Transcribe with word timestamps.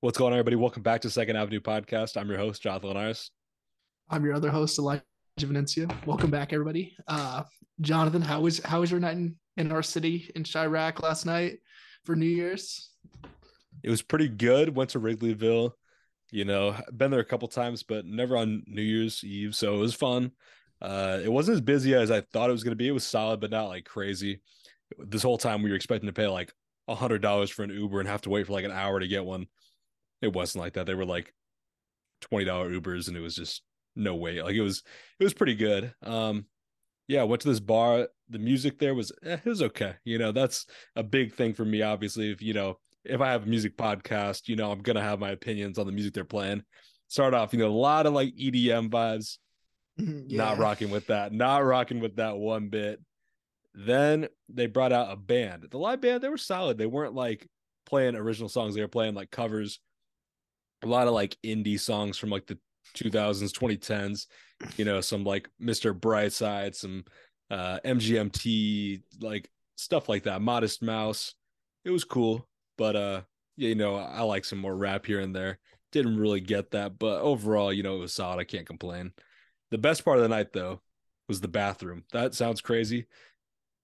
What's 0.00 0.18
going 0.18 0.34
on, 0.34 0.38
everybody? 0.38 0.56
Welcome 0.56 0.82
back 0.82 1.00
to 1.00 1.10
Second 1.10 1.36
Avenue 1.36 1.58
Podcast. 1.58 2.18
I'm 2.18 2.28
your 2.28 2.36
host, 2.36 2.62
Jonathon 2.62 2.90
Linares. 2.90 3.30
I'm 4.10 4.26
your 4.26 4.34
other 4.34 4.50
host, 4.50 4.78
Elijah 4.78 5.02
Venencia. 5.40 5.90
Welcome 6.04 6.30
back, 6.30 6.52
everybody. 6.52 6.94
Uh, 7.08 7.44
Jonathon, 7.80 8.20
how 8.20 8.42
was 8.42 8.62
how 8.62 8.80
was 8.80 8.90
your 8.90 9.00
night 9.00 9.16
in, 9.16 9.36
in 9.56 9.72
our 9.72 9.82
city 9.82 10.30
in 10.36 10.42
Chiraq 10.42 11.00
last 11.00 11.24
night 11.24 11.60
for 12.04 12.14
New 12.14 12.26
Year's? 12.26 12.90
It 13.82 13.88
was 13.88 14.02
pretty 14.02 14.28
good. 14.28 14.76
Went 14.76 14.90
to 14.90 15.00
Wrigleyville. 15.00 15.72
You 16.30 16.44
know, 16.44 16.76
been 16.94 17.10
there 17.10 17.20
a 17.20 17.24
couple 17.24 17.48
times, 17.48 17.82
but 17.82 18.04
never 18.04 18.36
on 18.36 18.64
New 18.66 18.82
Year's 18.82 19.24
Eve, 19.24 19.54
so 19.54 19.76
it 19.76 19.78
was 19.80 19.94
fun. 19.94 20.30
Uh, 20.82 21.20
it 21.24 21.32
wasn't 21.32 21.54
as 21.54 21.62
busy 21.62 21.94
as 21.94 22.10
I 22.10 22.20
thought 22.20 22.50
it 22.50 22.52
was 22.52 22.64
going 22.64 22.72
to 22.72 22.76
be. 22.76 22.88
It 22.88 22.92
was 22.92 23.06
solid, 23.06 23.40
but 23.40 23.50
not 23.50 23.68
like 23.68 23.86
crazy. 23.86 24.42
This 24.98 25.22
whole 25.22 25.38
time 25.38 25.62
we 25.62 25.70
were 25.70 25.76
expecting 25.76 26.08
to 26.08 26.12
pay 26.12 26.26
like 26.26 26.52
a 26.86 26.94
hundred 26.94 27.22
dollars 27.22 27.48
for 27.48 27.62
an 27.62 27.70
Uber 27.70 28.00
and 28.00 28.08
have 28.10 28.22
to 28.22 28.30
wait 28.30 28.46
for 28.46 28.52
like 28.52 28.66
an 28.66 28.72
hour 28.72 29.00
to 29.00 29.08
get 29.08 29.24
one. 29.24 29.46
It 30.22 30.32
wasn't 30.32 30.64
like 30.64 30.74
that. 30.74 30.86
They 30.86 30.94
were 30.94 31.04
like 31.04 31.32
twenty 32.20 32.44
dollar 32.44 32.70
Ubers, 32.70 33.08
and 33.08 33.16
it 33.16 33.20
was 33.20 33.36
just 33.36 33.62
no 33.94 34.14
way. 34.14 34.42
Like 34.42 34.54
it 34.54 34.62
was, 34.62 34.82
it 35.18 35.24
was 35.24 35.34
pretty 35.34 35.54
good. 35.54 35.92
Um, 36.02 36.46
yeah, 37.08 37.22
went 37.22 37.42
to 37.42 37.48
this 37.48 37.60
bar. 37.60 38.08
The 38.28 38.38
music 38.38 38.78
there 38.78 38.94
was 38.94 39.12
eh, 39.24 39.38
it 39.44 39.48
was 39.48 39.62
okay. 39.62 39.94
You 40.04 40.18
know, 40.18 40.32
that's 40.32 40.66
a 40.96 41.02
big 41.02 41.34
thing 41.34 41.54
for 41.54 41.64
me. 41.64 41.82
Obviously, 41.82 42.30
if 42.30 42.42
you 42.42 42.54
know, 42.54 42.78
if 43.04 43.20
I 43.20 43.30
have 43.30 43.44
a 43.44 43.48
music 43.48 43.76
podcast, 43.76 44.48
you 44.48 44.56
know, 44.56 44.70
I'm 44.70 44.80
gonna 44.80 45.02
have 45.02 45.20
my 45.20 45.30
opinions 45.30 45.78
on 45.78 45.86
the 45.86 45.92
music 45.92 46.14
they're 46.14 46.24
playing. 46.24 46.62
Start 47.08 47.34
off, 47.34 47.52
you 47.52 47.60
know, 47.60 47.68
a 47.68 47.70
lot 47.70 48.06
of 48.06 48.12
like 48.12 48.34
EDM 48.34 48.90
vibes. 48.90 49.38
Yeah. 49.98 50.38
Not 50.44 50.58
rocking 50.58 50.90
with 50.90 51.06
that. 51.06 51.32
Not 51.32 51.64
rocking 51.64 52.00
with 52.00 52.16
that 52.16 52.36
one 52.36 52.68
bit. 52.68 53.00
Then 53.74 54.28
they 54.48 54.66
brought 54.66 54.92
out 54.92 55.12
a 55.12 55.16
band. 55.16 55.68
The 55.70 55.78
live 55.78 56.00
band, 56.00 56.22
they 56.22 56.28
were 56.28 56.36
solid. 56.36 56.76
They 56.76 56.86
weren't 56.86 57.14
like 57.14 57.48
playing 57.86 58.14
original 58.14 58.48
songs. 58.48 58.74
They 58.74 58.82
were 58.82 58.88
playing 58.88 59.14
like 59.14 59.30
covers. 59.30 59.80
A 60.82 60.86
lot 60.86 61.06
of 61.06 61.14
like 61.14 61.36
indie 61.44 61.80
songs 61.80 62.18
from 62.18 62.30
like 62.30 62.46
the 62.46 62.58
2000s, 62.94 63.52
2010s. 63.52 64.26
You 64.76 64.84
know, 64.84 65.00
some 65.00 65.24
like 65.24 65.48
Mr. 65.60 65.98
Brightside, 65.98 66.74
some 66.74 67.04
uh 67.50 67.78
MGMT, 67.84 69.02
like 69.20 69.50
stuff 69.76 70.08
like 70.08 70.24
that. 70.24 70.42
Modest 70.42 70.82
Mouse. 70.82 71.34
It 71.84 71.90
was 71.90 72.04
cool, 72.04 72.48
but 72.76 72.96
uh 72.96 73.20
yeah, 73.56 73.68
you 73.70 73.74
know, 73.74 73.96
I 73.96 74.22
like 74.22 74.44
some 74.44 74.58
more 74.58 74.76
rap 74.76 75.06
here 75.06 75.20
and 75.20 75.34
there. 75.34 75.58
Didn't 75.92 76.18
really 76.18 76.40
get 76.40 76.72
that, 76.72 76.98
but 76.98 77.20
overall, 77.20 77.72
you 77.72 77.82
know, 77.82 77.96
it 77.96 78.00
was 78.00 78.12
solid. 78.12 78.38
I 78.38 78.44
can't 78.44 78.66
complain. 78.66 79.12
The 79.70 79.78
best 79.78 80.04
part 80.04 80.18
of 80.18 80.22
the 80.22 80.28
night 80.28 80.52
though 80.52 80.80
was 81.28 81.40
the 81.40 81.48
bathroom. 81.48 82.04
That 82.12 82.34
sounds 82.34 82.60
crazy. 82.60 83.06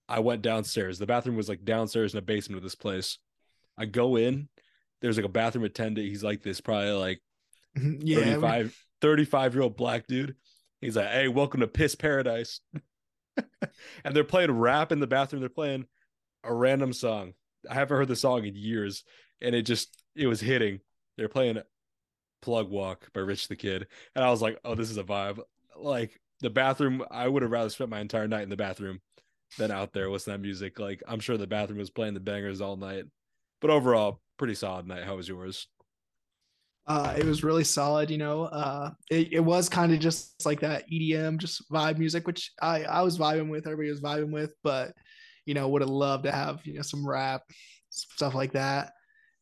I 0.09 0.21
went 0.21 0.43
downstairs. 0.43 0.99
The 0.99 1.07
bathroom 1.07 1.37
was 1.37 1.49
like 1.49 1.65
downstairs 1.65 2.13
in 2.13 2.19
the 2.19 2.23
basement 2.23 2.59
of 2.59 2.63
this 2.63 2.75
place. 2.75 3.19
I 3.79 3.87
go 3.87 4.17
in, 4.17 4.49
there's 5.03 5.17
like 5.17 5.27
a 5.27 5.29
bathroom 5.29 5.65
attendant. 5.65 6.09
He's 6.09 6.25
like 6.25 6.43
this, 6.43 6.61
probably 6.61 6.93
like 6.93 7.21
mm-hmm. 7.77 8.01
yeah, 8.01 8.19
35, 8.21 8.77
35 9.03 9.55
year 9.55 9.63
old 9.63 9.77
black 9.77 10.07
dude. 10.07 10.37
He's 10.81 10.97
like, 10.97 11.09
hey, 11.09 11.29
welcome 11.29 11.61
to 11.61 11.69
Piss 11.69 11.95
Paradise. 11.95 12.61
and 14.05 14.17
they're 14.17 14.25
playing 14.25 14.53
rap 14.53 14.93
in 14.93 15.01
the 15.01 15.07
bathroom. 15.07 15.41
They're 15.41 15.49
playing 15.49 15.87
a 16.45 16.55
random 16.55 16.93
song. 16.93 17.35
I 17.69 17.75
haven't 17.75 17.97
heard 17.97 18.09
the 18.09 18.17
song 18.17 18.45
in 18.45 18.57
years. 18.57 19.05
And 19.41 19.55
it 19.55 19.63
just, 19.63 20.03
it 20.17 20.27
was 20.27 20.41
hitting. 20.41 20.81
They're 21.17 21.29
playing 21.29 21.61
Plug 22.41 22.71
Walk 22.71 23.13
by 23.13 23.21
Rich 23.21 23.49
the 23.49 23.57
Kid. 23.57 23.87
And 24.15 24.25
I 24.25 24.31
was 24.31 24.43
like, 24.43 24.59
oh, 24.65 24.75
this 24.75 24.91
is 24.91 24.99
a 24.99 25.05
vibe. 25.05 25.41
Like 25.77 26.21
the 26.41 26.51
bathroom, 26.51 27.05
I 27.11 27.29
would 27.29 27.43
have 27.43 27.53
rather 27.53 27.71
spent 27.71 27.91
my 27.91 28.01
entire 28.01 28.29
night 28.29 28.43
in 28.43 28.51
the 28.51 28.57
bathroom 28.57 29.01
than 29.59 29.71
out 29.71 29.93
there 29.93 30.11
with 30.11 30.25
that 30.25 30.39
music. 30.39 30.79
Like 30.79 31.03
I'm 31.07 31.21
sure 31.21 31.37
the 31.37 31.47
bathroom 31.47 31.79
was 31.79 31.91
playing 31.91 32.15
the 32.15 32.21
bangers 32.21 32.61
all 32.61 32.77
night. 32.77 33.05
But 33.61 33.71
overall, 33.71 34.21
pretty 34.39 34.55
solid 34.55 34.87
night. 34.87 35.05
How 35.05 35.17
was 35.17 35.29
yours? 35.29 35.67
Uh, 36.87 37.15
it 37.17 37.25
was 37.25 37.45
really 37.45 37.63
solid, 37.63 38.11
you 38.11 38.19
know. 38.19 38.45
Uh, 38.45 38.91
it, 39.11 39.35
it 39.35 39.41
was 39.41 39.69
kind 39.69 39.93
of 39.93 40.01
just 40.01 40.45
like 40.45 40.61
that 40.61 40.85
EDM, 40.91 41.39
just 41.39 41.71
vibe 41.71 41.99
music, 41.99 42.27
which 42.27 42.51
I 42.61 42.83
I 42.85 43.03
was 43.03 43.19
vibing 43.19 43.49
with. 43.51 43.67
Everybody 43.67 43.91
was 43.91 44.01
vibing 44.01 44.33
with, 44.33 44.53
but 44.65 44.93
you 45.47 45.55
know, 45.55 45.69
would 45.69 45.83
have 45.83 45.91
loved 45.91 46.25
to 46.25 46.33
have 46.33 46.61
you 46.65 46.75
know 46.75 46.83
some 46.83 47.07
rap 47.07 47.43
stuff 47.91 48.35
like 48.35 48.53
that. 48.53 48.93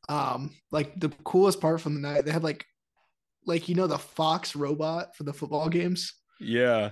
Um, 0.08 0.50
like 0.70 0.98
the 0.98 1.10
coolest 1.24 1.60
part 1.60 1.80
from 1.80 1.94
the 1.94 2.00
night, 2.00 2.24
they 2.24 2.32
had 2.32 2.42
like 2.42 2.64
like 3.46 3.68
you 3.68 3.74
know 3.74 3.86
the 3.86 3.98
Fox 3.98 4.54
robot 4.54 5.16
for 5.16 5.24
the 5.24 5.32
football 5.32 5.68
games. 5.68 6.14
Yeah. 6.40 6.90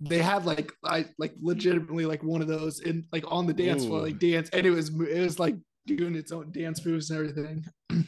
They 0.00 0.18
had 0.18 0.46
like 0.46 0.72
I 0.84 1.06
like 1.18 1.34
legitimately 1.40 2.06
like 2.06 2.22
one 2.22 2.40
of 2.40 2.48
those 2.48 2.80
in 2.80 3.06
like 3.12 3.24
on 3.30 3.46
the 3.46 3.52
dance 3.52 3.84
floor, 3.84 4.00
like 4.00 4.18
dance, 4.18 4.48
and 4.50 4.66
it 4.66 4.70
was 4.70 4.88
it 4.88 5.20
was 5.20 5.38
like 5.38 5.56
doing 5.96 6.14
its 6.14 6.32
own 6.32 6.50
dance 6.52 6.84
moves 6.84 7.10
and 7.10 7.18
everything. 7.18 7.64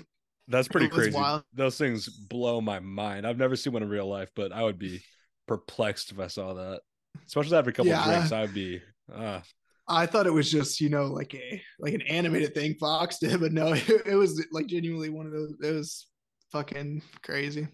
That's 0.49 0.69
pretty 0.69 0.89
crazy. 0.89 1.13
wild. 1.13 1.45
Those 1.55 1.79
things 1.79 2.09
blow 2.09 2.61
my 2.61 2.81
mind. 2.81 3.27
I've 3.27 3.39
never 3.39 3.57
seen 3.57 3.73
one 3.73 3.83
in 3.83 3.89
real 3.89 4.07
life, 4.09 4.31
but 4.35 4.53
I 4.53 4.63
would 4.63 4.79
be 4.79 5.03
perplexed 5.47 6.11
if 6.13 6.19
I 6.19 6.27
saw 6.27 6.55
that. 6.55 6.81
Especially 7.27 7.57
after 7.57 7.71
a 7.71 7.73
couple 7.73 7.91
Yeah. 7.91 8.01
of 8.01 8.07
drinks, 8.07 8.33
I'd 8.33 8.55
be 8.55 8.81
uh 9.15 9.41
I 9.89 10.07
thought 10.07 10.27
it 10.27 10.33
was 10.33 10.51
just 10.51 10.81
you 10.81 10.89
know 10.89 11.07
like 11.07 11.35
a 11.35 11.63
like 11.79 11.95
an 11.95 12.03
animated 12.03 12.55
thing 12.55 12.75
Fox 12.81 13.19
did, 13.19 13.41
but 13.41 13.53
no, 13.53 13.73
it, 13.75 13.89
it 14.07 14.15
was 14.17 14.45
like 14.53 14.67
genuinely 14.67 15.11
one 15.11 15.27
of 15.27 15.33
those. 15.33 15.55
It 15.63 15.73
was 15.73 16.07
fucking 16.51 17.03
crazy. 17.23 17.69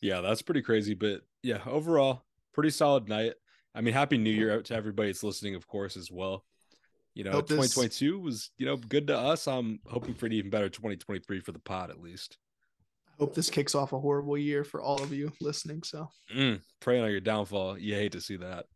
yeah, 0.00 0.20
that's 0.20 0.42
pretty 0.42 0.62
crazy. 0.62 0.94
But 0.94 1.22
yeah, 1.42 1.58
overall, 1.66 2.24
pretty 2.54 2.70
solid 2.70 3.08
night. 3.08 3.34
I 3.74 3.80
mean, 3.80 3.94
happy 3.94 4.18
new 4.18 4.30
year 4.30 4.54
out 4.54 4.66
to 4.66 4.74
everybody 4.74 5.08
that's 5.08 5.22
listening, 5.22 5.54
of 5.54 5.66
course, 5.66 5.96
as 5.96 6.10
well. 6.10 6.44
You 7.14 7.24
know, 7.24 7.32
Hope 7.32 7.48
this- 7.48 7.56
2022 7.74 8.18
was, 8.18 8.50
you 8.58 8.66
know, 8.66 8.76
good 8.76 9.06
to 9.08 9.16
us. 9.18 9.46
I'm 9.46 9.80
hoping 9.86 10.14
for 10.14 10.26
an 10.26 10.32
even 10.32 10.50
better 10.50 10.68
2023 10.68 11.40
for 11.40 11.52
the 11.52 11.58
pod 11.58 11.90
at 11.90 12.00
least. 12.00 12.38
I 13.08 13.12
hope 13.18 13.34
this 13.34 13.50
kicks 13.50 13.74
off 13.74 13.92
a 13.92 14.00
horrible 14.00 14.38
year 14.38 14.64
for 14.64 14.80
all 14.80 15.02
of 15.02 15.12
you 15.12 15.32
listening. 15.40 15.82
So 15.82 16.08
Mm, 16.34 16.62
praying 16.80 17.04
on 17.04 17.10
your 17.10 17.20
downfall. 17.20 17.78
You 17.78 17.94
hate 17.94 18.12
to 18.12 18.20
see 18.20 18.36
that. 18.36 18.66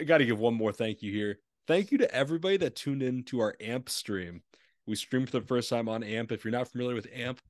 I 0.00 0.04
got 0.04 0.18
to 0.18 0.26
give 0.26 0.38
one 0.38 0.54
more 0.54 0.72
thank 0.72 1.02
you 1.02 1.12
here. 1.12 1.40
Thank 1.66 1.90
you 1.90 1.98
to 1.98 2.14
everybody 2.14 2.56
that 2.58 2.76
tuned 2.76 3.02
in 3.02 3.24
to 3.24 3.40
our 3.40 3.56
AMP 3.60 3.88
stream. 3.88 4.42
We 4.86 4.96
streamed 4.96 5.30
for 5.30 5.40
the 5.40 5.46
first 5.46 5.68
time 5.70 5.88
on 5.88 6.02
AMP. 6.04 6.30
If 6.30 6.44
you're 6.44 6.52
not 6.52 6.68
familiar 6.68 6.94
with 6.94 7.08
AMP, 7.12 7.40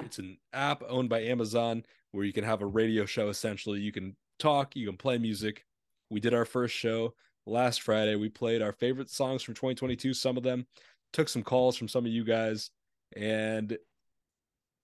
it's 0.00 0.18
an 0.18 0.38
app 0.52 0.82
owned 0.88 1.08
by 1.08 1.22
Amazon 1.22 1.84
where 2.12 2.24
you 2.24 2.32
can 2.32 2.44
have 2.44 2.62
a 2.62 2.66
radio 2.66 3.04
show 3.04 3.28
essentially. 3.28 3.80
You 3.80 3.90
can 3.92 4.16
talk, 4.38 4.76
you 4.76 4.86
can 4.86 4.96
play 4.96 5.18
music. 5.18 5.64
We 6.08 6.20
did 6.20 6.34
our 6.34 6.44
first 6.44 6.74
show 6.74 7.14
last 7.48 7.82
Friday. 7.82 8.16
We 8.16 8.28
played 8.28 8.62
our 8.62 8.72
favorite 8.72 9.10
songs 9.10 9.42
from 9.42 9.54
2022, 9.54 10.14
some 10.14 10.36
of 10.36 10.42
them, 10.42 10.66
took 11.12 11.28
some 11.28 11.42
calls 11.42 11.76
from 11.76 11.88
some 11.88 12.04
of 12.04 12.12
you 12.12 12.24
guys, 12.24 12.70
and 13.16 13.76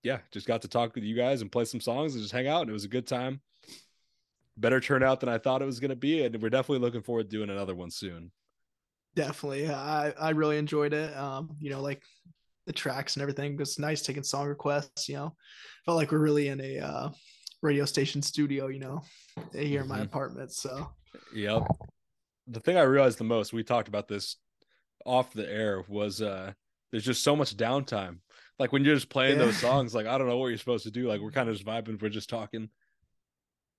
yeah, 0.02 0.19
just 0.32 0.47
got 0.47 0.62
to 0.62 0.69
talk 0.69 0.94
with 0.94 1.04
you 1.04 1.16
guys 1.16 1.41
and 1.41 1.50
play 1.50 1.64
some 1.64 1.80
songs 1.80 2.14
and 2.14 2.22
just 2.22 2.34
hang 2.34 2.47
out. 2.48 2.62
And 2.62 2.70
it 2.70 2.75
was 2.75 2.84
a 2.84 2.88
good 2.88 3.06
time 3.06 3.41
better 4.56 4.80
turnout 4.80 5.20
than 5.20 5.28
I 5.28 5.38
thought 5.38 5.62
it 5.62 5.66
was 5.66 5.80
going 5.80 5.91
to 5.91 5.97
be, 5.97 6.25
and 6.25 6.41
we're 6.41 6.50
definitely 6.50 6.84
looking 6.84 7.02
forward 7.02 7.30
to 7.30 7.36
doing 7.36 7.50
another 7.50 7.75
one 7.75 7.91
soon. 7.91 8.30
definitely, 9.14 9.69
I 9.69 10.10
I 10.10 10.31
really 10.31 10.58
enjoyed 10.58 10.92
it. 10.92 11.16
Um, 11.16 11.56
you 11.58 11.70
know, 11.70 11.81
like 11.81 12.02
the 12.66 12.72
tracks 12.72 13.16
and 13.16 13.22
everything 13.22 13.54
it 13.54 13.58
was 13.58 13.78
nice 13.78 14.02
taking 14.02 14.22
song 14.22 14.46
requests. 14.46 15.08
You 15.08 15.16
know, 15.16 15.36
felt 15.84 15.96
like 15.96 16.12
we're 16.12 16.19
really 16.19 16.48
in 16.48 16.60
a 16.60 16.78
uh, 16.78 17.08
radio 17.62 17.84
station 17.84 18.22
studio. 18.22 18.69
You 18.69 18.81
know, 18.81 19.02
here 19.52 19.82
in 19.82 19.88
my 19.88 20.00
apartment. 20.00 20.52
So 20.52 20.91
Yep. 21.34 21.66
The 22.47 22.60
thing 22.60 22.77
I 22.77 22.82
realized 22.82 23.19
the 23.19 23.25
most, 23.25 23.53
we 23.53 23.62
talked 23.62 23.88
about 23.88 24.09
this 24.09 24.37
off 25.05 25.32
the 25.32 25.50
air, 25.50 25.84
was 25.88 26.22
uh 26.22 26.53
there's 26.91 27.05
just 27.05 27.25
so 27.25 27.34
much 27.34 27.56
downtime. 27.56 28.19
Like 28.59 28.72
when 28.72 28.84
you're 28.84 28.94
just 28.94 29.09
playing 29.09 29.38
those 29.38 29.56
songs, 29.69 29.94
like 29.94 30.06
I 30.06 30.19
don't 30.19 30.28
know 30.28 30.38
what 30.38 30.49
you're 30.49 30.59
supposed 30.59 30.84
to 30.84 30.91
do. 30.91 31.09
Like 31.09 31.21
we're 31.21 31.31
kind 31.31 31.49
of 31.49 31.55
just 31.56 31.66
vibing, 31.66 32.00
we're 32.00 32.09
just 32.09 32.31
talking. 32.31 32.69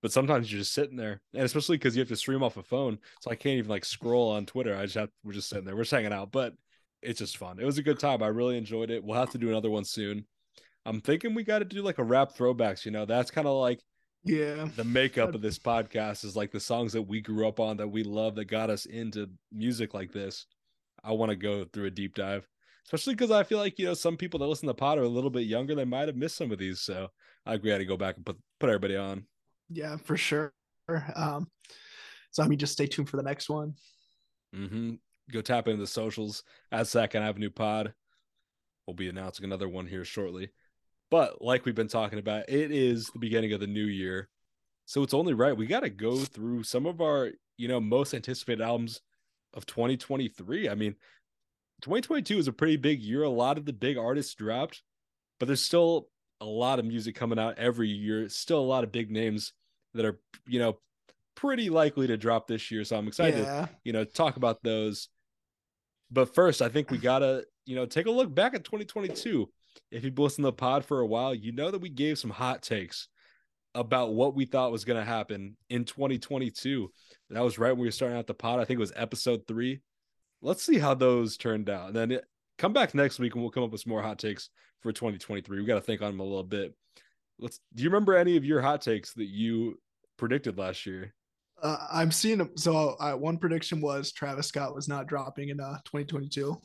But 0.02 0.12
sometimes 0.12 0.52
you're 0.52 0.60
just 0.60 0.74
sitting 0.74 0.96
there, 0.96 1.22
and 1.34 1.42
especially 1.42 1.78
because 1.78 1.96
you 1.96 2.00
have 2.00 2.08
to 2.08 2.16
stream 2.16 2.42
off 2.42 2.58
a 2.58 2.62
phone, 2.62 2.98
so 3.22 3.30
I 3.30 3.34
can't 3.34 3.56
even 3.58 3.70
like 3.70 3.84
scroll 3.84 4.30
on 4.30 4.46
Twitter. 4.46 4.76
I 4.76 4.82
just 4.82 4.96
have 4.96 5.08
we're 5.24 5.32
just 5.32 5.48
sitting 5.48 5.64
there, 5.64 5.74
we're 5.74 5.82
just 5.82 5.92
hanging 5.92 6.12
out. 6.12 6.30
But 6.30 6.54
it's 7.02 7.20
just 7.20 7.38
fun. 7.38 7.58
It 7.58 7.64
was 7.64 7.78
a 7.78 7.82
good 7.82 7.98
time. 7.98 8.22
I 8.22 8.28
really 8.28 8.58
enjoyed 8.58 8.90
it. 8.90 9.02
We'll 9.02 9.18
have 9.18 9.30
to 9.30 9.38
do 9.38 9.48
another 9.48 9.70
one 9.70 9.84
soon. 9.84 10.26
I'm 10.84 11.00
thinking 11.00 11.34
we 11.34 11.44
got 11.44 11.60
to 11.60 11.64
do 11.64 11.82
like 11.82 11.98
a 11.98 12.04
rap 12.04 12.36
throwbacks. 12.36 12.84
You 12.84 12.90
know, 12.90 13.06
that's 13.06 13.30
kind 13.30 13.46
of 13.46 13.54
like 13.54 13.80
yeah, 14.26 14.68
the 14.76 14.84
makeup 14.84 15.34
of 15.34 15.40
this 15.40 15.58
podcast 15.58 16.24
is 16.24 16.36
like 16.36 16.50
the 16.50 16.60
songs 16.60 16.92
that 16.92 17.02
we 17.02 17.20
grew 17.20 17.46
up 17.46 17.60
on 17.60 17.76
that 17.76 17.88
we 17.88 18.02
love 18.02 18.34
that 18.34 18.46
got 18.46 18.70
us 18.70 18.86
into 18.86 19.28
music 19.52 19.94
like 19.94 20.12
this. 20.12 20.46
I 21.04 21.12
want 21.12 21.30
to 21.30 21.36
go 21.36 21.64
through 21.64 21.86
a 21.86 21.90
deep 21.90 22.14
dive, 22.14 22.46
especially 22.84 23.14
because 23.14 23.30
I 23.30 23.44
feel 23.44 23.58
like 23.58 23.78
you 23.78 23.86
know 23.86 23.94
some 23.94 24.16
people 24.16 24.40
that 24.40 24.46
listen 24.46 24.66
to 24.66 24.74
pod 24.74 24.98
are 24.98 25.02
a 25.02 25.08
little 25.08 25.30
bit 25.30 25.46
younger. 25.46 25.74
They 25.74 25.84
might 25.84 26.08
have 26.08 26.16
missed 26.16 26.36
some 26.36 26.50
of 26.50 26.58
these, 26.58 26.80
so 26.80 27.08
I 27.46 27.54
agree. 27.54 27.70
I 27.70 27.74
had 27.74 27.78
to 27.78 27.84
go 27.84 27.96
back 27.96 28.16
and 28.16 28.26
put 28.26 28.36
put 28.58 28.68
everybody 28.68 28.96
on. 28.96 29.26
yeah, 29.70 29.96
for 29.96 30.16
sure. 30.16 30.52
Um, 31.14 31.48
so 32.30 32.42
I 32.42 32.48
mean, 32.48 32.58
just 32.58 32.72
stay 32.72 32.86
tuned 32.86 33.08
for 33.08 33.16
the 33.16 33.22
next 33.22 33.48
one. 33.48 33.74
mm-hmm. 34.54 34.94
Go 35.32 35.40
tap 35.40 35.66
into 35.66 35.80
the 35.80 35.86
socials 35.86 36.44
at 36.70 36.86
Second 36.86 37.22
Avenue 37.22 37.50
Pod. 37.50 37.94
We'll 38.86 38.94
be 38.94 39.08
announcing 39.08 39.44
another 39.44 39.68
one 39.68 39.86
here 39.86 40.04
shortly. 40.04 40.50
But 41.10 41.40
like 41.42 41.64
we've 41.64 41.74
been 41.74 41.88
talking 41.88 42.18
about, 42.18 42.48
it 42.48 42.72
is 42.72 43.06
the 43.06 43.18
beginning 43.18 43.52
of 43.52 43.60
the 43.60 43.66
new 43.66 43.84
year. 43.84 44.28
So 44.86 45.02
it's 45.02 45.14
only 45.14 45.34
right. 45.34 45.56
We 45.56 45.66
got 45.66 45.80
to 45.80 45.90
go 45.90 46.16
through 46.16 46.62
some 46.62 46.86
of 46.86 47.00
our, 47.00 47.30
you 47.56 47.68
know, 47.68 47.80
most 47.80 48.14
anticipated 48.14 48.62
albums 48.62 49.00
of 49.54 49.66
2023. 49.66 50.68
I 50.68 50.74
mean, 50.74 50.94
2022 51.82 52.38
is 52.38 52.48
a 52.48 52.52
pretty 52.52 52.76
big 52.76 53.00
year. 53.00 53.22
A 53.22 53.28
lot 53.28 53.58
of 53.58 53.64
the 53.64 53.72
big 53.72 53.98
artists 53.98 54.34
dropped. 54.34 54.82
but 55.38 55.46
there's 55.46 55.62
still 55.62 56.08
a 56.40 56.46
lot 56.46 56.78
of 56.78 56.84
music 56.84 57.14
coming 57.14 57.38
out 57.38 57.58
every 57.58 57.88
year. 57.88 58.28
Still 58.28 58.60
a 58.60 58.60
lot 58.60 58.84
of 58.84 58.92
big 58.92 59.10
names 59.10 59.52
that 59.94 60.04
are, 60.04 60.18
you 60.46 60.58
know, 60.58 60.78
pretty 61.34 61.70
likely 61.70 62.06
to 62.06 62.16
drop 62.16 62.46
this 62.46 62.70
year. 62.70 62.84
So 62.84 62.96
I'm 62.96 63.08
excited 63.08 63.40
yeah. 63.40 63.66
to, 63.66 63.70
you 63.84 63.92
know, 63.92 64.04
talk 64.04 64.36
about 64.36 64.62
those. 64.62 65.08
But 66.10 66.34
first, 66.34 66.62
I 66.62 66.68
think 66.68 66.90
we 66.90 66.98
gotta, 66.98 67.44
you 67.64 67.76
know, 67.76 67.86
take 67.86 68.06
a 68.06 68.10
look 68.10 68.34
back 68.34 68.54
at 68.54 68.64
2022. 68.64 69.48
If 69.90 70.04
you've 70.04 70.18
listened 70.18 70.44
to 70.44 70.48
the 70.48 70.52
pod 70.52 70.84
for 70.84 71.00
a 71.00 71.06
while, 71.06 71.34
you 71.34 71.52
know 71.52 71.70
that 71.70 71.80
we 71.80 71.88
gave 71.88 72.18
some 72.18 72.30
hot 72.30 72.62
takes 72.62 73.08
about 73.74 74.14
what 74.14 74.34
we 74.34 74.46
thought 74.46 74.72
was 74.72 74.84
going 74.84 74.98
to 74.98 75.04
happen 75.04 75.56
in 75.68 75.84
2022. 75.84 76.90
That 77.30 77.44
was 77.44 77.58
right 77.58 77.72
when 77.72 77.80
we 77.80 77.86
were 77.86 77.92
starting 77.92 78.16
out 78.16 78.26
the 78.26 78.34
pod. 78.34 78.58
I 78.58 78.64
think 78.64 78.78
it 78.78 78.80
was 78.80 78.92
episode 78.96 79.46
three. 79.46 79.80
Let's 80.40 80.62
see 80.62 80.78
how 80.78 80.94
those 80.94 81.36
turned 81.36 81.68
out. 81.68 81.88
And 81.88 81.96
then 81.96 82.12
it, 82.12 82.24
come 82.58 82.72
back 82.72 82.94
next 82.94 83.18
week 83.18 83.34
and 83.34 83.42
we'll 83.42 83.50
come 83.50 83.62
up 83.62 83.70
with 83.70 83.82
some 83.82 83.90
more 83.90 84.02
hot 84.02 84.18
takes 84.18 84.50
for 84.80 84.92
2023. 84.92 85.60
We 85.60 85.66
got 85.66 85.74
to 85.74 85.80
think 85.80 86.02
on 86.02 86.12
them 86.12 86.20
a 86.20 86.24
little 86.24 86.42
bit. 86.42 86.74
Let's. 87.38 87.60
Do 87.74 87.82
you 87.82 87.90
remember 87.90 88.16
any 88.16 88.36
of 88.36 88.44
your 88.44 88.62
hot 88.62 88.80
takes 88.80 89.12
that 89.14 89.26
you 89.26 89.78
predicted 90.16 90.58
last 90.58 90.86
year? 90.86 91.12
Uh, 91.62 91.76
I'm 91.92 92.10
seeing. 92.10 92.48
So 92.56 92.96
uh, 92.98 93.12
one 93.12 93.36
prediction 93.36 93.80
was 93.80 94.12
Travis 94.12 94.46
Scott 94.46 94.74
was 94.74 94.88
not 94.88 95.06
dropping 95.06 95.50
in 95.50 95.60
uh, 95.60 95.78
2022. 95.84 96.58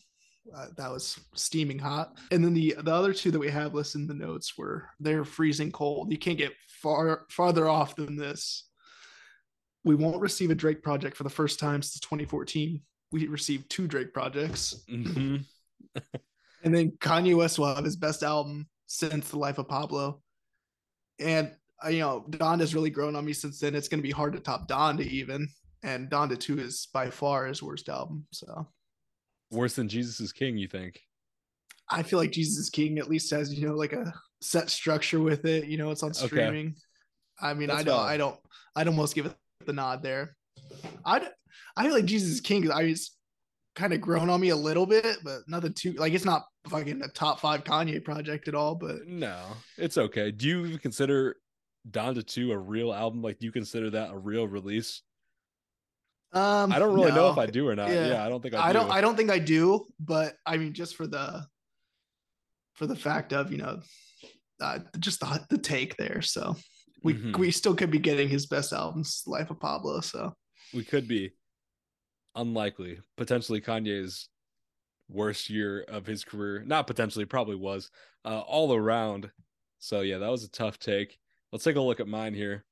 Uh, 0.55 0.67
that 0.75 0.91
was 0.91 1.19
steaming 1.35 1.79
hot. 1.79 2.17
And 2.31 2.43
then 2.43 2.53
the 2.53 2.75
the 2.79 2.93
other 2.93 3.13
two 3.13 3.31
that 3.31 3.39
we 3.39 3.49
have 3.49 3.73
listed 3.73 4.01
in 4.01 4.07
the 4.07 4.13
notes 4.13 4.57
were 4.57 4.89
they're 4.99 5.23
freezing 5.23 5.71
cold. 5.71 6.11
You 6.11 6.17
can't 6.17 6.38
get 6.38 6.53
far 6.67 7.25
farther 7.29 7.67
off 7.69 7.95
than 7.95 8.15
this. 8.15 8.67
We 9.83 9.95
won't 9.95 10.21
receive 10.21 10.51
a 10.51 10.55
Drake 10.55 10.83
project 10.83 11.15
for 11.15 11.23
the 11.23 11.29
first 11.29 11.59
time 11.59 11.81
since 11.81 11.99
2014. 12.01 12.81
We 13.11 13.27
received 13.27 13.69
two 13.69 13.88
Drake 13.88 14.13
projects. 14.13 14.83
Mm-hmm. 14.89 15.38
and 16.63 16.75
then 16.75 16.91
Kanye 16.91 17.35
West 17.35 17.59
will 17.59 17.73
have 17.73 17.83
his 17.83 17.95
best 17.95 18.23
album 18.23 18.67
since 18.88 19.29
The 19.29 19.39
Life 19.39 19.57
of 19.57 19.67
Pablo. 19.67 20.21
And 21.19 21.51
uh, 21.83 21.89
you 21.89 21.99
know, 21.99 22.25
Donda's 22.29 22.75
really 22.75 22.89
grown 22.89 23.15
on 23.15 23.25
me 23.25 23.33
since 23.33 23.59
then. 23.59 23.75
It's 23.75 23.88
going 23.88 23.99
to 23.99 24.07
be 24.07 24.11
hard 24.11 24.33
to 24.33 24.39
top 24.39 24.67
Donda 24.67 25.01
even, 25.01 25.47
and 25.83 26.09
Donda 26.09 26.39
Two 26.39 26.59
is 26.59 26.88
by 26.93 27.09
far 27.09 27.45
his 27.45 27.63
worst 27.63 27.89
album. 27.89 28.25
So 28.31 28.67
worse 29.51 29.75
than 29.75 29.88
Jesus 29.88 30.19
is 30.19 30.31
King, 30.31 30.57
you 30.57 30.68
think? 30.68 31.01
I 31.89 32.03
feel 32.03 32.19
like 32.19 32.31
Jesus 32.31 32.57
is 32.57 32.69
King 32.69 32.98
at 33.00 33.09
least 33.09 33.30
has 33.31 33.53
you 33.53 33.68
know 33.68 33.75
like 33.75 33.94
a 33.94 34.13
set 34.42 34.69
structure 34.69 35.19
with 35.19 35.45
it. 35.45 35.65
You 35.65 35.77
know, 35.77 35.92
it's 35.92 36.03
on 36.03 36.13
streaming. 36.13 36.68
Okay. 36.68 36.75
I 37.42 37.53
mean, 37.53 37.68
That's 37.68 37.81
I 37.81 37.83
don't, 37.83 38.00
I 38.00 38.18
don't, 38.18 38.39
I'd 38.75 38.88
almost 38.88 39.15
give 39.15 39.25
it 39.25 39.36
the 39.65 39.74
nod 39.74 40.03
there. 40.03 40.36
I 41.06 41.27
I 41.75 41.83
feel 41.83 41.94
like 41.94 42.06
Jesus 42.06 42.31
is 42.31 42.42
King. 42.42 42.71
I 42.71 42.83
was 42.83 43.12
kind 43.75 43.94
of 43.94 44.01
grown 44.01 44.30
on 44.30 44.39
me 44.39 44.50
a 44.50 44.56
little 44.56 44.86
bit, 44.86 45.18
but 45.24 45.42
nothing 45.48 45.74
too 45.74 45.94
like 45.94 46.13
it's 46.13 46.25
not 46.25 46.45
fucking 46.69 47.01
a 47.01 47.07
top 47.09 47.39
five 47.39 47.63
Kanye 47.63 48.03
project 48.03 48.48
at 48.48 48.56
all. 48.56 48.75
But 48.75 49.07
no, 49.07 49.38
it's 49.77 49.98
okay. 49.98 50.31
Do 50.31 50.48
you 50.48 50.65
even 50.65 50.77
consider 50.80 51.38
Donda 51.89 52.25
2 52.25 52.51
a 52.51 52.57
real 52.57 52.94
album? 52.94 53.21
Like, 53.21 53.39
do 53.39 53.45
you 53.45 53.51
consider 53.51 53.89
that 53.92 54.12
a 54.12 54.18
real 54.18 54.48
release? 54.48 55.01
Um, 56.33 56.72
I 56.72 56.80
don't 56.80 56.94
really 56.94 57.10
no. 57.10 57.16
know 57.16 57.31
if 57.31 57.38
I 57.38 57.45
do 57.45 57.68
or 57.68 57.75
not. 57.75 57.89
Yeah, 57.89 58.07
yeah 58.07 58.25
I 58.25 58.30
don't 58.30 58.42
think 58.42 58.56
I, 58.56 58.69
I 58.69 58.74
do. 58.74 58.80
don't. 58.80 58.92
I 58.92 59.01
don't 59.01 59.18
think 59.18 59.30
I 59.30 59.39
do. 59.39 59.86
But 60.00 60.36
I 60.45 60.57
mean, 60.57 60.74
just 60.74 60.95
for 60.95 61.07
the 61.07 61.45
for 62.74 62.88
the 62.88 62.95
fact 62.95 63.33
of 63.33 63.51
you 63.51 63.57
know, 63.57 63.80
uh, 64.62 64.80
just 65.00 65.19
the 65.19 65.45
the 65.50 65.57
take 65.57 65.98
there. 65.98 66.22
So 66.22 66.56
we 67.04 67.16
mm-hmm. 67.16 67.39
we 67.39 67.51
still 67.51 67.75
could 67.75 67.92
be 67.92 68.00
getting 68.00 68.30
his 68.30 68.45
best 68.45 68.72
albums, 68.72 69.24
Life 69.28 69.51
of 69.51 69.60
Pablo. 69.60 70.00
So 70.01 70.33
we 70.74 70.83
could 70.83 71.07
be 71.07 71.31
unlikely. 72.36 73.00
Potentially 73.18 73.60
Kanye's 73.60 74.30
worst 75.10 75.50
year 75.50 75.81
of 75.81 76.06
his 76.06 76.24
career. 76.24 76.63
Not 76.66 76.88
potentially, 76.88 77.25
probably 77.25 77.56
was 77.56 77.89
uh, 78.24 78.39
all 78.39 78.74
around. 78.74 79.30
So 79.80 80.01
yeah, 80.01 80.19
that 80.19 80.31
was 80.31 80.44
a 80.44 80.51
tough 80.51 80.80
take. 80.80 81.18
Let's 81.51 81.66
take 81.66 81.75
a 81.75 81.81
look 81.81 82.00
at 82.00 82.07
mine 82.07 82.34
here. 82.34 82.63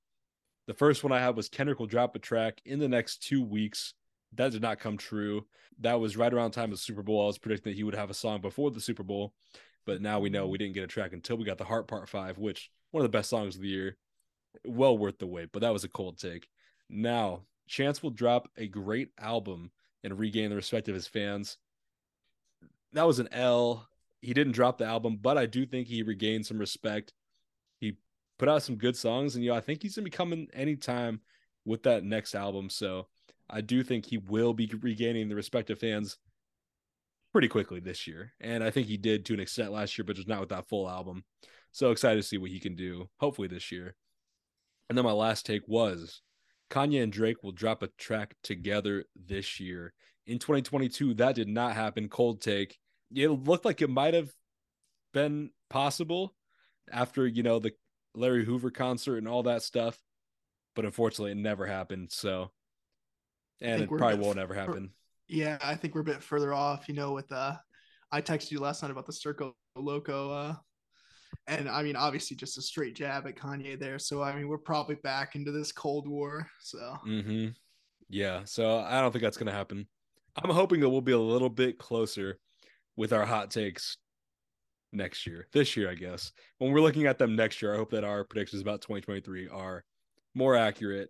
The 0.69 0.75
first 0.75 1.04
one 1.04 1.12
I 1.12 1.19
had 1.19 1.36
was 1.36 1.50
Kendrick 1.50 1.80
will 1.80 1.88
drop 1.88 2.16
a 2.16 2.19
track 2.19 2.62
in 2.63 2.77
the 2.77 2.88
next 2.88 3.24
two 3.24 3.42
weeks. 3.42 3.95
That 4.36 4.51
did 4.51 4.62
not 4.62 4.80
come 4.80 4.98
true. 4.98 5.48
That 5.80 6.00
was 6.00 6.16
right 6.16 6.31
around 6.31 6.51
time 6.51 6.66
of 6.66 6.69
the 6.69 6.77
Super 6.77 7.01
Bowl. 7.01 7.24
I 7.24 7.25
was 7.25 7.39
predicting 7.39 7.71
that 7.71 7.75
he 7.75 7.83
would 7.83 7.95
have 7.95 8.12
a 8.12 8.13
song 8.13 8.39
before 8.39 8.69
the 8.69 8.80
Super 8.80 9.01
Bowl, 9.01 9.33
but 9.88 10.00
now 10.00 10.19
we 10.19 10.30
know 10.30 10.45
we 10.45 10.60
didn't 10.60 10.75
get 10.75 10.83
a 10.83 10.88
track 10.88 11.12
until 11.12 11.38
we 11.38 11.44
got 11.44 11.57
the 11.57 11.63
Heart 11.63 11.88
Part 11.88 12.07
Five, 12.07 12.38
which 12.38 12.69
one 12.92 13.04
of 13.04 13.12
the 13.12 13.18
best 13.18 13.31
songs 13.31 13.56
of 13.56 13.63
the 13.63 13.68
year. 13.68 13.98
Well 14.63 14.95
worth 14.95 15.18
the 15.18 15.25
wait, 15.25 15.50
but 15.51 15.62
that 15.62 15.74
was 15.74 15.86
a 15.86 15.89
cold 15.89 16.19
take. 16.19 16.48
Now 16.88 17.45
Chance 17.68 18.04
will 18.04 18.12
drop 18.12 18.48
a 18.56 18.68
great 18.68 19.10
album 19.18 19.71
and 20.04 20.19
regain 20.19 20.51
the 20.51 20.56
respect 20.56 20.88
of 20.88 20.94
his 20.94 21.07
fans. 21.07 21.57
That 22.94 23.07
was 23.07 23.18
an 23.18 23.30
L. 23.31 23.89
He 24.21 24.36
didn't 24.36 24.54
drop 24.54 24.77
the 24.77 24.86
album, 24.86 25.18
but 25.19 25.36
I 25.36 25.48
do 25.48 25.66
think 25.66 25.88
he 25.88 26.04
regained 26.04 26.45
some 26.45 26.60
respect 26.60 27.12
put 28.40 28.50
out 28.50 28.64
some 28.64 28.78
good 28.78 28.98
songs, 28.98 29.36
and 29.36 29.44
you 29.44 29.52
know, 29.52 29.58
I 29.58 29.62
think 29.62 29.84
he's 29.84 29.96
gonna 29.96 30.06
be 30.06 30.10
coming 30.10 30.48
anytime 30.54 31.22
with 31.66 31.84
that 31.84 32.04
next 32.04 32.34
album. 32.34 32.70
So 32.70 33.08
I 33.50 33.62
do 33.62 33.84
think 33.84 34.06
he 34.06 34.18
will 34.18 34.54
be 34.54 34.72
regaining 34.82 35.30
the 35.30 35.36
respect 35.36 35.70
of 35.70 35.80
fans 35.80 36.18
pretty 37.32 37.48
quickly 37.48 37.80
this 37.80 38.08
year. 38.08 38.34
And 38.40 38.64
I 38.64 38.72
think 38.72 38.88
he 38.88 38.98
did 38.98 39.26
to 39.26 39.34
an 39.34 39.40
extent 39.40 39.72
last 39.72 39.98
year, 39.98 40.06
but 40.06 40.16
just 40.16 40.28
not 40.28 40.40
with 40.40 40.50
that 40.50 40.68
full 40.68 40.90
album. 40.90 41.24
So 41.72 41.92
excited 41.92 42.22
to 42.22 42.28
see 42.28 42.38
what 42.38 42.50
he 42.50 42.60
can 42.60 42.76
do, 42.76 43.10
hopefully 43.20 43.48
this 43.48 43.72
year. 43.72 43.96
And 44.88 44.98
then 44.98 45.06
my 45.06 45.12
last 45.12 45.46
take 45.46 45.68
was 45.68 46.22
Kanye 46.72 47.04
and 47.04 47.12
Drake 47.12 47.44
will 47.44 47.52
drop 47.52 47.84
a 47.84 47.90
track 47.98 48.36
together 48.44 49.06
this 49.16 49.60
year. 49.60 49.94
In 50.26 50.40
2022, 50.40 51.16
that 51.16 51.36
did 51.36 51.48
not 51.48 51.76
happen. 51.76 52.10
Cold 52.10 52.42
take. 52.42 52.78
It 53.14 53.28
looked 53.30 53.66
like 53.66 53.82
it 53.82 53.90
might 53.90 54.14
have 54.14 54.32
been 55.14 55.52
possible 55.70 56.36
after, 56.92 57.28
you 57.28 57.44
know, 57.44 57.60
the 57.60 57.74
Larry 58.16 58.46
Hoover 58.46 58.72
concert 58.72 59.18
and 59.18 59.28
all 59.28 59.44
that 59.44 59.64
stuff. 59.64 59.98
But 60.76 60.86
unfortunately, 60.86 61.32
it 61.32 61.38
never 61.38 61.66
happened. 61.66 62.12
So, 62.12 62.52
and 63.62 63.82
it 63.82 63.90
probably 63.90 64.20
won't 64.20 64.40
ever 64.40 64.54
happen. 64.54 64.92
Yeah, 65.28 65.58
I 65.62 65.76
think 65.76 65.94
we're 65.94 66.02
a 66.02 66.06
bit 66.06 66.24
further 66.24 66.54
off. 66.54 66.88
You 66.88 66.96
know, 66.96 67.12
with 67.12 67.32
uh, 67.32 67.56
I 68.12 68.22
texted 68.22 68.52
you 68.52 68.60
last 68.60 68.82
night 68.82 68.92
about 68.92 69.06
the 69.06 69.14
Circo 69.14 69.54
Loco, 69.76 70.32
uh, 70.32 70.56
and 71.48 71.68
I 71.70 71.84
mean, 71.84 71.96
obviously, 71.96 72.38
just 72.38 72.58
a 72.58 72.62
straight 72.62 72.96
jab 72.96 73.28
at 73.28 73.36
Kanye 73.36 73.80
there. 73.80 74.00
So, 74.00 74.22
I 74.22 74.36
mean, 74.36 74.48
we're 74.48 74.58
probably 74.58 74.96
back 74.96 75.36
into 75.36 75.52
this 75.52 75.72
Cold 75.72 76.08
War. 76.08 76.48
So, 76.62 76.98
mm-hmm. 77.06 77.48
yeah. 78.10 78.44
So, 78.46 78.80
I 78.80 79.02
don't 79.02 79.12
think 79.12 79.24
that's 79.24 79.38
gonna 79.38 79.52
happen. 79.52 79.88
I'm 80.36 80.52
hoping 80.52 80.80
that 80.82 80.90
we'll 80.90 81.02
be 81.02 81.12
a 81.12 81.20
little 81.20 81.50
bit 81.50 81.78
closer 81.78 82.40
with 82.96 83.14
our 83.14 83.26
hot 83.26 83.52
takes 83.52 83.98
next 84.92 85.26
year. 85.28 85.48
This 85.54 85.76
year, 85.76 85.90
I 85.90 85.96
guess. 85.96 86.32
When 86.58 86.72
we're 86.72 86.82
looking 86.82 87.06
at 87.06 87.18
them 87.18 87.36
next 87.36 87.62
year, 87.62 87.74
I 87.74 87.78
hope 87.78 87.92
that 87.92 88.04
our 88.04 88.24
predictions 88.24 88.62
about 88.62 88.81
2023 88.81 89.48
are 89.50 89.84
more 90.34 90.56
accurate. 90.56 91.10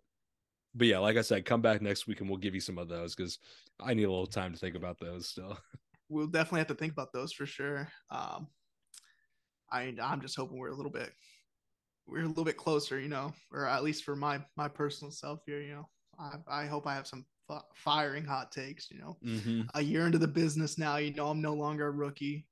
But 0.75 0.87
yeah, 0.87 0.99
like 0.99 1.17
I 1.17 1.21
said, 1.21 1.45
come 1.45 1.61
back 1.61 1.81
next 1.81 2.07
week 2.07 2.21
and 2.21 2.29
we'll 2.29 2.37
give 2.37 2.53
you 2.53 2.61
some 2.61 2.77
of 2.77 2.87
those 2.87 3.15
because 3.15 3.39
I 3.79 3.93
need 3.93 4.03
a 4.03 4.09
little 4.09 4.27
time 4.27 4.53
to 4.53 4.59
think 4.59 4.75
about 4.75 4.99
those 4.99 5.27
still. 5.27 5.57
We'll 6.11 6.25
definitely 6.25 6.61
have 6.61 6.67
to 6.69 6.73
think 6.73 6.93
about 6.93 7.13
those 7.13 7.31
for 7.31 7.45
sure. 7.45 7.87
Um, 8.09 8.47
I 9.71 9.93
I'm 10.01 10.21
just 10.21 10.35
hoping 10.35 10.57
we're 10.57 10.69
a 10.69 10.75
little 10.75 10.91
bit 10.91 11.11
we're 12.07 12.23
a 12.23 12.27
little 12.27 12.43
bit 12.43 12.57
closer, 12.57 12.99
you 12.99 13.09
know, 13.09 13.31
or 13.51 13.67
at 13.67 13.83
least 13.83 14.03
for 14.03 14.15
my 14.15 14.43
my 14.57 14.67
personal 14.67 15.11
self 15.11 15.41
here, 15.45 15.61
you 15.61 15.75
know. 15.75 15.89
I 16.17 16.63
I 16.63 16.65
hope 16.65 16.87
I 16.87 16.95
have 16.95 17.05
some 17.05 17.27
firing 17.75 18.25
hot 18.25 18.51
takes, 18.51 18.89
you 18.91 18.99
know. 18.99 19.17
Mm-hmm. 19.23 19.61
A 19.75 19.81
year 19.81 20.05
into 20.05 20.17
the 20.17 20.27
business 20.27 20.77
now, 20.79 20.97
you 20.97 21.13
know, 21.13 21.27
I'm 21.27 21.41
no 21.41 21.53
longer 21.53 21.87
a 21.87 21.91
rookie. 21.91 22.47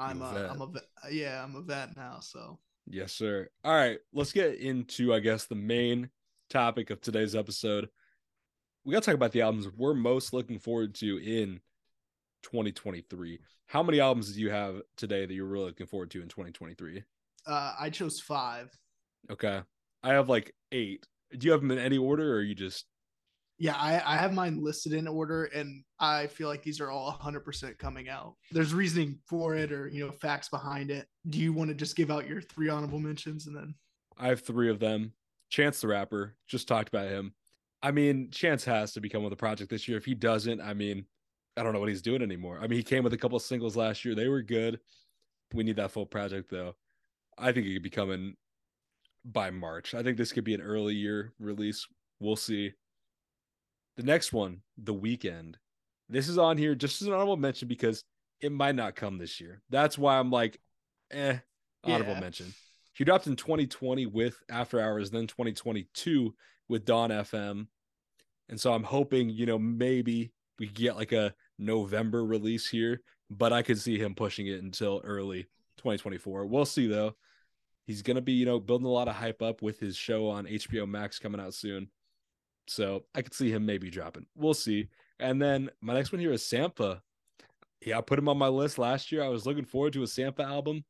I'm 0.00 0.22
a, 0.22 0.24
a 0.24 0.48
I'm 0.50 0.62
a 0.62 0.70
yeah, 1.10 1.42
I'm 1.42 1.54
a 1.54 1.60
vet 1.60 1.96
now. 1.96 2.18
So 2.20 2.58
yes, 2.86 3.12
sir. 3.12 3.48
All 3.64 3.74
right, 3.74 3.98
let's 4.12 4.32
get 4.32 4.54
into 4.54 5.12
I 5.12 5.20
guess 5.20 5.46
the 5.46 5.54
main 5.54 6.10
topic 6.48 6.90
of 6.90 7.00
today's 7.00 7.34
episode. 7.34 7.88
We 8.84 8.94
got 8.94 9.02
to 9.02 9.06
talk 9.06 9.14
about 9.14 9.32
the 9.32 9.42
albums 9.42 9.68
we're 9.76 9.94
most 9.94 10.32
looking 10.32 10.58
forward 10.58 10.94
to 10.96 11.18
in 11.18 11.60
2023. 12.42 13.38
How 13.66 13.82
many 13.82 14.00
albums 14.00 14.32
do 14.34 14.40
you 14.40 14.50
have 14.50 14.80
today 14.96 15.26
that 15.26 15.34
you're 15.34 15.46
really 15.46 15.66
looking 15.66 15.86
forward 15.86 16.10
to 16.12 16.22
in 16.22 16.28
2023? 16.28 17.04
Uh, 17.46 17.74
I 17.78 17.90
chose 17.90 18.20
five. 18.20 18.70
Okay, 19.30 19.60
I 20.02 20.08
have 20.08 20.28
like 20.28 20.54
eight. 20.72 21.06
Do 21.36 21.46
you 21.46 21.52
have 21.52 21.60
them 21.60 21.70
in 21.70 21.78
any 21.78 21.98
order, 21.98 22.34
or 22.34 22.40
you 22.40 22.54
just 22.54 22.86
yeah, 23.60 23.76
I, 23.76 24.02
I 24.14 24.16
have 24.16 24.32
mine 24.32 24.64
listed 24.64 24.94
in 24.94 25.06
order, 25.06 25.44
and 25.44 25.84
I 25.98 26.28
feel 26.28 26.48
like 26.48 26.62
these 26.62 26.80
are 26.80 26.90
all 26.90 27.12
100% 27.12 27.78
coming 27.78 28.08
out. 28.08 28.34
There's 28.50 28.72
reasoning 28.72 29.18
for 29.28 29.54
it, 29.54 29.70
or 29.70 29.86
you 29.86 30.04
know, 30.04 30.12
facts 30.12 30.48
behind 30.48 30.90
it. 30.90 31.06
Do 31.28 31.38
you 31.38 31.52
want 31.52 31.68
to 31.68 31.74
just 31.74 31.94
give 31.94 32.10
out 32.10 32.26
your 32.26 32.40
three 32.40 32.70
honorable 32.70 32.98
mentions, 32.98 33.46
and 33.46 33.54
then 33.54 33.74
I 34.16 34.28
have 34.28 34.40
three 34.40 34.70
of 34.70 34.80
them. 34.80 35.12
Chance 35.50 35.82
the 35.82 35.88
Rapper, 35.88 36.36
just 36.48 36.68
talked 36.68 36.88
about 36.88 37.08
him. 37.08 37.34
I 37.82 37.90
mean, 37.90 38.30
Chance 38.30 38.64
has 38.64 38.94
to 38.94 39.00
become 39.00 39.22
with 39.22 39.30
the 39.30 39.36
project 39.36 39.70
this 39.70 39.86
year. 39.86 39.98
If 39.98 40.06
he 40.06 40.14
doesn't, 40.14 40.62
I 40.62 40.72
mean, 40.72 41.04
I 41.58 41.62
don't 41.62 41.74
know 41.74 41.80
what 41.80 41.90
he's 41.90 42.02
doing 42.02 42.22
anymore. 42.22 42.58
I 42.62 42.66
mean, 42.66 42.78
he 42.78 42.82
came 42.82 43.04
with 43.04 43.12
a 43.12 43.18
couple 43.18 43.38
singles 43.40 43.76
last 43.76 44.06
year. 44.06 44.14
They 44.14 44.28
were 44.28 44.42
good. 44.42 44.80
We 45.52 45.64
need 45.64 45.76
that 45.76 45.90
full 45.90 46.06
project 46.06 46.50
though. 46.50 46.76
I 47.36 47.52
think 47.52 47.66
it 47.66 47.74
could 47.74 47.82
be 47.82 47.90
coming 47.90 48.36
by 49.24 49.50
March. 49.50 49.94
I 49.94 50.02
think 50.02 50.16
this 50.16 50.32
could 50.32 50.44
be 50.44 50.54
an 50.54 50.62
early 50.62 50.94
year 50.94 51.34
release. 51.38 51.86
We'll 52.20 52.36
see. 52.36 52.72
The 54.00 54.06
next 54.06 54.32
one, 54.32 54.62
The 54.78 54.94
Weeknd. 54.94 55.56
This 56.08 56.30
is 56.30 56.38
on 56.38 56.56
here 56.56 56.74
just 56.74 57.02
as 57.02 57.08
an 57.08 57.12
honorable 57.12 57.36
mention 57.36 57.68
because 57.68 58.02
it 58.40 58.50
might 58.50 58.74
not 58.74 58.96
come 58.96 59.18
this 59.18 59.38
year. 59.42 59.60
That's 59.68 59.98
why 59.98 60.18
I'm 60.18 60.30
like, 60.30 60.58
eh, 61.10 61.36
honorable 61.84 62.14
Yeah. 62.14 62.20
mention. 62.20 62.54
He 62.94 63.04
dropped 63.04 63.26
in 63.26 63.36
2020 63.36 64.06
with 64.06 64.42
After 64.48 64.80
Hours, 64.80 65.10
then 65.10 65.26
2022 65.26 66.34
with 66.66 66.86
Dawn 66.86 67.10
FM. 67.10 67.68
And 68.48 68.58
so 68.58 68.72
I'm 68.72 68.84
hoping, 68.84 69.28
you 69.28 69.44
know, 69.44 69.58
maybe 69.58 70.32
we 70.58 70.66
get 70.68 70.96
like 70.96 71.12
a 71.12 71.34
November 71.58 72.24
release 72.24 72.66
here, 72.70 73.02
but 73.28 73.52
I 73.52 73.60
could 73.60 73.78
see 73.78 73.98
him 73.98 74.14
pushing 74.14 74.46
it 74.46 74.62
until 74.62 75.02
early 75.04 75.42
2024. 75.76 76.46
We'll 76.46 76.64
see 76.64 76.86
though. 76.86 77.16
He's 77.84 78.00
going 78.00 78.14
to 78.14 78.22
be, 78.22 78.32
you 78.32 78.46
know, 78.46 78.60
building 78.60 78.86
a 78.86 78.90
lot 78.90 79.08
of 79.08 79.16
hype 79.16 79.42
up 79.42 79.60
with 79.60 79.78
his 79.78 79.94
show 79.94 80.26
on 80.30 80.46
HBO 80.46 80.86
Max 80.88 81.18
coming 81.18 81.38
out 81.40 81.52
soon. 81.52 81.90
So 82.70 83.02
I 83.16 83.22
could 83.22 83.34
see 83.34 83.50
him 83.50 83.66
maybe 83.66 83.90
dropping. 83.90 84.26
We'll 84.36 84.54
see. 84.54 84.90
And 85.18 85.42
then 85.42 85.70
my 85.80 85.92
next 85.92 86.12
one 86.12 86.20
here 86.20 86.32
is 86.32 86.44
Sampha. 86.44 87.00
Yeah, 87.84 87.98
I 87.98 88.00
put 88.00 88.18
him 88.18 88.28
on 88.28 88.38
my 88.38 88.46
list 88.46 88.78
last 88.78 89.10
year. 89.10 89.24
I 89.24 89.28
was 89.28 89.44
looking 89.44 89.64
forward 89.64 89.92
to 89.94 90.04
a 90.04 90.06
Sampha 90.06 90.44
album, 90.44 90.84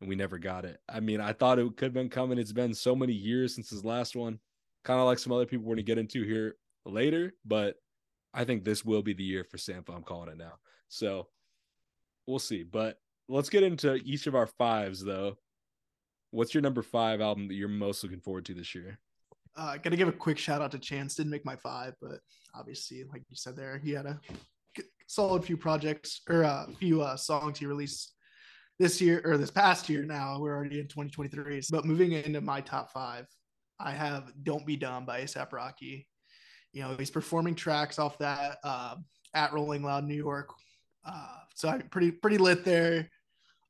and 0.00 0.10
we 0.10 0.14
never 0.14 0.36
got 0.36 0.66
it. 0.66 0.78
I 0.86 1.00
mean, 1.00 1.22
I 1.22 1.32
thought 1.32 1.58
it 1.58 1.74
could 1.78 1.86
have 1.86 1.94
been 1.94 2.10
coming. 2.10 2.36
It's 2.36 2.52
been 2.52 2.74
so 2.74 2.94
many 2.94 3.14
years 3.14 3.54
since 3.54 3.70
his 3.70 3.82
last 3.82 4.14
one. 4.14 4.40
Kind 4.84 5.00
of 5.00 5.06
like 5.06 5.18
some 5.18 5.32
other 5.32 5.46
people 5.46 5.64
we're 5.64 5.76
to 5.76 5.82
get 5.82 5.96
into 5.96 6.22
here 6.22 6.56
later, 6.84 7.32
but 7.46 7.76
I 8.34 8.44
think 8.44 8.62
this 8.62 8.84
will 8.84 9.02
be 9.02 9.14
the 9.14 9.24
year 9.24 9.44
for 9.44 9.56
Sampha. 9.56 9.96
I'm 9.96 10.02
calling 10.02 10.28
it 10.28 10.36
now. 10.36 10.58
So 10.88 11.28
we'll 12.26 12.38
see. 12.38 12.62
But 12.62 13.00
let's 13.26 13.48
get 13.48 13.62
into 13.62 13.94
each 13.94 14.26
of 14.26 14.34
our 14.34 14.46
fives, 14.46 15.02
though. 15.02 15.38
What's 16.30 16.52
your 16.52 16.62
number 16.62 16.82
five 16.82 17.22
album 17.22 17.48
that 17.48 17.54
you're 17.54 17.68
most 17.68 18.04
looking 18.04 18.20
forward 18.20 18.44
to 18.44 18.54
this 18.54 18.74
year? 18.74 18.98
Uh, 19.56 19.76
gotta 19.76 19.96
give 19.96 20.08
a 20.08 20.12
quick 20.12 20.38
shout 20.38 20.62
out 20.62 20.70
to 20.72 20.78
Chance. 20.78 21.14
Didn't 21.14 21.30
make 21.30 21.44
my 21.44 21.56
five, 21.56 21.94
but 22.00 22.20
obviously, 22.54 23.04
like 23.10 23.22
you 23.28 23.36
said 23.36 23.56
there, 23.56 23.78
he 23.78 23.92
had 23.92 24.06
a 24.06 24.20
solid 25.06 25.44
few 25.44 25.56
projects 25.56 26.20
or 26.28 26.42
a 26.42 26.68
few 26.78 27.02
uh, 27.02 27.16
songs 27.16 27.58
he 27.58 27.66
released 27.66 28.14
this 28.78 29.00
year 29.00 29.20
or 29.24 29.36
this 29.36 29.50
past 29.50 29.88
year. 29.88 30.04
Now 30.04 30.38
we're 30.40 30.54
already 30.54 30.78
in 30.78 30.86
2023. 30.86 31.62
But 31.70 31.84
moving 31.84 32.12
into 32.12 32.40
my 32.40 32.60
top 32.60 32.92
five, 32.92 33.26
I 33.80 33.90
have 33.92 34.32
"Don't 34.42 34.66
Be 34.66 34.76
Dumb" 34.76 35.04
by 35.04 35.22
ASAP 35.22 35.52
Rocky. 35.52 36.06
You 36.72 36.82
know, 36.82 36.96
he's 36.98 37.10
performing 37.10 37.54
tracks 37.54 37.98
off 37.98 38.18
that 38.18 38.58
uh, 38.62 38.96
at 39.34 39.52
Rolling 39.52 39.82
Loud, 39.82 40.04
New 40.04 40.14
York. 40.14 40.50
Uh, 41.04 41.38
so 41.54 41.68
I'm 41.68 41.82
pretty 41.88 42.10
pretty 42.10 42.38
lit 42.38 42.64
there, 42.64 43.08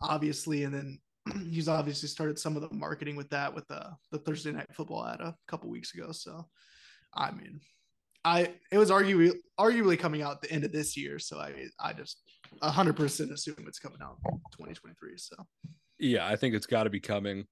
obviously, 0.02 0.64
and 0.64 0.74
then 0.74 0.98
he's 1.50 1.68
obviously 1.68 2.08
started 2.08 2.38
some 2.38 2.56
of 2.56 2.62
the 2.62 2.74
marketing 2.74 3.16
with 3.16 3.28
that 3.30 3.54
with 3.54 3.66
the 3.68 3.90
the 4.10 4.18
Thursday 4.18 4.52
night 4.52 4.66
football 4.72 5.06
ad 5.06 5.20
a 5.20 5.34
couple 5.46 5.70
weeks 5.70 5.94
ago. 5.94 6.12
So, 6.12 6.46
I 7.14 7.30
mean, 7.30 7.60
I 8.24 8.52
it 8.70 8.78
was 8.78 8.90
arguably 8.90 9.34
arguably 9.58 9.98
coming 9.98 10.22
out 10.22 10.42
the 10.42 10.50
end 10.50 10.64
of 10.64 10.72
this 10.72 10.96
year. 10.96 11.18
So 11.18 11.38
I 11.38 11.68
I 11.80 11.92
just 11.92 12.22
hundred 12.62 12.96
percent 12.96 13.32
assume 13.32 13.64
it's 13.66 13.78
coming 13.78 13.98
out 14.02 14.18
2023. 14.52 15.12
So 15.16 15.36
Yeah, 15.98 16.26
I 16.26 16.36
think 16.36 16.54
it's 16.54 16.66
got 16.66 16.84
to 16.84 16.90
be 16.90 17.00
coming. 17.00 17.46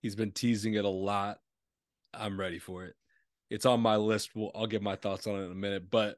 He's 0.00 0.16
been 0.16 0.32
teasing 0.32 0.74
it 0.74 0.84
a 0.84 0.88
lot. 0.88 1.38
I'm 2.14 2.38
ready 2.38 2.58
for 2.58 2.84
it. 2.84 2.94
It's 3.50 3.66
on 3.66 3.80
my 3.80 3.96
list. 3.96 4.30
We'll, 4.34 4.50
I'll 4.54 4.66
give 4.66 4.82
my 4.82 4.96
thoughts 4.96 5.26
on 5.26 5.36
it 5.36 5.44
in 5.44 5.52
a 5.52 5.54
minute, 5.54 5.90
but 5.90 6.16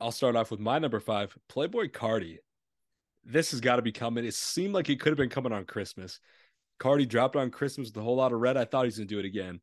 I'll 0.00 0.12
start 0.12 0.36
off 0.36 0.50
with 0.50 0.60
my 0.60 0.78
number 0.78 1.00
five, 1.00 1.36
Playboi 1.50 1.90
Carti. 1.90 2.38
This 3.30 3.50
has 3.50 3.60
got 3.60 3.76
to 3.76 3.82
be 3.82 3.92
coming. 3.92 4.24
It 4.24 4.34
seemed 4.34 4.72
like 4.72 4.88
it 4.88 5.00
could 5.00 5.10
have 5.10 5.18
been 5.18 5.28
coming 5.28 5.52
on 5.52 5.66
Christmas. 5.66 6.18
Carti 6.80 7.06
dropped 7.06 7.36
on 7.36 7.50
Christmas 7.50 7.88
with 7.88 7.96
a 7.98 8.00
whole 8.00 8.16
lot 8.16 8.32
of 8.32 8.40
red. 8.40 8.56
I 8.56 8.64
thought 8.64 8.86
he's 8.86 8.96
gonna 8.96 9.06
do 9.06 9.18
it 9.18 9.24
again. 9.24 9.60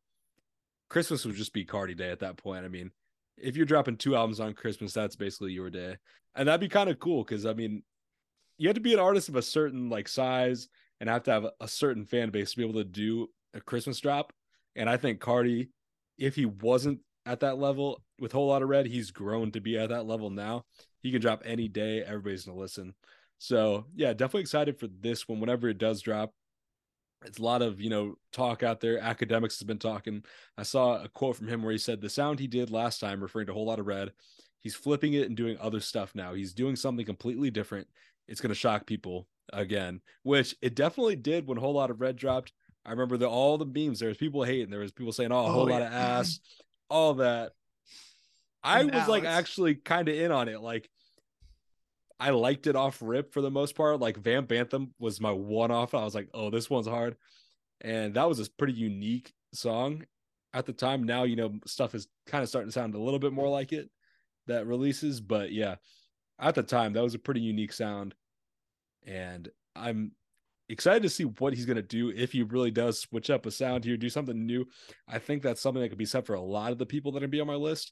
Christmas 0.90 1.26
would 1.26 1.36
just 1.36 1.54
be 1.54 1.66
Carti 1.66 1.98
Day 1.98 2.12
at 2.12 2.20
that 2.20 2.38
point. 2.38 2.64
I 2.64 2.68
mean, 2.68 2.92
if 3.38 3.58
you're 3.58 3.66
dropping 3.66 3.98
two 3.98 4.16
albums 4.16 4.40
on 4.40 4.54
Christmas, 4.54 4.94
that's 4.94 5.16
basically 5.16 5.54
your 5.54 5.70
day, 5.70 5.98
and 6.36 6.48
that'd 6.48 6.62
be 6.62 6.70
kind 6.70 6.90
of 6.90 7.00
cool 7.00 7.24
because 7.24 7.46
I 7.46 7.54
mean, 7.54 7.84
you 8.58 8.68
have 8.68 8.76
to 8.76 8.82
be 8.82 8.94
an 8.94 9.00
artist 9.00 9.30
of 9.30 9.36
a 9.36 9.42
certain 9.42 9.90
like 9.90 10.08
size 10.08 10.68
and 11.00 11.10
have 11.10 11.24
to 11.24 11.32
have 11.32 11.48
a 11.60 11.68
certain 11.68 12.06
fan 12.06 12.30
base 12.30 12.52
to 12.52 12.58
be 12.58 12.64
able 12.64 12.80
to 12.80 12.84
do 12.84 13.28
a 13.54 13.62
Christmas 13.62 14.00
drop. 14.00 14.32
And 14.76 14.90
I 14.90 14.98
think 14.98 15.20
Carti, 15.20 15.70
if 16.18 16.36
he 16.36 16.46
wasn't 16.46 17.00
at 17.26 17.40
that 17.40 17.58
level 17.58 18.04
with 18.20 18.32
Whole 18.32 18.48
Lotta 18.48 18.66
Red, 18.66 18.86
he's 18.86 19.12
grown 19.12 19.52
to 19.52 19.62
be 19.62 19.78
at 19.78 19.90
that 19.90 20.06
level 20.06 20.30
now. 20.30 20.66
He 21.02 21.12
can 21.12 21.22
drop 21.22 21.42
any 21.46 21.68
day. 21.68 22.04
Everybody's 22.04 22.46
gonna 22.46 22.60
listen. 22.60 22.94
So 23.38 23.86
yeah, 23.96 24.13
definitely 24.13 24.42
excited 24.42 24.80
for 24.80 24.88
this 24.88 25.27
one 25.27 25.39
whenever 25.39 25.68
it 25.70 25.77
does 25.77 26.01
drop. 26.01 26.34
It's 27.25 27.39
a 27.39 27.44
lot 27.44 27.62
of 27.62 27.82
you 27.82 27.89
know 27.89 28.15
talk 28.32 28.63
out 28.63 28.80
there. 28.82 29.00
Academics 29.00 29.58
has 29.60 29.65
been 29.65 29.80
talking. 29.80 30.24
I 30.58 30.63
saw 30.63 31.04
a 31.04 31.10
quote 31.10 31.36
from 31.36 31.48
him 31.48 31.63
where 31.63 31.72
he 31.72 31.77
said 31.77 32.01
the 32.01 32.10
sound 32.10 32.39
he 32.39 32.48
did 32.48 32.70
last 32.72 33.00
time, 33.00 33.22
referring 33.22 33.48
to 33.48 33.51
a 33.51 33.56
whole 33.56 33.65
lot 33.65 33.80
of 33.80 33.88
red, 33.88 34.12
he's 34.62 34.75
flipping 34.75 35.13
it 35.13 35.27
and 35.27 35.36
doing 35.38 35.58
other 35.60 35.80
stuff 35.80 36.13
now. 36.13 36.34
He's 36.34 36.54
doing 36.54 36.75
something 36.75 37.06
completely 37.06 37.50
different. 37.51 37.88
It's 38.27 38.42
gonna 38.42 38.54
shock 38.56 38.86
people 38.86 39.27
again, 39.54 40.01
which 40.24 40.56
it 40.62 40.75
definitely 40.75 41.15
did 41.15 41.48
when 41.48 41.58
a 41.58 41.62
whole 41.62 41.74
lot 41.74 41.89
of 41.92 42.01
red 42.01 42.15
dropped. 42.15 42.54
I 42.86 42.92
remember 42.92 43.18
the 43.18 43.27
all 43.30 43.58
the 43.58 43.65
memes. 43.65 44.00
There 44.00 44.10
was 44.10 44.18
people 44.18 44.44
hating. 44.44 44.70
There 44.70 44.80
was 44.80 44.92
people 44.92 45.13
saying, 45.13 45.32
"Oh, 45.32 45.46
a 45.46 45.51
whole 45.51 45.63
Oh, 45.63 45.65
lot 45.65 45.82
yeah. 45.82 45.88
of 45.88 45.94
ass," 45.94 46.39
all 46.89 47.15
that. 47.15 47.54
I 48.63 48.82
And 48.82 48.92
was 48.92 49.08
like 49.08 49.24
actually 49.24 49.75
kind 49.75 50.08
of 50.10 50.15
in 50.15 50.32
on 50.32 50.50
it. 50.50 50.62
Like 50.62 50.89
I 52.20 52.30
liked 52.30 52.68
it 52.68 52.76
off 52.76 53.02
rip 53.02 53.34
for 53.34 53.42
the 53.42 53.52
most 53.52 53.76
part. 53.76 54.00
Like 54.00 54.18
Vamp 54.18 54.52
Anthem 54.52 54.94
was 55.00 55.20
my 55.20 55.32
one 55.32 55.72
off. 55.72 55.94
I 55.94 56.04
was 56.04 56.16
like, 56.16 56.30
oh, 56.34 56.50
this 56.50 56.70
one's 56.70 56.88
hard. 56.88 57.16
And 57.82 58.14
that 58.14 58.28
was 58.28 58.40
a 58.40 58.50
pretty 58.58 58.74
unique 58.74 59.34
song 59.54 60.06
at 60.54 60.66
the 60.66 60.74
time. 60.74 61.04
Now, 61.04 61.24
you 61.24 61.36
know, 61.36 61.54
stuff 61.66 61.94
is 61.94 62.08
kind 62.26 62.42
of 62.42 62.50
starting 62.50 62.70
to 62.70 62.74
sound 62.74 62.96
a 62.96 63.00
little 63.00 63.20
bit 63.20 63.34
more 63.34 63.50
like 63.50 63.74
it 63.74 63.90
that 64.48 64.66
releases. 64.66 65.20
But 65.20 65.52
yeah, 65.52 65.76
at 66.40 66.56
the 66.56 66.64
time, 66.64 66.94
that 66.94 67.04
was 67.04 67.16
a 67.16 67.20
pretty 67.20 67.42
unique 67.42 67.74
sound. 67.74 68.16
And 69.06 69.50
I'm 69.76 70.14
excited 70.70 71.04
to 71.04 71.10
see 71.10 71.26
what 71.26 71.54
he's 71.54 71.66
going 71.66 71.76
to 71.76 71.82
do 71.82 72.10
if 72.10 72.32
he 72.32 72.44
really 72.44 72.72
does 72.72 73.00
switch 73.00 73.30
up 73.30 73.46
a 73.46 73.52
sound 73.52 73.84
here, 73.84 73.98
do 73.98 74.10
something 74.10 74.46
new. 74.46 74.66
I 75.08 75.20
think 75.20 75.44
that's 75.44 75.62
something 75.62 75.82
that 75.82 75.90
could 75.90 75.98
be 75.98 76.06
said 76.06 76.26
for 76.26 76.36
a 76.36 76.42
lot 76.42 76.72
of 76.72 76.78
the 76.78 76.86
people 76.86 77.12
that 77.12 77.24
are 77.24 77.28
be 77.28 77.42
on 77.42 77.48
my 77.48 77.56
list. 77.56 77.92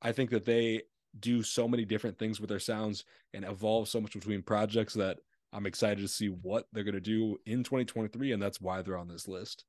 I 0.00 0.12
think 0.12 0.30
that 0.30 0.44
they 0.44 0.82
do 1.20 1.42
so 1.42 1.68
many 1.68 1.84
different 1.84 2.18
things 2.18 2.40
with 2.40 2.50
their 2.50 2.58
sounds 2.58 3.04
and 3.32 3.44
evolve 3.44 3.88
so 3.88 4.00
much 4.00 4.14
between 4.14 4.42
projects 4.42 4.94
that 4.94 5.18
I'm 5.52 5.66
excited 5.66 6.00
to 6.00 6.08
see 6.08 6.28
what 6.28 6.66
they're 6.72 6.84
going 6.84 6.94
to 6.94 7.00
do 7.00 7.38
in 7.46 7.62
2023 7.62 8.32
and 8.32 8.42
that's 8.42 8.60
why 8.60 8.82
they're 8.82 8.98
on 8.98 9.08
this 9.08 9.28
list. 9.28 9.64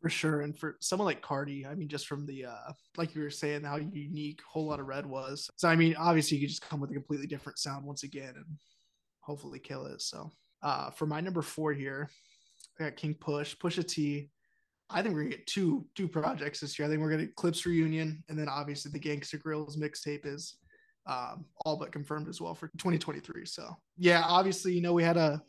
for 0.00 0.10
sure, 0.10 0.42
and 0.42 0.56
for 0.56 0.76
someone 0.80 1.06
like 1.06 1.22
Carti, 1.22 1.66
I 1.66 1.74
mean, 1.74 1.88
just 1.88 2.06
from 2.06 2.26
the 2.26 2.44
uh, 2.44 2.72
like 2.96 3.14
you 3.14 3.22
were 3.22 3.30
saying, 3.30 3.64
how 3.64 3.76
unique 3.76 4.40
Whole 4.46 4.66
Lotta 4.66 4.82
Red 4.82 5.06
was. 5.06 5.50
So 5.56 5.66
I 5.68 5.76
mean, 5.76 5.96
obviously, 5.96 6.36
you 6.36 6.42
could 6.42 6.50
just 6.50 6.68
come 6.68 6.78
with 6.80 6.90
a 6.90 6.94
completely 6.94 7.26
different 7.26 7.58
sound 7.58 7.86
once 7.86 8.02
again, 8.02 8.34
and 8.36 8.44
hopefully 9.20 9.58
kill 9.58 9.86
it. 9.86 10.02
So 10.02 10.30
uh, 10.62 10.90
for 10.90 11.06
my 11.06 11.20
number 11.20 11.42
four 11.42 11.72
here, 11.72 12.10
I 12.78 12.84
got 12.84 12.96
King 12.96 13.14
Push, 13.14 13.56
Pusha 13.56 13.86
T. 13.86 14.28
I 14.90 15.00
think 15.02 15.14
we're 15.14 15.22
gonna 15.22 15.36
get 15.36 15.46
two 15.46 15.86
two 15.94 16.06
projects 16.06 16.60
this 16.60 16.78
year. 16.78 16.86
I 16.86 16.90
think 16.90 17.00
we're 17.00 17.10
gonna 17.10 17.24
get 17.24 17.34
Clipse 17.34 17.64
reunion, 17.64 18.22
and 18.28 18.38
then 18.38 18.48
obviously 18.48 18.92
the 18.92 19.00
Gangsta 19.00 19.42
Grillz 19.42 19.78
mixtape 19.78 20.26
is 20.26 20.58
um, 21.06 21.44
all 21.64 21.76
but 21.76 21.92
confirmed 21.92 22.28
as 22.28 22.40
well 22.40 22.54
for 22.54 22.68
2023. 22.78 23.44
So 23.46 23.76
yeah, 23.96 24.22
obviously 24.26 24.72
you 24.72 24.80
know 24.80 24.92
we 24.92 25.02
had 25.02 25.16
a 25.16 25.42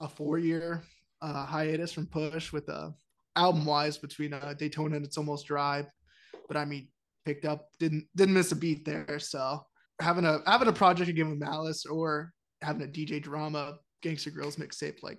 a 0.00 0.08
four 0.08 0.38
year 0.38 0.82
uh, 1.22 1.44
hiatus 1.46 1.92
from 1.92 2.06
Push 2.06 2.52
with 2.52 2.68
uh, 2.68 2.90
album 3.36 3.64
wise 3.64 3.98
between 3.98 4.32
uh, 4.32 4.54
Daytona 4.58 4.96
and 4.96 5.04
It's 5.04 5.18
Almost 5.18 5.46
Dry, 5.46 5.86
but 6.48 6.56
I 6.56 6.64
mean 6.64 6.88
picked 7.24 7.44
up 7.44 7.68
didn't 7.78 8.06
didn't 8.16 8.34
miss 8.34 8.52
a 8.52 8.56
beat 8.56 8.84
there. 8.84 9.18
So 9.18 9.60
having 10.00 10.24
a 10.24 10.40
having 10.46 10.68
a 10.68 10.72
project 10.72 11.08
again 11.08 11.30
with 11.30 11.38
Malice 11.38 11.86
or 11.86 12.32
having 12.62 12.82
a 12.82 12.86
DJ 12.86 13.22
drama 13.22 13.78
Gangsta 14.04 14.34
Grillz 14.34 14.58
mixtape 14.58 15.02
like 15.02 15.18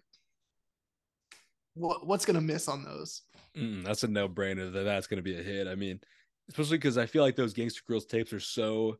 what 1.74 2.06
what's 2.06 2.26
gonna 2.26 2.42
miss 2.42 2.68
on 2.68 2.84
those? 2.84 3.22
Mm, 3.58 3.84
that's 3.84 4.04
a 4.04 4.08
no 4.08 4.28
brainer 4.28 4.72
that 4.72 4.84
that's 4.84 5.08
to 5.08 5.22
be 5.22 5.40
a 5.40 5.44
hit. 5.44 5.68
I 5.68 5.76
mean, 5.76 6.00
especially 6.50 6.78
because 6.78 6.98
I 6.98 7.06
feel 7.06 7.24
like 7.24 7.36
those 7.36 7.54
Gangsta 7.54 7.82
Grillz 7.90 8.08
tapes 8.08 8.34
are 8.34 8.40
so 8.40 8.98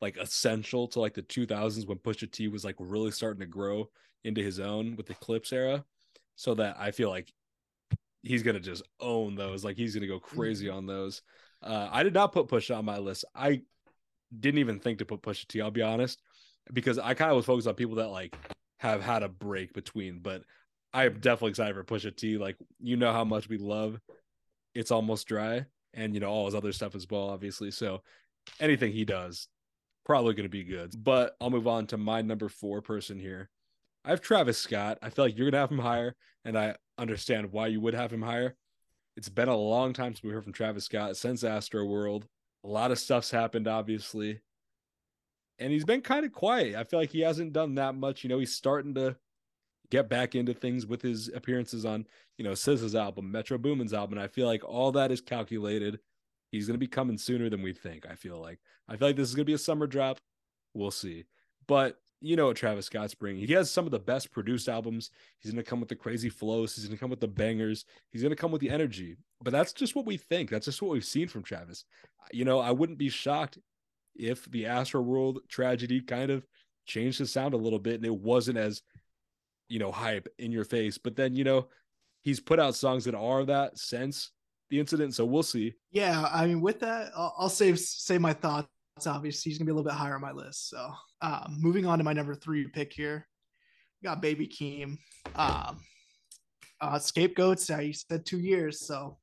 like 0.00 0.16
essential 0.16 0.88
to 0.88 1.00
like 1.00 1.14
the 1.14 1.22
2000s 1.22 1.86
when 1.86 1.98
Pusha 1.98 2.30
T 2.30 2.48
was 2.48 2.64
like 2.64 2.76
really 2.78 3.10
starting 3.10 3.40
to 3.40 3.46
grow 3.46 3.88
into 4.24 4.42
his 4.42 4.60
own 4.60 4.96
with 4.96 5.06
the 5.06 5.14
Clipse 5.14 5.52
era. 5.52 5.84
So 6.36 6.54
that 6.54 6.76
I 6.78 6.92
feel 6.92 7.10
like 7.10 7.32
he's 8.22 8.42
gonna 8.42 8.60
just 8.60 8.82
own 9.00 9.34
those. 9.34 9.64
Like 9.64 9.76
he's 9.76 9.94
gonna 9.94 10.06
go 10.06 10.20
crazy 10.20 10.68
on 10.68 10.86
those. 10.86 11.22
Uh, 11.62 11.88
I 11.90 12.02
did 12.02 12.14
not 12.14 12.32
put 12.32 12.46
Pusha 12.48 12.76
on 12.76 12.84
my 12.84 12.98
list. 12.98 13.24
I 13.34 13.62
didn't 14.38 14.60
even 14.60 14.78
think 14.78 14.98
to 14.98 15.04
put 15.04 15.22
Pusha 15.22 15.46
T. 15.48 15.60
I'll 15.60 15.70
be 15.70 15.82
honest, 15.82 16.20
because 16.72 16.98
I 16.98 17.14
kind 17.14 17.30
of 17.30 17.36
was 17.36 17.46
focused 17.46 17.66
on 17.66 17.74
people 17.74 17.96
that 17.96 18.08
like 18.08 18.36
have 18.78 19.02
had 19.02 19.22
a 19.22 19.28
break 19.28 19.72
between. 19.72 20.20
But 20.20 20.42
I'm 20.92 21.14
definitely 21.14 21.50
excited 21.50 21.74
for 21.74 21.84
Pusha 21.84 22.14
T. 22.16 22.38
Like 22.38 22.56
you 22.80 22.96
know 22.96 23.12
how 23.12 23.24
much 23.24 23.48
we 23.48 23.58
love. 23.58 24.00
It's 24.74 24.90
almost 24.90 25.26
dry, 25.26 25.66
and 25.94 26.14
you 26.14 26.20
know 26.20 26.30
all 26.30 26.46
his 26.46 26.54
other 26.54 26.72
stuff 26.72 26.94
as 26.94 27.06
well, 27.10 27.30
obviously. 27.30 27.70
So 27.70 28.02
anything 28.60 28.92
he 28.92 29.04
does, 29.04 29.48
probably 30.08 30.34
going 30.34 30.44
to 30.44 30.48
be 30.48 30.64
good. 30.64 30.92
But 31.04 31.36
I'll 31.40 31.50
move 31.50 31.68
on 31.68 31.86
to 31.88 31.98
my 31.98 32.22
number 32.22 32.48
four 32.48 32.80
person 32.80 33.18
here. 33.18 33.50
I 34.04 34.10
have 34.10 34.20
Travis 34.20 34.58
Scott. 34.58 34.98
I 35.02 35.10
feel 35.10 35.26
like 35.26 35.36
you're 35.36 35.50
going 35.50 35.52
to 35.52 35.58
have 35.58 35.70
him 35.70 35.78
higher, 35.78 36.16
and 36.44 36.58
I 36.58 36.76
understand 36.96 37.52
why 37.52 37.66
you 37.66 37.80
would 37.80 37.94
have 37.94 38.12
him 38.12 38.22
higher. 38.22 38.56
It's 39.16 39.28
been 39.28 39.48
a 39.48 39.56
long 39.56 39.92
time 39.92 40.14
since 40.14 40.22
we 40.22 40.30
heard 40.30 40.44
from 40.44 40.52
Travis 40.52 40.86
Scott 40.86 41.16
since 41.16 41.42
Astroworld. 41.42 42.24
A 42.64 42.68
lot 42.68 42.90
of 42.90 42.98
stuff's 42.98 43.30
happened, 43.30 43.68
obviously. 43.68 44.40
And 45.58 45.72
he's 45.72 45.84
been 45.84 46.00
kind 46.00 46.24
of 46.24 46.32
quiet. 46.32 46.76
I 46.76 46.84
feel 46.84 47.00
like 47.00 47.10
he 47.10 47.20
hasn't 47.20 47.52
done 47.52 47.74
that 47.74 47.94
much. 47.94 48.22
You 48.22 48.30
know, 48.30 48.38
he's 48.38 48.54
starting 48.54 48.94
to 48.94 49.16
get 49.90 50.08
back 50.08 50.34
into 50.34 50.54
things 50.54 50.86
with 50.86 51.02
his 51.02 51.28
appearances 51.34 51.84
on, 51.84 52.06
you 52.36 52.44
know, 52.44 52.52
SZA's 52.52 52.94
album, 52.94 53.30
Metro 53.30 53.58
Boomin's 53.58 53.92
album. 53.92 54.18
And 54.18 54.24
I 54.24 54.28
feel 54.28 54.46
like 54.46 54.64
all 54.64 54.92
that 54.92 55.10
is 55.10 55.20
calculated. 55.20 55.98
He's 56.50 56.66
going 56.66 56.74
to 56.74 56.78
be 56.78 56.86
coming 56.86 57.18
sooner 57.18 57.50
than 57.50 57.62
we 57.62 57.72
think. 57.72 58.06
I 58.08 58.14
feel 58.14 58.40
like. 58.40 58.58
I 58.88 58.96
feel 58.96 59.08
like 59.08 59.16
this 59.16 59.28
is 59.28 59.34
going 59.34 59.44
to 59.44 59.50
be 59.50 59.54
a 59.54 59.58
summer 59.58 59.86
drop. 59.86 60.18
We'll 60.74 60.90
see. 60.90 61.24
But 61.66 61.98
you 62.20 62.36
know 62.36 62.46
what 62.46 62.56
Travis 62.56 62.86
Scott's 62.86 63.14
bringing. 63.14 63.46
He 63.46 63.52
has 63.52 63.70
some 63.70 63.84
of 63.84 63.92
the 63.92 63.98
best 63.98 64.32
produced 64.32 64.68
albums. 64.68 65.10
He's 65.38 65.52
going 65.52 65.62
to 65.62 65.68
come 65.68 65.80
with 65.80 65.88
the 65.88 65.94
crazy 65.94 66.28
flows. 66.28 66.74
He's 66.74 66.86
going 66.86 66.96
to 66.96 67.00
come 67.00 67.10
with 67.10 67.20
the 67.20 67.28
bangers. 67.28 67.84
He's 68.10 68.22
going 68.22 68.30
to 68.30 68.36
come 68.36 68.50
with 68.50 68.60
the 68.60 68.70
energy. 68.70 69.16
But 69.42 69.52
that's 69.52 69.72
just 69.72 69.94
what 69.94 70.06
we 70.06 70.16
think. 70.16 70.50
That's 70.50 70.64
just 70.64 70.82
what 70.82 70.90
we've 70.90 71.04
seen 71.04 71.28
from 71.28 71.42
Travis. 71.42 71.84
You 72.32 72.44
know, 72.44 72.58
I 72.58 72.72
wouldn't 72.72 72.98
be 72.98 73.08
shocked 73.08 73.58
if 74.16 74.50
the 74.50 74.64
Astroworld 74.64 75.48
tragedy 75.48 76.00
kind 76.00 76.30
of 76.30 76.44
changed 76.86 77.20
the 77.20 77.26
sound 77.26 77.54
a 77.54 77.58
little 77.58 77.78
bit 77.78 77.96
and 77.96 78.06
it 78.06 78.16
wasn't 78.16 78.58
as, 78.58 78.82
you 79.68 79.78
know, 79.78 79.92
hype 79.92 80.26
in 80.38 80.50
your 80.50 80.64
face. 80.64 80.98
But 80.98 81.14
then, 81.14 81.36
you 81.36 81.44
know, 81.44 81.68
he's 82.22 82.40
put 82.40 82.58
out 82.58 82.74
songs 82.74 83.04
that 83.04 83.14
are 83.14 83.44
that 83.44 83.78
since 83.78 84.32
the 84.70 84.78
incident. 84.80 85.14
So 85.14 85.24
we'll 85.24 85.42
see. 85.42 85.74
Yeah. 85.90 86.28
I 86.32 86.46
mean, 86.46 86.60
with 86.60 86.80
that, 86.80 87.12
I'll, 87.16 87.34
I'll 87.38 87.48
save, 87.48 87.78
say 87.78 88.18
my 88.18 88.32
thoughts 88.32 88.68
obviously 89.06 89.50
he's 89.50 89.58
gonna 89.58 89.66
be 89.66 89.70
a 89.70 89.74
little 89.74 89.88
bit 89.88 89.96
higher 89.96 90.14
on 90.14 90.20
my 90.20 90.32
list. 90.32 90.70
So 90.70 90.90
um, 91.22 91.56
moving 91.58 91.86
on 91.86 91.98
to 91.98 92.04
my 92.04 92.12
number 92.12 92.34
three 92.34 92.66
pick 92.66 92.92
here, 92.92 93.26
we 94.02 94.06
got 94.06 94.20
Baby 94.20 94.48
Keem. 94.48 94.98
Um, 95.36 95.80
uh, 96.80 96.98
scapegoats. 96.98 97.70
I 97.70 97.92
said 97.92 98.24
two 98.24 98.38
years, 98.38 98.86
so 98.86 99.18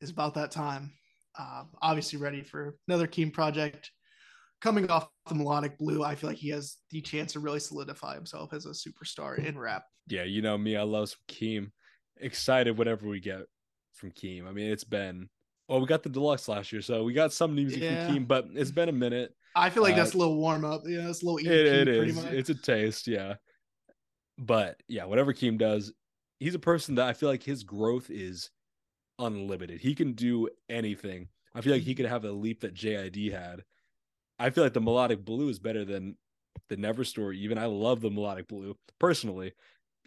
it's 0.00 0.10
about 0.10 0.34
that 0.34 0.50
time. 0.50 0.92
Uh, 1.38 1.64
obviously 1.80 2.18
ready 2.18 2.42
for 2.42 2.76
another 2.88 3.06
Keem 3.06 3.32
project. 3.32 3.90
Coming 4.60 4.90
off 4.90 5.08
the 5.26 5.34
melodic 5.34 5.78
blue, 5.78 6.04
I 6.04 6.14
feel 6.14 6.28
like 6.28 6.38
he 6.38 6.50
has 6.50 6.76
the 6.90 7.00
chance 7.00 7.32
to 7.32 7.40
really 7.40 7.60
solidify 7.60 8.14
himself 8.14 8.52
as 8.52 8.66
a 8.66 8.70
superstar 8.70 9.38
in 9.38 9.58
rap. 9.58 9.84
Yeah, 10.06 10.24
you 10.24 10.42
know 10.42 10.58
me, 10.58 10.76
I 10.76 10.82
love 10.82 11.08
some 11.08 11.20
Keem. 11.28 11.70
Excited 12.18 12.76
whatever 12.76 13.08
we 13.08 13.20
get 13.20 13.46
from 14.00 14.10
Keem. 14.12 14.48
I 14.48 14.52
mean, 14.52 14.70
it's 14.70 14.84
been 14.84 15.28
well, 15.68 15.80
we 15.80 15.86
got 15.86 16.02
the 16.02 16.08
deluxe 16.08 16.48
last 16.48 16.72
year, 16.72 16.82
so 16.82 17.04
we 17.04 17.12
got 17.12 17.32
some 17.32 17.54
new 17.54 17.62
music 17.62 17.82
yeah. 17.82 18.06
from 18.06 18.16
Keem, 18.16 18.28
but 18.28 18.48
it's 18.54 18.72
been 18.72 18.88
a 18.88 18.92
minute. 18.92 19.32
I 19.54 19.70
feel 19.70 19.84
like 19.84 19.94
uh, 19.94 19.98
that's 19.98 20.14
a 20.14 20.18
little 20.18 20.36
warm 20.36 20.64
up. 20.64 20.82
Yeah, 20.84 21.08
it's 21.08 21.22
a 21.22 21.26
little. 21.26 21.38
EP, 21.38 21.46
it, 21.46 21.88
it 21.88 21.88
is. 21.88 22.16
Much. 22.16 22.32
It's 22.32 22.50
a 22.50 22.54
taste, 22.54 23.06
yeah. 23.06 23.34
But 24.36 24.82
yeah, 24.88 25.04
whatever 25.04 25.32
Keem 25.32 25.58
does, 25.58 25.92
he's 26.40 26.56
a 26.56 26.60
person 26.60 26.96
that 26.96 27.06
I 27.06 27.12
feel 27.12 27.28
like 27.28 27.44
his 27.44 27.62
growth 27.62 28.10
is 28.10 28.50
unlimited. 29.20 29.80
He 29.80 29.94
can 29.94 30.14
do 30.14 30.48
anything. 30.68 31.28
I 31.54 31.60
feel 31.60 31.74
like 31.74 31.82
he 31.82 31.94
could 31.94 32.06
have 32.06 32.24
a 32.24 32.32
leap 32.32 32.62
that 32.62 32.74
JID 32.74 33.32
had. 33.32 33.62
I 34.40 34.50
feel 34.50 34.64
like 34.64 34.72
the 34.72 34.80
melodic 34.80 35.24
blue 35.24 35.48
is 35.50 35.58
better 35.58 35.84
than 35.84 36.16
the 36.68 36.76
Never 36.76 37.04
story. 37.04 37.38
Even 37.40 37.58
I 37.58 37.66
love 37.66 38.00
the 38.00 38.10
melodic 38.10 38.48
blue 38.48 38.76
personally. 38.98 39.52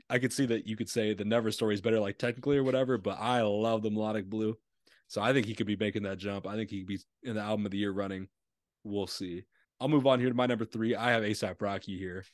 I 0.10 0.20
could 0.20 0.34
see 0.34 0.46
that 0.48 0.68
you 0.68 0.76
could 0.76 0.90
say 0.90 1.14
the 1.14 1.26
Never 1.26 1.52
story 1.52 1.74
is 1.74 1.82
better, 1.82 2.00
like 2.00 2.18
technically 2.18 2.58
or 2.58 2.64
whatever, 2.64 2.98
but 2.98 3.18
I 3.20 3.42
love 3.42 3.82
the 3.82 3.92
melodic 3.92 4.30
blue. 4.30 4.58
So 5.08 5.22
I 5.22 5.34
think 5.34 5.46
he 5.46 5.56
could 5.56 5.68
be 5.68 5.76
making 5.76 6.04
that 6.04 6.18
jump. 6.18 6.48
I 6.48 6.56
think 6.56 6.70
he 6.70 6.80
could 6.80 6.88
be 6.88 7.00
in 7.24 7.36
the 7.36 7.42
album 7.42 7.66
of 7.66 7.72
the 7.72 7.78
year 7.78 7.92
running. 7.92 8.28
We'll 8.84 9.08
see. 9.08 9.44
I'll 9.80 9.88
move 9.88 10.08
on 10.08 10.20
here 10.20 10.30
to 10.30 10.36
my 10.36 10.46
number 10.46 10.66
three. 10.66 10.96
I 10.96 11.12
have 11.12 11.24
ASAP 11.24 11.62
Rocky 11.62 11.98
here. 11.98 12.26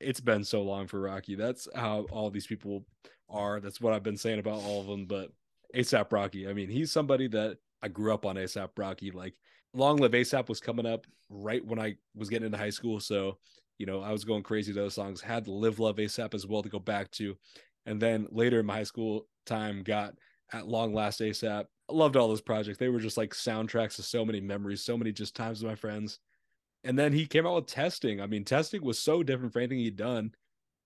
It's 0.00 0.20
been 0.20 0.44
so 0.44 0.62
long 0.62 0.86
for 0.86 1.00
Rocky. 1.00 1.34
That's 1.34 1.68
how 1.74 2.06
all 2.10 2.30
these 2.30 2.46
people 2.46 2.84
are. 3.28 3.60
That's 3.60 3.80
what 3.80 3.92
I've 3.92 4.02
been 4.02 4.16
saying 4.16 4.38
about 4.38 4.62
all 4.62 4.80
of 4.80 4.86
them. 4.86 5.06
But 5.06 5.30
ASAP 5.74 6.12
Rocky, 6.12 6.48
I 6.48 6.52
mean, 6.52 6.68
he's 6.68 6.92
somebody 6.92 7.28
that 7.28 7.58
I 7.82 7.88
grew 7.88 8.12
up 8.12 8.26
on 8.26 8.36
ASAP 8.36 8.70
Rocky. 8.76 9.10
Like 9.10 9.34
Long 9.72 9.96
Live 9.98 10.12
ASAP 10.12 10.48
was 10.48 10.60
coming 10.60 10.86
up 10.86 11.06
right 11.28 11.64
when 11.64 11.78
I 11.78 11.96
was 12.14 12.28
getting 12.28 12.46
into 12.46 12.58
high 12.58 12.70
school. 12.70 13.00
So, 13.00 13.38
you 13.78 13.86
know, 13.86 14.00
I 14.00 14.12
was 14.12 14.24
going 14.24 14.42
crazy 14.42 14.72
to 14.72 14.80
those 14.80 14.94
songs. 14.94 15.20
Had 15.20 15.48
Live 15.48 15.78
Love 15.78 15.96
ASAP 15.96 16.34
as 16.34 16.46
well 16.46 16.62
to 16.62 16.68
go 16.68 16.78
back 16.78 17.10
to. 17.12 17.36
And 17.84 18.00
then 18.00 18.26
later 18.30 18.60
in 18.60 18.66
my 18.66 18.74
high 18.74 18.82
school 18.84 19.28
time, 19.44 19.82
got 19.82 20.14
at 20.52 20.66
Long 20.66 20.94
Last 20.94 21.20
ASAP 21.20 21.66
loved 21.88 22.16
all 22.16 22.28
those 22.28 22.40
projects. 22.40 22.78
They 22.78 22.88
were 22.88 23.00
just 23.00 23.16
like 23.16 23.32
soundtracks 23.32 23.98
of 23.98 24.04
so 24.04 24.24
many 24.24 24.40
memories, 24.40 24.84
so 24.84 24.96
many 24.96 25.12
just 25.12 25.36
times 25.36 25.62
with 25.62 25.70
my 25.70 25.76
friends. 25.76 26.18
And 26.84 26.98
then 26.98 27.12
he 27.12 27.26
came 27.26 27.46
out 27.46 27.54
with 27.56 27.66
testing. 27.66 28.20
I 28.20 28.26
mean, 28.26 28.44
testing 28.44 28.84
was 28.84 28.98
so 28.98 29.22
different 29.22 29.52
from 29.52 29.62
anything 29.62 29.78
he'd 29.78 29.96
done. 29.96 30.32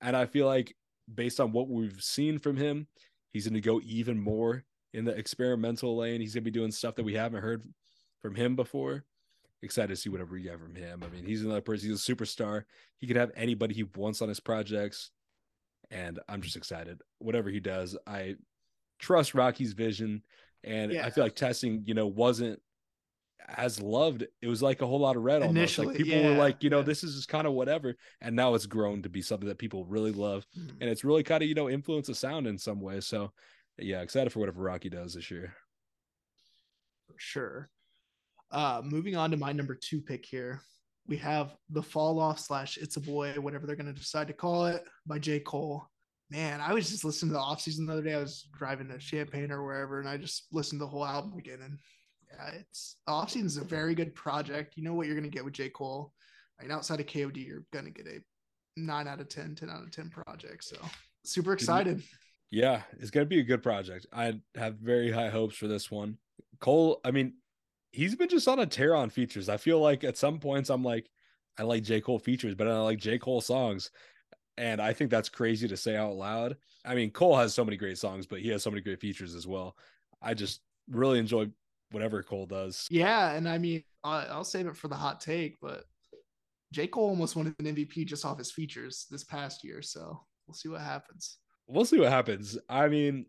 And 0.00 0.16
I 0.16 0.26
feel 0.26 0.46
like 0.46 0.74
based 1.12 1.40
on 1.40 1.52
what 1.52 1.68
we've 1.68 2.02
seen 2.02 2.38
from 2.38 2.56
him, 2.56 2.86
he's 3.32 3.46
going 3.46 3.54
to 3.54 3.60
go 3.60 3.80
even 3.84 4.18
more 4.18 4.64
in 4.92 5.04
the 5.04 5.12
experimental 5.12 5.96
lane. 5.96 6.20
He's 6.20 6.34
going 6.34 6.44
to 6.44 6.50
be 6.50 6.58
doing 6.58 6.70
stuff 6.70 6.96
that 6.96 7.04
we 7.04 7.14
haven't 7.14 7.42
heard 7.42 7.62
from 8.22 8.34
him 8.34 8.56
before. 8.56 9.04
Excited 9.62 9.88
to 9.88 9.96
see 9.96 10.08
whatever 10.08 10.32
we 10.32 10.42
get 10.42 10.58
from 10.58 10.74
him. 10.74 11.02
I 11.04 11.14
mean, 11.14 11.26
he's 11.26 11.44
another 11.44 11.60
person. 11.60 11.90
He's 11.90 12.08
a 12.08 12.14
superstar. 12.14 12.64
He 12.98 13.06
could 13.06 13.16
have 13.16 13.30
anybody 13.36 13.74
he 13.74 13.82
wants 13.82 14.22
on 14.22 14.28
his 14.28 14.40
projects. 14.40 15.10
And 15.90 16.18
I'm 16.28 16.40
just 16.40 16.56
excited. 16.56 17.02
Whatever 17.18 17.50
he 17.50 17.60
does, 17.60 17.96
I 18.06 18.36
trust 18.98 19.34
Rocky's 19.34 19.72
vision. 19.72 20.22
And 20.64 20.92
yeah. 20.92 21.04
I 21.04 21.10
feel 21.10 21.24
like 21.24 21.34
testing, 21.34 21.82
you 21.86 21.94
know, 21.94 22.06
wasn't 22.06 22.60
as 23.48 23.80
loved. 23.82 24.24
It 24.40 24.46
was 24.46 24.62
like 24.62 24.82
a 24.82 24.86
whole 24.86 25.00
lot 25.00 25.16
of 25.16 25.22
red 25.22 25.42
Initially, 25.42 25.86
almost. 25.86 26.00
Like 26.00 26.06
people 26.06 26.22
yeah, 26.22 26.30
were 26.30 26.36
like, 26.36 26.62
you 26.62 26.70
know, 26.70 26.78
yeah. 26.78 26.84
this 26.84 27.02
is 27.04 27.16
just 27.16 27.28
kind 27.28 27.46
of 27.46 27.52
whatever. 27.52 27.96
And 28.20 28.36
now 28.36 28.54
it's 28.54 28.66
grown 28.66 29.02
to 29.02 29.08
be 29.08 29.22
something 29.22 29.48
that 29.48 29.58
people 29.58 29.84
really 29.84 30.12
love. 30.12 30.46
Mm. 30.58 30.70
And 30.80 30.90
it's 30.90 31.04
really 31.04 31.22
kind 31.22 31.42
of, 31.42 31.48
you 31.48 31.54
know, 31.54 31.68
influence 31.68 32.06
the 32.06 32.14
sound 32.14 32.46
in 32.46 32.56
some 32.56 32.80
way. 32.80 33.00
So 33.00 33.32
yeah, 33.78 34.00
excited 34.00 34.32
for 34.32 34.40
whatever 34.40 34.62
Rocky 34.62 34.88
does 34.88 35.14
this 35.14 35.30
year. 35.30 35.54
For 37.06 37.14
sure. 37.18 37.70
Uh 38.50 38.82
moving 38.84 39.16
on 39.16 39.30
to 39.30 39.36
my 39.36 39.52
number 39.52 39.74
two 39.74 40.00
pick 40.00 40.24
here. 40.24 40.60
We 41.06 41.16
have 41.18 41.56
the 41.70 41.82
fall 41.82 42.20
off 42.20 42.38
slash 42.38 42.76
it's 42.76 42.96
a 42.96 43.00
boy, 43.00 43.32
whatever 43.32 43.66
they're 43.66 43.76
gonna 43.76 43.92
decide 43.92 44.28
to 44.28 44.32
call 44.32 44.66
it, 44.66 44.84
by 45.06 45.18
J. 45.18 45.40
Cole 45.40 45.90
man, 46.30 46.60
I 46.60 46.72
was 46.72 46.88
just 46.88 47.04
listening 47.04 47.30
to 47.30 47.34
the 47.34 47.40
off 47.40 47.60
season 47.60 47.86
the 47.86 47.92
other 47.92 48.02
day. 48.02 48.14
I 48.14 48.18
was 48.18 48.48
driving 48.56 48.88
to 48.88 48.98
Champaign 48.98 49.50
or 49.50 49.64
wherever, 49.64 50.00
and 50.00 50.08
I 50.08 50.16
just 50.16 50.46
listened 50.52 50.80
to 50.80 50.84
the 50.84 50.90
whole 50.90 51.04
album 51.04 51.36
again. 51.38 51.58
And 51.62 51.78
yeah, 52.28 52.60
it's 52.60 52.96
off 53.06 53.30
season 53.30 53.46
is 53.46 53.56
a 53.56 53.64
very 53.64 53.94
good 53.94 54.14
project. 54.14 54.76
You 54.76 54.84
know 54.84 54.94
what 54.94 55.06
you're 55.06 55.16
gonna 55.16 55.28
get 55.28 55.44
with 55.44 55.54
J. 55.54 55.68
Cole. 55.68 56.12
I 56.58 56.64
mean, 56.64 56.72
outside 56.72 57.00
of 57.00 57.06
KOD, 57.06 57.44
you're 57.44 57.64
gonna 57.72 57.90
get 57.90 58.06
a 58.06 58.20
nine 58.76 59.08
out 59.08 59.20
of 59.20 59.28
10, 59.28 59.56
10 59.56 59.68
out 59.68 59.82
of 59.82 59.90
10 59.90 60.10
project. 60.10 60.64
So 60.64 60.76
super 61.24 61.52
excited. 61.52 62.02
Yeah, 62.50 62.82
it's 62.98 63.10
gonna 63.10 63.26
be 63.26 63.40
a 63.40 63.44
good 63.44 63.62
project. 63.62 64.06
I 64.12 64.40
have 64.54 64.76
very 64.76 65.10
high 65.10 65.30
hopes 65.30 65.56
for 65.56 65.66
this 65.66 65.90
one. 65.90 66.18
Cole, 66.60 67.00
I 67.04 67.10
mean, 67.10 67.34
he's 67.92 68.14
been 68.14 68.29
just 68.29 68.48
on 68.48 68.59
a 68.59 68.66
tear 68.66 68.94
on 68.94 69.11
features. 69.11 69.48
I 69.48 69.57
feel 69.57 69.81
like 69.81 70.05
at 70.05 70.16
some 70.16 70.38
points 70.38 70.70
I'm 70.70 70.85
like, 70.85 71.11
I 71.59 71.62
like 71.62 71.83
J. 71.83 72.00
Cole 72.00 72.18
features, 72.18 72.55
but 72.55 72.68
I 72.68 72.79
like 72.79 72.98
J. 72.98 73.18
Cole 73.18 73.40
songs. 73.40 73.90
And 74.57 74.81
I 74.81 74.92
think 74.92 75.11
that's 75.11 75.29
crazy 75.29 75.68
to 75.68 75.76
say 75.76 75.96
out 75.96 76.14
loud. 76.14 76.57
I 76.85 76.94
mean, 76.94 77.11
Cole 77.11 77.37
has 77.37 77.55
so 77.55 77.64
many 77.64 77.76
great 77.76 77.98
songs, 77.98 78.26
but 78.26 78.40
he 78.40 78.48
has 78.50 78.62
so 78.62 78.70
many 78.70 78.83
great 78.83 79.00
features 79.00 79.35
as 79.35 79.46
well. 79.46 79.76
I 80.22 80.35
just 80.35 80.61
really 80.90 81.18
enjoy 81.18 81.48
whatever 81.92 82.22
Cole 82.22 82.46
does. 82.46 82.87
Yeah. 82.90 83.33
And 83.33 83.48
I 83.48 83.59
mean, 83.59 83.83
I'll 84.05 84.44
save 84.44 84.66
it 84.66 84.76
for 84.76 84.88
the 84.88 84.94
hot 84.94 85.20
take, 85.20 85.59
but 85.61 85.85
J. 86.72 86.87
Cole 86.87 87.09
almost 87.09 87.37
won 87.37 87.55
an 87.59 87.64
MVP 87.64 88.07
just 88.07 88.24
off 88.24 88.38
his 88.38 88.53
features 88.53 89.07
this 89.11 89.24
past 89.24 89.64
year. 89.64 89.83
So 89.83 90.20
we'll 90.46 90.55
see 90.55 90.68
what 90.68 90.81
happens. 90.83 91.38
We'll 91.66 91.85
see 91.85 91.98
what 91.98 92.11
happens. 92.11 92.59
I 92.68 92.88
mean, 92.88 93.26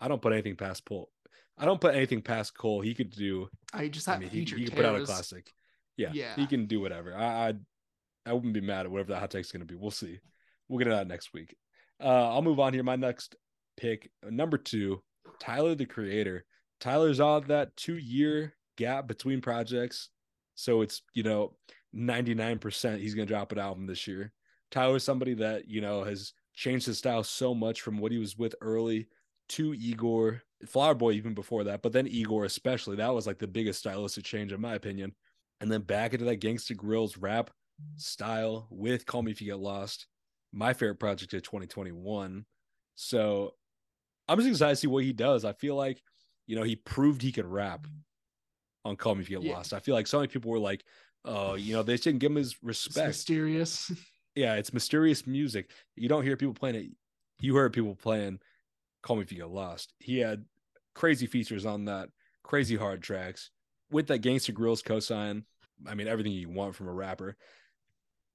I 0.00 0.08
don't 0.08 0.22
put 0.22 0.32
anything 0.32 0.56
past 0.56 0.84
Cole. 0.84 1.10
I 1.58 1.64
don't 1.64 1.80
put 1.80 1.94
anything 1.94 2.22
past 2.22 2.56
Cole. 2.56 2.80
He 2.80 2.94
could 2.94 3.10
do. 3.10 3.48
I 3.72 3.88
just 3.88 4.06
have 4.06 4.16
I 4.16 4.20
mean, 4.20 4.30
he, 4.30 4.40
he 4.40 4.64
can 4.66 4.76
put 4.76 4.84
out 4.84 5.00
a 5.00 5.04
classic. 5.04 5.52
Yeah, 5.96 6.10
yeah, 6.12 6.34
he 6.36 6.46
can 6.46 6.66
do 6.66 6.80
whatever. 6.80 7.14
I, 7.14 7.48
I 7.48 7.54
I 8.26 8.32
wouldn't 8.32 8.54
be 8.54 8.60
mad 8.60 8.86
at 8.86 8.92
whatever 8.92 9.12
that 9.12 9.20
hot 9.20 9.30
take 9.30 9.44
is 9.44 9.52
going 9.52 9.60
to 9.60 9.66
be. 9.66 9.74
We'll 9.74 9.90
see. 9.90 10.20
We'll 10.68 10.78
get 10.78 10.88
it 10.88 10.94
out 10.94 11.06
next 11.06 11.32
week. 11.32 11.56
Uh, 12.02 12.28
I'll 12.28 12.42
move 12.42 12.60
on 12.60 12.74
here. 12.74 12.82
My 12.82 12.96
next 12.96 13.34
pick, 13.76 14.10
number 14.22 14.58
two, 14.58 15.02
Tyler 15.40 15.74
the 15.74 15.86
Creator. 15.86 16.44
Tyler's 16.80 17.20
on 17.20 17.46
that 17.48 17.76
two 17.76 17.96
year 17.96 18.54
gap 18.76 19.08
between 19.08 19.40
projects. 19.40 20.10
So 20.54 20.82
it's, 20.82 21.02
you 21.14 21.22
know, 21.22 21.56
99% 21.94 22.98
he's 22.98 23.14
going 23.14 23.26
to 23.26 23.32
drop 23.32 23.52
an 23.52 23.58
album 23.58 23.86
this 23.86 24.06
year. 24.06 24.32
Tyler's 24.70 25.04
somebody 25.04 25.34
that, 25.34 25.68
you 25.68 25.80
know, 25.80 26.04
has 26.04 26.32
changed 26.54 26.86
his 26.86 26.98
style 26.98 27.24
so 27.24 27.54
much 27.54 27.80
from 27.80 27.98
what 27.98 28.12
he 28.12 28.18
was 28.18 28.36
with 28.36 28.54
early 28.60 29.08
to 29.50 29.74
Igor, 29.74 30.42
Flower 30.66 30.94
Boy, 30.94 31.12
even 31.12 31.34
before 31.34 31.64
that, 31.64 31.82
but 31.82 31.92
then 31.92 32.06
Igor, 32.06 32.44
especially. 32.44 32.96
That 32.96 33.14
was 33.14 33.26
like 33.26 33.38
the 33.38 33.46
biggest 33.46 33.80
stylistic 33.80 34.24
change, 34.24 34.52
in 34.52 34.60
my 34.60 34.74
opinion. 34.74 35.14
And 35.60 35.70
then 35.70 35.82
back 35.82 36.12
into 36.12 36.24
that 36.26 36.40
Gangsta 36.40 36.76
Grillz 36.76 37.16
rap 37.18 37.50
style 37.96 38.66
with 38.70 39.06
Call 39.06 39.22
Me 39.22 39.32
If 39.32 39.40
You 39.40 39.48
Get 39.48 39.58
Lost, 39.58 40.06
my 40.52 40.72
favorite 40.72 41.00
project 41.00 41.34
of 41.34 41.42
2021. 41.42 42.44
So 42.94 43.54
I'm 44.28 44.38
just 44.38 44.48
excited 44.48 44.74
to 44.74 44.76
see 44.76 44.86
what 44.86 45.04
he 45.04 45.12
does. 45.12 45.44
I 45.44 45.52
feel 45.52 45.74
like, 45.74 46.02
you 46.46 46.56
know, 46.56 46.62
he 46.62 46.76
proved 46.76 47.22
he 47.22 47.32
could 47.32 47.46
rap 47.46 47.86
on 48.84 48.96
Call 48.96 49.14
Me 49.14 49.22
If 49.22 49.30
You 49.30 49.38
Get 49.38 49.48
yeah. 49.48 49.56
Lost. 49.56 49.72
I 49.72 49.80
feel 49.80 49.94
like 49.94 50.06
so 50.06 50.18
many 50.18 50.28
people 50.28 50.50
were 50.50 50.58
like, 50.58 50.84
oh, 51.24 51.54
you 51.54 51.74
know, 51.74 51.82
they 51.82 51.96
didn't 51.96 52.18
give 52.18 52.30
him 52.30 52.36
his 52.36 52.56
respect. 52.62 53.08
It's 53.08 53.18
mysterious. 53.18 53.92
yeah, 54.34 54.54
it's 54.54 54.72
mysterious 54.72 55.26
music. 55.26 55.70
You 55.96 56.08
don't 56.08 56.22
hear 56.24 56.36
people 56.36 56.54
playing 56.54 56.76
it. 56.76 56.86
You 57.40 57.54
heard 57.56 57.72
people 57.72 57.94
playing 57.94 58.40
Call 59.02 59.16
Me 59.16 59.22
If 59.22 59.32
You 59.32 59.38
Get 59.38 59.50
Lost. 59.50 59.92
He 59.98 60.18
had 60.18 60.44
crazy 60.94 61.26
features 61.26 61.64
on 61.64 61.84
that, 61.86 62.08
crazy 62.42 62.76
hard 62.76 63.02
tracks 63.02 63.50
with 63.90 64.08
that 64.08 64.22
Gangsta 64.22 64.52
Grillz 64.52 64.82
cosign. 64.82 65.44
I 65.86 65.94
mean, 65.94 66.08
everything 66.08 66.32
you 66.32 66.48
want 66.48 66.74
from 66.74 66.88
a 66.88 66.92
rapper 66.92 67.36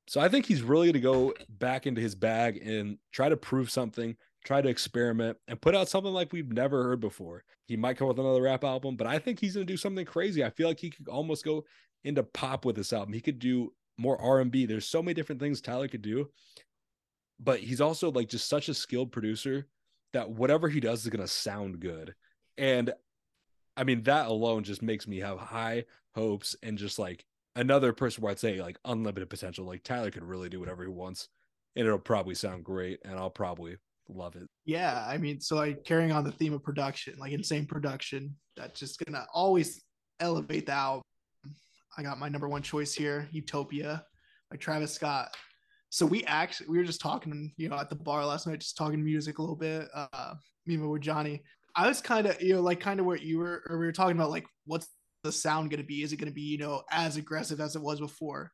So 0.07 0.21
I 0.21 0.29
think 0.29 0.45
he's 0.45 0.61
really 0.61 0.87
going 0.87 0.93
to 0.93 0.99
go 0.99 1.33
back 1.49 1.85
into 1.85 2.01
his 2.01 2.15
bag 2.15 2.65
and 2.65 2.97
try 3.11 3.29
to 3.29 3.37
prove 3.37 3.69
something, 3.69 4.15
try 4.45 4.61
to 4.61 4.69
experiment, 4.69 5.37
and 5.47 5.59
put 5.61 5.75
out 5.75 5.89
something 5.89 6.13
like 6.13 6.31
we've 6.31 6.51
never 6.51 6.83
heard 6.83 6.99
before. 7.01 7.43
He 7.65 7.75
might 7.75 7.97
come 7.97 8.07
with 8.07 8.19
another 8.19 8.41
rap 8.41 8.63
album, 8.63 8.95
but 8.95 9.07
I 9.07 9.19
think 9.19 9.39
he's 9.39 9.55
going 9.55 9.67
to 9.67 9.73
do 9.73 9.77
something 9.77 10.05
crazy. 10.05 10.43
I 10.43 10.49
feel 10.51 10.67
like 10.67 10.79
he 10.79 10.89
could 10.89 11.07
almost 11.07 11.43
go 11.43 11.65
into 12.03 12.23
pop 12.23 12.65
with 12.65 12.75
this 12.75 12.93
album. 12.93 13.13
He 13.13 13.21
could 13.21 13.39
do 13.39 13.73
more 13.97 14.19
R&B. 14.21 14.65
There's 14.65 14.87
so 14.87 15.01
many 15.01 15.13
different 15.13 15.41
things 15.41 15.61
Tyler 15.61 15.87
could 15.87 16.01
do. 16.01 16.29
But 17.39 17.59
he's 17.59 17.81
also 17.81 18.11
like 18.11 18.29
just 18.29 18.47
such 18.47 18.69
a 18.69 18.73
skilled 18.73 19.11
producer 19.11 19.67
that 20.13 20.29
whatever 20.29 20.69
he 20.69 20.79
does 20.79 21.03
is 21.03 21.09
going 21.09 21.21
to 21.21 21.27
sound 21.27 21.79
good. 21.79 22.15
And 22.57 22.93
I 23.75 23.83
mean 23.83 24.03
that 24.03 24.27
alone 24.27 24.63
just 24.63 24.81
makes 24.81 25.07
me 25.07 25.19
have 25.19 25.39
high 25.39 25.85
hopes 26.15 26.55
and 26.61 26.77
just 26.77 26.99
like 26.99 27.25
another 27.55 27.93
person 27.93 28.21
where 28.21 28.31
I'd 28.31 28.39
say 28.39 28.61
like 28.61 28.77
unlimited 28.85 29.29
potential. 29.29 29.65
Like 29.65 29.83
Tyler 29.83 30.11
could 30.11 30.23
really 30.23 30.49
do 30.49 30.59
whatever 30.59 30.83
he 30.83 30.89
wants 30.89 31.29
and 31.75 31.85
it'll 31.85 31.99
probably 31.99 32.35
sound 32.35 32.63
great 32.63 32.99
and 33.03 33.15
I'll 33.15 33.29
probably 33.29 33.77
love 34.07 34.35
it. 34.35 34.47
Yeah, 34.65 35.05
I 35.07 35.17
mean, 35.17 35.39
so 35.39 35.55
like 35.55 35.83
carrying 35.83 36.11
on 36.11 36.23
the 36.23 36.31
theme 36.31 36.53
of 36.53 36.63
production, 36.63 37.15
like 37.17 37.31
insane 37.31 37.65
production, 37.65 38.35
that's 38.55 38.79
just 38.79 39.03
gonna 39.03 39.25
always 39.33 39.81
elevate 40.19 40.67
the 40.67 40.73
album. 40.73 41.01
I 41.97 42.03
got 42.03 42.19
my 42.19 42.29
number 42.29 42.47
one 42.47 42.61
choice 42.61 42.93
here, 42.93 43.27
Utopia 43.31 44.05
by 44.51 44.57
Travis 44.57 44.93
Scott. 44.93 45.35
So 45.93 46.07
we 46.07 46.23
actually 46.23 46.69
we 46.69 46.79
were 46.79 46.83
just 46.83 47.01
talking, 47.01 47.53
you 47.55 47.69
know, 47.69 47.77
at 47.77 47.87
the 47.87 47.95
bar 47.95 48.25
last 48.25 48.47
night, 48.47 48.61
just 48.61 48.75
talking 48.75 49.03
music 49.03 49.37
a 49.37 49.41
little 49.43 49.55
bit. 49.55 49.87
Uh 49.93 50.33
me 50.65 50.75
with 50.75 51.03
Johnny. 51.03 51.43
I 51.75 51.87
was 51.87 52.01
kind 52.01 52.25
of, 52.25 52.41
you 52.41 52.55
know, 52.55 52.61
like 52.61 52.79
kind 52.79 52.99
of 52.99 53.05
what 53.05 53.21
you 53.21 53.37
were 53.37 53.61
or 53.69 53.77
we 53.77 53.85
were 53.85 53.91
talking 53.91 54.17
about 54.17 54.31
like 54.31 54.47
what's 54.65 54.87
the 55.23 55.31
sound 55.31 55.69
gonna 55.69 55.83
be? 55.83 56.01
Is 56.01 56.11
it 56.11 56.17
gonna 56.17 56.31
be, 56.31 56.41
you 56.41 56.57
know, 56.57 56.81
as 56.89 57.17
aggressive 57.17 57.61
as 57.61 57.75
it 57.75 57.81
was 57.83 57.99
before? 57.99 58.51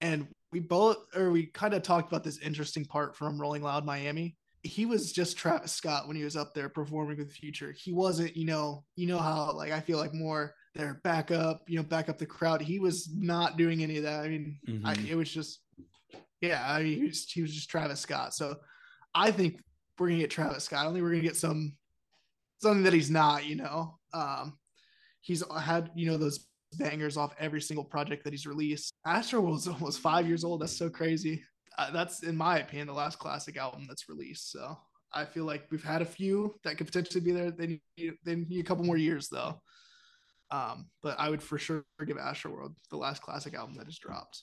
And 0.00 0.26
we 0.52 0.60
both 0.60 0.96
or 1.14 1.30
we 1.30 1.48
kind 1.48 1.74
of 1.74 1.82
talked 1.82 2.10
about 2.10 2.24
this 2.24 2.38
interesting 2.38 2.86
part 2.86 3.14
from 3.14 3.38
Rolling 3.38 3.62
Loud 3.62 3.84
Miami 3.84 4.38
he 4.62 4.84
was 4.84 5.12
just 5.12 5.36
Travis 5.36 5.72
Scott 5.72 6.06
when 6.06 6.16
he 6.16 6.24
was 6.24 6.36
up 6.36 6.54
there 6.54 6.68
performing 6.68 7.16
with 7.16 7.28
the 7.28 7.34
Future. 7.34 7.72
He 7.72 7.92
wasn't, 7.92 8.36
you 8.36 8.44
know, 8.44 8.84
you 8.94 9.06
know 9.06 9.18
how 9.18 9.52
like 9.52 9.72
I 9.72 9.80
feel 9.80 9.98
like 9.98 10.12
more 10.12 10.54
there 10.74 11.00
back 11.02 11.30
up, 11.30 11.62
you 11.66 11.76
know, 11.76 11.82
back 11.82 12.08
up 12.08 12.18
the 12.18 12.26
crowd. 12.26 12.60
He 12.60 12.78
was 12.78 13.08
not 13.14 13.56
doing 13.56 13.82
any 13.82 13.96
of 13.96 14.04
that. 14.04 14.24
I 14.24 14.28
mean, 14.28 14.58
mm-hmm. 14.68 14.86
I, 14.86 14.96
it 15.08 15.16
was 15.16 15.30
just, 15.30 15.60
yeah, 16.40 16.64
I 16.66 16.82
mean, 16.82 16.98
he 16.98 17.06
was, 17.06 17.30
he 17.30 17.42
was 17.42 17.54
just 17.54 17.70
Travis 17.70 18.00
Scott. 18.00 18.34
So 18.34 18.56
I 19.14 19.30
think 19.30 19.60
we're 19.98 20.08
gonna 20.08 20.20
get 20.20 20.30
Travis 20.30 20.64
Scott. 20.64 20.80
I 20.80 20.84
don't 20.84 20.94
think 20.94 21.02
we're 21.02 21.10
gonna 21.10 21.22
get 21.22 21.36
some 21.36 21.76
something 22.58 22.84
that 22.84 22.92
he's 22.92 23.10
not. 23.10 23.44
You 23.44 23.56
know, 23.56 23.98
um, 24.14 24.58
he's 25.20 25.42
had 25.60 25.90
you 25.94 26.10
know 26.10 26.16
those 26.16 26.46
bangers 26.78 27.16
off 27.16 27.34
every 27.38 27.60
single 27.60 27.84
project 27.84 28.24
that 28.24 28.32
he's 28.32 28.46
released. 28.46 28.94
Astro 29.04 29.40
was 29.40 29.68
almost 29.68 30.00
five 30.00 30.26
years 30.26 30.44
old. 30.44 30.62
That's 30.62 30.76
so 30.76 30.88
crazy 30.88 31.42
uh, 31.80 31.90
that's 31.90 32.22
in 32.22 32.36
my 32.36 32.58
opinion 32.58 32.86
the 32.86 32.92
last 32.92 33.18
classic 33.18 33.56
album 33.56 33.86
that's 33.88 34.08
released. 34.08 34.52
So 34.52 34.76
I 35.12 35.24
feel 35.24 35.44
like 35.44 35.66
we've 35.70 35.82
had 35.82 36.02
a 36.02 36.06
few 36.06 36.54
that 36.62 36.76
could 36.76 36.86
potentially 36.86 37.20
be 37.20 37.32
there. 37.32 37.50
They 37.50 37.80
need, 37.96 38.12
they 38.24 38.36
need 38.36 38.60
a 38.60 38.68
couple 38.68 38.84
more 38.84 38.98
years 38.98 39.28
though. 39.28 39.60
Um, 40.50 40.90
but 41.02 41.18
I 41.18 41.30
would 41.30 41.42
for 41.42 41.58
sure 41.58 41.84
give 42.06 42.16
Astroworld 42.16 42.74
the 42.90 42.96
last 42.96 43.22
classic 43.22 43.54
album 43.54 43.76
that 43.76 43.86
has 43.86 43.98
dropped. 43.98 44.42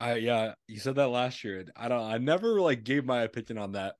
I 0.00 0.14
yeah, 0.16 0.54
you 0.66 0.80
said 0.80 0.94
that 0.96 1.08
last 1.08 1.44
year. 1.44 1.64
I 1.76 1.88
don't. 1.88 2.02
I 2.02 2.18
never 2.18 2.60
like 2.60 2.84
gave 2.84 3.04
my 3.04 3.22
opinion 3.22 3.58
on 3.58 3.72
that, 3.72 3.96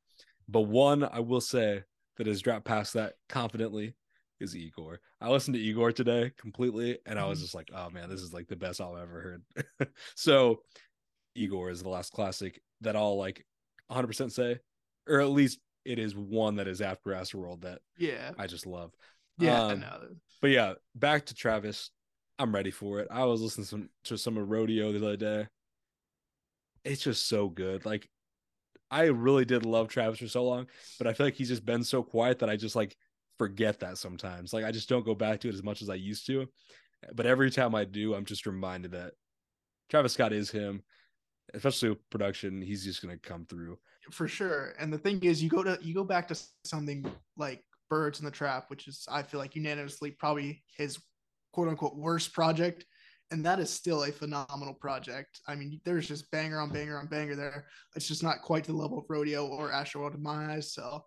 but 0.49 0.63
one 0.63 1.05
I 1.05 1.21
will 1.21 1.41
say 1.41 1.83
that 2.17 2.27
has 2.27 2.41
dropped 2.41 2.65
past 2.65 2.95
that 2.95 3.15
confidently 3.29 3.95
is 4.41 4.57
Igor. 4.57 5.01
I 5.21 5.29
listened 5.29 5.55
to 5.55 5.61
Igor 5.61 5.93
today 5.93 6.33
completely, 6.39 6.99
and 7.05 7.19
I 7.19 7.27
was 7.27 7.39
mm-hmm. 7.39 7.45
just 7.45 7.55
like, 7.55 7.69
oh 7.75 7.91
man, 7.91 8.09
this 8.09 8.23
is 8.23 8.33
like 8.33 8.49
the 8.49 8.57
best 8.57 8.81
album 8.81 8.97
I've 8.97 9.09
ever 9.09 9.21
heard. 9.21 9.89
so 10.17 10.63
Igor 11.35 11.71
is 11.71 11.83
the 11.83 11.91
last 11.91 12.13
classic 12.13 12.61
that 12.81 12.97
I'll 12.97 13.19
like 13.19 13.45
100% 13.91 14.33
say, 14.33 14.59
or 15.07 15.21
at 15.21 15.31
least 15.31 15.59
it 15.85 15.99
is 15.99 16.17
one 16.17 16.57
that 16.57 16.69
is 16.69 16.81
after 16.81 17.11
Astroworld 17.11 17.63
that 17.63 17.81
yeah 17.99 18.33
I 18.39 18.47
just 18.47 18.67
love. 18.67 18.93
Yeah, 19.39 19.65
um, 19.65 19.85
but 20.41 20.51
yeah, 20.51 20.75
back 20.95 21.27
to 21.27 21.35
Travis. 21.35 21.91
I'm 22.39 22.55
ready 22.55 22.71
for 22.71 23.01
it. 23.01 23.09
I 23.11 23.25
was 23.25 23.43
listening 23.43 23.67
some, 23.67 23.91
to 24.05 24.17
some 24.17 24.39
of 24.39 24.49
Rodeo 24.49 24.93
the 24.93 24.99
other 24.99 25.17
day. 25.17 25.47
It's 26.85 27.03
just 27.03 27.29
so 27.29 27.49
good. 27.49 27.85
Like 27.85 28.09
I 28.91 29.05
really 29.05 29.45
did 29.45 29.65
love 29.65 29.89
Travis 29.89 30.19
for 30.19 30.29
so 30.29 30.45
long, 30.45 30.67
but 30.99 31.07
I 31.07 31.13
feel 31.13 31.27
like 31.27 31.35
he's 31.35 31.49
just 31.49 31.67
been 31.67 31.85
so 31.85 32.03
quiet 32.03 32.39
that 32.41 32.51
I 32.51 32.57
just 32.57 32.77
like 32.77 32.97
forget 33.39 33.81
that 33.81 33.99
sometimes. 33.99 34.53
Like 34.53 34.65
I 34.65 34.73
just 34.73 34.89
don't 34.89 35.05
go 35.05 35.15
back 35.15 35.41
to 35.41 35.49
it 35.49 35.55
as 35.55 35.63
much 35.63 35.83
as 35.83 35.91
I 35.91 35.95
used 35.95 36.27
to. 36.27 36.47
But 37.15 37.27
every 37.27 37.51
time 37.51 37.75
I 37.75 37.85
do, 37.85 38.15
I'm 38.15 38.27
just 38.27 38.47
reminded 38.47 38.93
that 38.93 39.13
Travis 39.89 40.13
Scott 40.13 40.33
is 40.33 40.51
him 40.51 40.83
especially 41.55 41.89
with 41.89 42.11
production, 42.11 42.63
he's 42.63 42.85
just 42.85 43.03
gonna 43.03 43.19
come 43.19 43.45
through 43.47 43.77
for 44.11 44.29
sure. 44.29 44.75
And 44.79 44.93
the 44.93 44.99
thing 44.99 45.23
is, 45.23 45.43
you 45.43 45.49
go 45.49 45.63
to 45.63 45.79
you 45.81 45.95
go 45.95 46.05
back 46.05 46.29
to 46.29 46.41
something 46.65 47.05
like 47.37 47.63
Birds 47.89 48.19
in 48.19 48.25
the 48.25 48.31
Trap, 48.31 48.65
which 48.69 48.89
is 48.89 49.07
I 49.11 49.23
feel 49.23 49.41
like 49.41 49.57
unanimously 49.57 50.13
probably 50.13 50.63
his 50.77 50.99
quote 51.53 51.69
unquote 51.69 51.97
worst 51.97 52.33
project, 52.33 52.85
and 53.31 53.45
that 53.45 53.61
is 53.61 53.71
still 53.71 54.05
a 54.05 54.13
phenomenal 54.13 54.75
project. 54.75 55.41
I 55.47 55.55
mean, 55.55 55.81
there's 55.85 56.09
just 56.09 56.31
banger 56.31 56.61
on 56.61 56.71
banger 56.71 56.99
on 56.99 57.07
banger 57.07 57.37
there. 57.37 57.67
It's 57.95 58.09
just 58.09 58.23
not 58.23 58.43
quite 58.43 58.65
to 58.65 58.73
the 58.73 58.79
level 58.79 58.99
of 58.99 59.05
Rodeo 59.09 59.47
or 59.47 59.71
Astroworld 59.71 60.15
in 60.15 60.23
my 60.23 60.55
eyes. 60.55 60.73
So, 60.73 61.05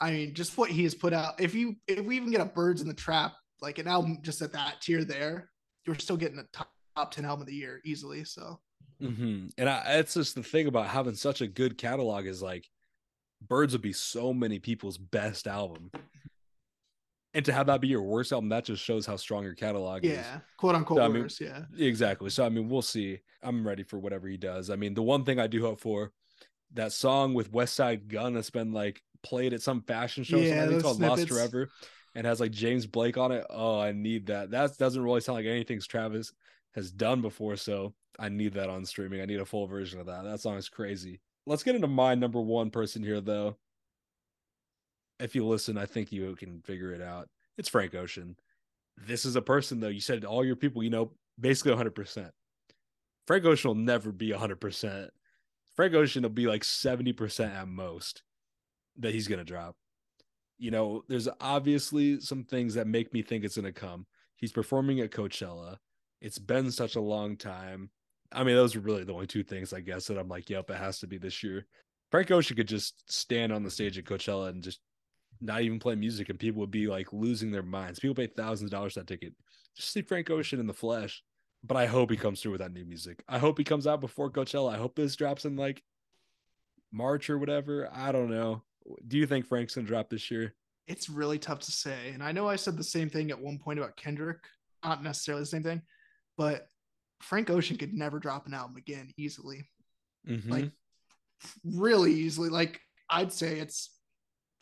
I 0.00 0.10
mean, 0.10 0.34
just 0.34 0.58
what 0.58 0.70
he 0.70 0.82
has 0.84 0.94
put 0.94 1.12
out. 1.12 1.40
If 1.40 1.54
you 1.54 1.76
if 1.86 2.04
we 2.04 2.16
even 2.16 2.30
get 2.30 2.40
a 2.40 2.46
Birds 2.46 2.80
in 2.80 2.88
the 2.88 2.94
Trap 2.94 3.34
like 3.60 3.78
an 3.78 3.86
album 3.86 4.18
just 4.22 4.42
at 4.42 4.52
that 4.52 4.80
tier 4.80 5.04
there, 5.04 5.50
you're 5.86 5.98
still 5.98 6.16
getting 6.16 6.38
a 6.38 6.44
top, 6.52 6.70
top 6.96 7.12
ten 7.12 7.24
album 7.24 7.42
of 7.42 7.46
the 7.46 7.54
year 7.54 7.80
easily. 7.84 8.24
So 8.24 8.60
Mm-hmm. 9.02 9.46
And 9.58 9.68
I, 9.68 9.82
it's 9.98 10.14
just 10.14 10.34
the 10.34 10.42
thing 10.42 10.66
about 10.66 10.86
having 10.86 11.14
such 11.14 11.40
a 11.40 11.46
good 11.46 11.76
catalog 11.76 12.26
is 12.26 12.42
like 12.42 12.66
Birds 13.46 13.72
would 13.72 13.82
be 13.82 13.92
so 13.92 14.32
many 14.32 14.58
people's 14.58 14.98
best 14.98 15.46
album. 15.46 15.90
And 17.34 17.44
to 17.46 17.52
have 17.52 17.66
that 17.66 17.80
be 17.80 17.88
your 17.88 18.02
worst 18.02 18.32
album, 18.32 18.50
that 18.50 18.64
just 18.64 18.82
shows 18.84 19.06
how 19.06 19.16
strong 19.16 19.44
your 19.44 19.54
catalog 19.54 20.04
yeah, 20.04 20.10
is. 20.10 20.16
Yeah, 20.18 20.40
quote 20.58 20.74
unquote 20.74 20.98
so, 20.98 21.10
worst. 21.10 21.40
I 21.40 21.44
mean, 21.44 21.66
yeah, 21.76 21.86
exactly. 21.86 22.30
So 22.30 22.44
I 22.44 22.48
mean, 22.48 22.68
we'll 22.68 22.82
see. 22.82 23.20
I'm 23.42 23.66
ready 23.66 23.82
for 23.82 23.98
whatever 23.98 24.28
he 24.28 24.36
does. 24.36 24.70
I 24.70 24.76
mean, 24.76 24.94
the 24.94 25.02
one 25.02 25.24
thing 25.24 25.40
I 25.40 25.46
do 25.46 25.62
hope 25.62 25.80
for 25.80 26.12
that 26.74 26.92
song 26.92 27.34
with 27.34 27.52
Westside 27.52 28.08
Gunn 28.08 28.34
that's 28.34 28.50
been 28.50 28.72
like 28.72 29.02
played 29.22 29.52
at 29.52 29.62
some 29.62 29.82
fashion 29.82 30.24
show, 30.24 30.36
yeah, 30.36 30.60
something 30.60 30.80
called 30.80 30.96
snippets. 30.96 31.20
Lost 31.20 31.28
Forever, 31.28 31.70
and 32.14 32.26
has 32.26 32.40
like 32.40 32.52
James 32.52 32.86
Blake 32.86 33.16
on 33.16 33.32
it. 33.32 33.46
Oh, 33.48 33.80
I 33.80 33.92
need 33.92 34.26
that. 34.26 34.50
That 34.50 34.76
doesn't 34.76 35.02
really 35.02 35.20
sound 35.20 35.36
like 35.36 35.46
anything's 35.46 35.86
Travis 35.86 36.32
has 36.74 36.90
done 36.90 37.22
before. 37.22 37.56
So 37.56 37.94
I 38.18 38.28
need 38.28 38.54
that 38.54 38.68
on 38.68 38.84
streaming. 38.84 39.20
I 39.20 39.26
need 39.26 39.40
a 39.40 39.46
full 39.46 39.66
version 39.66 40.00
of 40.00 40.06
that. 40.06 40.24
That 40.24 40.40
song 40.40 40.56
is 40.56 40.68
crazy. 40.68 41.20
Let's 41.46 41.62
get 41.62 41.74
into 41.74 41.88
my 41.88 42.14
number 42.14 42.40
one 42.40 42.70
person 42.70 43.02
here, 43.02 43.20
though. 43.20 43.56
If 45.22 45.34
you 45.34 45.46
listen, 45.46 45.78
I 45.78 45.86
think 45.86 46.10
you 46.10 46.34
can 46.36 46.60
figure 46.62 46.92
it 46.92 47.00
out. 47.00 47.28
It's 47.56 47.68
Frank 47.68 47.94
Ocean. 47.94 48.36
This 49.06 49.24
is 49.24 49.36
a 49.36 49.42
person, 49.42 49.78
though. 49.78 49.88
You 49.88 50.00
said 50.00 50.22
to 50.22 50.26
all 50.26 50.44
your 50.44 50.56
people, 50.56 50.82
you 50.82 50.90
know, 50.90 51.12
basically 51.40 51.72
100%. 51.72 52.30
Frank 53.26 53.44
Ocean 53.44 53.68
will 53.68 53.74
never 53.76 54.10
be 54.10 54.30
100%. 54.30 55.08
Frank 55.76 55.94
Ocean 55.94 56.22
will 56.22 56.30
be 56.30 56.46
like 56.46 56.62
70% 56.62 57.54
at 57.54 57.68
most 57.68 58.22
that 58.98 59.14
he's 59.14 59.28
going 59.28 59.38
to 59.38 59.44
drop. 59.44 59.76
You 60.58 60.70
know, 60.70 61.04
there's 61.08 61.28
obviously 61.40 62.20
some 62.20 62.44
things 62.44 62.74
that 62.74 62.86
make 62.86 63.12
me 63.14 63.22
think 63.22 63.44
it's 63.44 63.56
going 63.56 63.64
to 63.64 63.72
come. 63.72 64.06
He's 64.36 64.52
performing 64.52 65.00
at 65.00 65.10
Coachella. 65.10 65.76
It's 66.20 66.38
been 66.38 66.70
such 66.70 66.96
a 66.96 67.00
long 67.00 67.36
time. 67.36 67.90
I 68.32 68.44
mean, 68.44 68.56
those 68.56 68.76
are 68.76 68.80
really 68.80 69.04
the 69.04 69.14
only 69.14 69.26
two 69.26 69.42
things 69.42 69.72
I 69.72 69.80
guess 69.80 70.06
that 70.06 70.18
I'm 70.18 70.28
like, 70.28 70.50
yep, 70.50 70.68
it 70.70 70.76
has 70.76 70.98
to 71.00 71.06
be 71.06 71.18
this 71.18 71.42
year. 71.42 71.66
Frank 72.10 72.30
Ocean 72.30 72.56
could 72.56 72.68
just 72.68 73.10
stand 73.10 73.52
on 73.52 73.62
the 73.62 73.70
stage 73.70 73.98
at 73.98 74.04
Coachella 74.04 74.50
and 74.50 74.62
just 74.62 74.80
not 75.42 75.62
even 75.62 75.78
play 75.78 75.94
music, 75.94 76.28
and 76.30 76.38
people 76.38 76.60
would 76.60 76.70
be 76.70 76.86
like 76.86 77.12
losing 77.12 77.50
their 77.50 77.62
minds. 77.62 77.98
People 77.98 78.14
pay 78.14 78.28
thousands 78.28 78.68
of 78.68 78.78
dollars 78.78 78.94
for 78.94 79.00
that 79.00 79.08
ticket 79.08 79.34
just 79.76 79.92
see 79.92 80.02
Frank 80.02 80.30
Ocean 80.30 80.60
in 80.60 80.66
the 80.66 80.72
flesh. 80.72 81.22
But 81.64 81.76
I 81.76 81.86
hope 81.86 82.10
he 82.10 82.16
comes 82.16 82.40
through 82.40 82.52
with 82.52 82.60
that 82.60 82.72
new 82.72 82.84
music. 82.84 83.22
I 83.28 83.38
hope 83.38 83.56
he 83.56 83.62
comes 83.64 83.86
out 83.86 84.00
before 84.00 84.30
Coachella. 84.30 84.74
I 84.74 84.78
hope 84.78 84.96
this 84.96 85.14
drops 85.14 85.44
in 85.44 85.56
like 85.56 85.80
March 86.90 87.30
or 87.30 87.38
whatever. 87.38 87.88
I 87.92 88.10
don't 88.10 88.30
know. 88.30 88.64
Do 89.06 89.16
you 89.16 89.26
think 89.26 89.46
Frank's 89.46 89.76
gonna 89.76 89.86
drop 89.86 90.10
this 90.10 90.28
year? 90.28 90.54
It's 90.88 91.08
really 91.08 91.38
tough 91.38 91.60
to 91.60 91.70
say. 91.70 92.10
And 92.12 92.22
I 92.22 92.32
know 92.32 92.48
I 92.48 92.56
said 92.56 92.76
the 92.76 92.82
same 92.82 93.08
thing 93.08 93.30
at 93.30 93.40
one 93.40 93.58
point 93.58 93.78
about 93.78 93.96
Kendrick. 93.96 94.38
Not 94.82 95.04
necessarily 95.04 95.42
the 95.42 95.46
same 95.46 95.62
thing, 95.62 95.82
but 96.36 96.66
Frank 97.20 97.48
Ocean 97.48 97.76
could 97.76 97.94
never 97.94 98.18
drop 98.18 98.48
an 98.48 98.54
album 98.54 98.76
again 98.76 99.12
easily. 99.16 99.64
Mm-hmm. 100.28 100.50
Like 100.50 100.70
really 101.64 102.12
easily. 102.12 102.48
Like 102.48 102.80
I'd 103.08 103.32
say 103.32 103.60
it's 103.60 103.90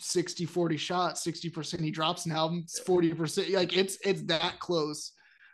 60 0.01 0.47
40 0.47 0.77
shots, 0.77 1.27
60% 1.27 1.81
he 1.81 1.91
drops 1.91 2.27
an 2.27 2.33
album, 2.33 2.65
40%. 2.87 3.53
Like 3.55 3.77
it's 3.77 3.99
it's 4.05 4.23
that 4.23 4.59
close. 4.59 5.13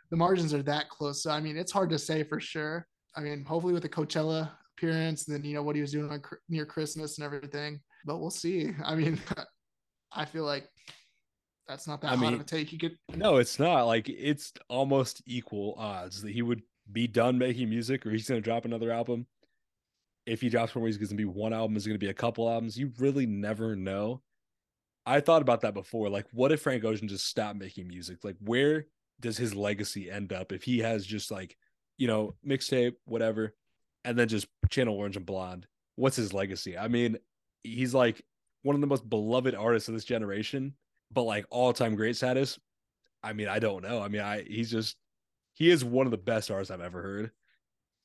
The 0.09 0.17
margins 0.17 0.53
are 0.53 0.63
that 0.63 0.89
close. 0.89 1.21
So 1.23 1.31
I 1.31 1.39
mean, 1.41 1.57
it's 1.57 1.71
hard 1.71 1.89
to 1.89 1.99
say 1.99 2.23
for 2.23 2.39
sure. 2.39 2.87
I 3.15 3.21
mean, 3.21 3.43
hopefully 3.43 3.73
with 3.73 3.83
the 3.83 3.89
Coachella 3.89 4.51
appearance 4.77 5.27
and 5.27 5.35
then 5.35 5.43
you 5.43 5.55
know 5.55 5.63
what 5.63 5.75
he 5.75 5.81
was 5.81 5.91
doing 5.91 6.09
on 6.11 6.21
near 6.49 6.65
Christmas 6.65 7.17
and 7.17 7.25
everything. 7.25 7.79
But 8.05 8.19
we'll 8.19 8.29
see. 8.29 8.71
I 8.83 8.95
mean, 8.95 9.19
I 10.11 10.25
feel 10.25 10.43
like 10.43 10.69
that's 11.67 11.87
not 11.87 12.01
that 12.01 12.11
I 12.11 12.15
hot 12.15 12.19
mean, 12.19 12.33
of 12.35 12.41
a 12.41 12.43
take. 12.43 12.71
You 12.71 12.79
could 12.79 12.97
no, 13.15 13.37
it's 13.37 13.59
not. 13.59 13.83
Like 13.83 14.07
it's 14.07 14.53
almost 14.69 15.21
equal 15.25 15.75
odds 15.77 16.21
that 16.21 16.31
he 16.31 16.41
would 16.41 16.61
be 16.91 17.07
done 17.07 17.37
making 17.37 17.69
music 17.69 18.05
or 18.05 18.11
he's 18.11 18.27
gonna 18.27 18.41
drop 18.41 18.65
another 18.65 18.91
album. 18.91 19.27
If 20.25 20.41
he 20.41 20.49
drops 20.49 20.75
more 20.75 20.83
music, 20.83 21.01
it's 21.01 21.11
gonna 21.11 21.17
be 21.17 21.25
one 21.25 21.53
album, 21.53 21.75
is 21.75 21.85
it 21.85 21.89
gonna 21.89 21.99
be 21.99 22.09
a 22.09 22.13
couple 22.13 22.49
albums. 22.49 22.77
You 22.77 22.91
really 22.97 23.25
never 23.25 23.75
know. 23.75 24.21
I 25.07 25.21
thought 25.21 25.41
about 25.41 25.61
that 25.61 25.73
before. 25.73 26.09
Like, 26.09 26.25
what 26.33 26.51
if 26.51 26.61
Frank 26.61 26.83
Ocean 26.83 27.07
just 27.07 27.25
stopped 27.25 27.57
making 27.57 27.87
music? 27.87 28.25
Like, 28.25 28.35
where 28.41 28.87
does 29.21 29.37
his 29.37 29.55
legacy 29.55 30.11
end 30.11 30.33
up 30.33 30.51
if 30.51 30.63
he 30.63 30.79
has 30.79 31.05
just 31.05 31.31
like, 31.31 31.55
you 31.97 32.07
know, 32.07 32.35
mixtape, 32.45 32.95
whatever, 33.05 33.55
and 34.03 34.19
then 34.19 34.27
just 34.27 34.47
channel 34.69 34.95
Orange 34.95 35.15
and 35.15 35.25
Blonde? 35.25 35.65
What's 35.95 36.17
his 36.17 36.33
legacy? 36.33 36.77
I 36.77 36.89
mean, 36.89 37.17
he's 37.63 37.93
like 37.93 38.21
one 38.63 38.75
of 38.75 38.81
the 38.81 38.87
most 38.87 39.09
beloved 39.09 39.55
artists 39.55 39.87
of 39.87 39.95
this 39.95 40.03
generation, 40.03 40.73
but 41.11 41.23
like 41.23 41.45
all 41.49 41.71
time 41.71 41.95
great 41.95 42.17
status. 42.17 42.59
I 43.23 43.31
mean, 43.31 43.47
I 43.47 43.59
don't 43.59 43.83
know. 43.83 44.01
I 44.01 44.09
mean, 44.09 44.21
I 44.21 44.43
he's 44.43 44.69
just 44.69 44.97
he 45.53 45.71
is 45.71 45.85
one 45.85 46.05
of 46.05 46.11
the 46.11 46.17
best 46.17 46.51
artists 46.51 46.69
I've 46.69 46.81
ever 46.81 47.01
heard. 47.01 47.31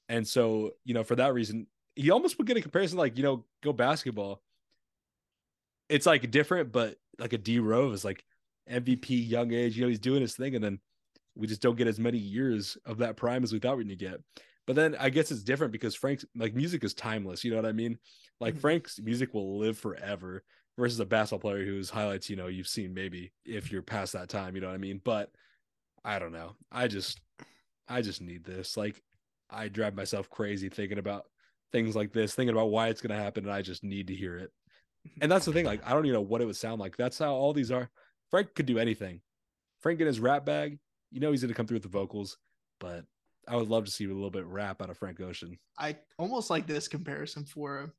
And 0.09 0.27
so, 0.27 0.71
you 0.85 0.95
know, 0.95 1.03
for 1.03 1.17
that 1.17 1.35
reason, 1.35 1.67
he 1.97 2.11
almost 2.11 2.39
would 2.39 2.47
get 2.47 2.57
a 2.57 2.63
comparison 2.63 2.97
like, 2.97 3.17
you 3.17 3.25
know, 3.25 3.45
go 3.63 3.73
basketball. 3.73 4.41
It's 5.93 6.07
like 6.07 6.31
different, 6.31 6.73
but 6.73 6.97
like 7.19 7.33
a 7.33 7.39
D 7.39 7.59
Rose, 7.59 8.05
like 8.05 8.25
MVP, 8.71 9.29
young 9.29 9.53
age, 9.53 9.77
you 9.77 9.83
know, 9.83 9.89
he's 9.89 9.99
doing 9.99 10.23
his 10.23 10.35
thing, 10.35 10.55
and 10.55 10.65
then 10.65 10.81
we 11.35 11.47
just 11.47 11.63
don't 11.63 11.77
get 11.77 11.87
as 11.87 11.99
many 11.99 12.19
years 12.19 12.77
of 12.87 12.99
that 12.99 13.17
prime 13.17 13.43
as 13.43 13.53
we 13.53 13.59
thought 13.59 13.77
we'd 13.77 13.99
get. 13.99 14.21
But 14.67 14.77
then 14.77 14.97
I 14.99 15.11
guess 15.11 15.31
it's 15.31 15.43
different 15.43 15.73
because 15.73 15.95
Frank's 15.95 16.25
like 16.37 16.55
music 16.55 16.85
is 16.85 16.95
timeless. 16.95 17.45
You 17.45 17.51
know 17.51 17.57
what 17.57 17.67
I 17.67 17.73
mean? 17.73 17.99
Like 18.41 18.55
mm-hmm. 18.55 18.61
Frank's 18.61 19.01
music 19.01 19.35
will 19.35 19.59
live 19.59 19.79
forever 19.79 20.45
versus 20.79 21.01
a 21.01 21.07
basketball 21.07 21.51
player 21.51 21.65
whose 21.65 21.91
highlights, 21.91 22.31
you 22.31 22.37
know, 22.37 22.47
you've 22.47 22.69
seen 22.69 22.95
maybe 22.95 23.33
if 23.45 23.71
you're 23.73 23.83
past 23.83 24.13
that 24.13 24.29
time, 24.29 24.55
you 24.55 24.61
know 24.61 24.69
what 24.69 24.75
I 24.75 24.79
mean? 24.79 25.01
But 25.05 25.31
I 26.05 26.19
don't 26.19 26.33
know. 26.33 26.57
I 26.71 26.89
just 26.89 27.21
I 27.89 28.03
just 28.03 28.21
need 28.21 28.45
this. 28.45 28.77
Like 28.77 29.03
I 29.51 29.69
drive 29.69 29.95
myself 29.95 30.31
crazy 30.31 30.69
thinking 30.69 30.99
about 30.99 31.25
things 31.73 31.97
like 31.97 32.13
this, 32.13 32.35
thinking 32.35 32.55
about 32.55 32.71
why 32.71 32.89
it's 32.89 33.01
gonna 33.01 33.21
happen, 33.21 33.45
and 33.45 33.53
I 33.53 33.63
just 33.63 33.83
need 33.83 34.09
to 34.09 34.15
hear 34.15 34.39
it. 34.39 34.51
And 35.21 35.31
that's 35.31 35.45
the 35.45 35.53
thing, 35.53 35.67
like 35.67 35.87
I 35.87 35.93
don't 35.93 36.05
even 36.07 36.15
know 36.15 36.21
what 36.21 36.41
it 36.41 36.47
would 36.47 36.57
sound 36.57 36.81
like. 36.81 36.97
That's 36.97 37.19
how 37.19 37.33
all 37.33 37.53
these 37.53 37.71
are. 37.71 37.91
Frank 38.31 38.55
could 38.55 38.67
do 38.67 38.79
anything. 38.79 39.21
Frank 39.81 40.01
in 40.01 40.07
his 40.07 40.21
rap 40.21 40.45
bag, 40.45 40.79
you 41.11 41.21
know 41.21 41.31
he's 41.31 41.43
gonna 41.43 41.55
come 41.55 41.67
through 41.67 41.77
with 41.77 41.83
the 41.83 41.89
vocals, 41.89 42.39
but 42.81 43.05
I 43.49 43.57
would 43.57 43.69
love 43.69 43.85
to 43.85 43.91
see 43.91 44.05
a 44.05 44.09
little 44.09 44.31
bit 44.31 44.47
rap 44.47 44.81
out 44.81 44.91
of 44.91 44.99
Frank 44.99 45.21
Ocean. 45.21 45.59
I 45.79 45.97
almost 46.19 46.51
like 46.51 46.67
this 46.67 46.89
comparison 46.89 47.45
for 47.45 47.93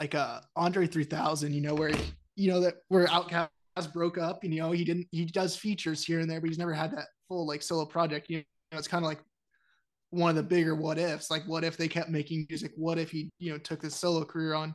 like 0.00 0.14
uh 0.14 0.40
Andre 0.56 0.86
3000, 0.86 1.52
you 1.52 1.60
know, 1.60 1.74
where 1.74 1.92
you 2.36 2.50
know 2.50 2.60
that 2.60 2.74
where 2.88 3.06
OutKast 3.06 3.92
broke 3.92 4.18
up, 4.18 4.42
you 4.44 4.50
know 4.60 4.72
he 4.72 4.84
didn't 4.84 5.06
he 5.10 5.24
does 5.24 5.56
features 5.56 6.04
here 6.04 6.20
and 6.20 6.30
there, 6.30 6.40
but 6.40 6.48
he's 6.48 6.58
never 6.58 6.74
had 6.74 6.92
that 6.96 7.08
full 7.28 7.46
like 7.46 7.62
solo 7.62 7.86
project. 7.86 8.28
You 8.28 8.38
know, 8.38 8.78
it's 8.78 8.88
kind 8.88 9.04
of 9.04 9.08
like 9.08 9.20
one 10.10 10.30
of 10.30 10.36
the 10.36 10.42
bigger 10.42 10.74
what 10.74 10.98
ifs. 10.98 11.30
Like, 11.30 11.44
what 11.46 11.64
if 11.64 11.76
they 11.76 11.88
kept 11.88 12.10
making 12.10 12.46
music? 12.48 12.72
What 12.76 12.98
if 12.98 13.10
he 13.10 13.30
you 13.38 13.52
know 13.52 13.58
took 13.58 13.80
this 13.80 13.96
solo 13.96 14.24
career 14.24 14.54
on? 14.54 14.74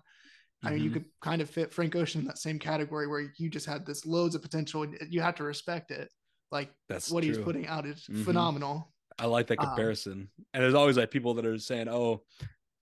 I 0.64 0.70
mean, 0.70 0.80
mm-hmm. 0.80 0.86
you 0.86 0.92
could 0.92 1.06
kind 1.22 1.42
of 1.42 1.50
fit 1.50 1.74
Frank 1.74 1.96
Ocean 1.96 2.22
in 2.22 2.28
that 2.28 2.40
same 2.40 2.58
category 2.58 3.08
where 3.08 3.32
you 3.38 3.50
just 3.50 3.66
had 3.66 3.86
this 3.86 4.06
loads 4.06 4.34
of 4.36 4.42
potential. 4.42 4.84
And 4.84 4.98
you 5.10 5.22
have 5.22 5.36
to 5.36 5.44
respect 5.44 5.92
it. 5.92 6.10
Like 6.52 6.72
that's 6.90 7.12
what 7.12 7.24
true. 7.24 7.34
he's 7.34 7.44
putting 7.44 7.68
out 7.68 7.86
is 7.86 8.02
mm-hmm. 8.10 8.24
phenomenal. 8.24 8.92
I 9.20 9.26
like 9.26 9.48
that 9.48 9.60
um, 9.60 9.68
comparison. 9.68 10.14
Um, 10.14 10.30
and 10.54 10.64
there's 10.64 10.74
always 10.74 10.98
like 10.98 11.12
people 11.12 11.34
that 11.36 11.46
are 11.46 11.58
saying, 11.60 11.90
"Oh, 11.90 12.24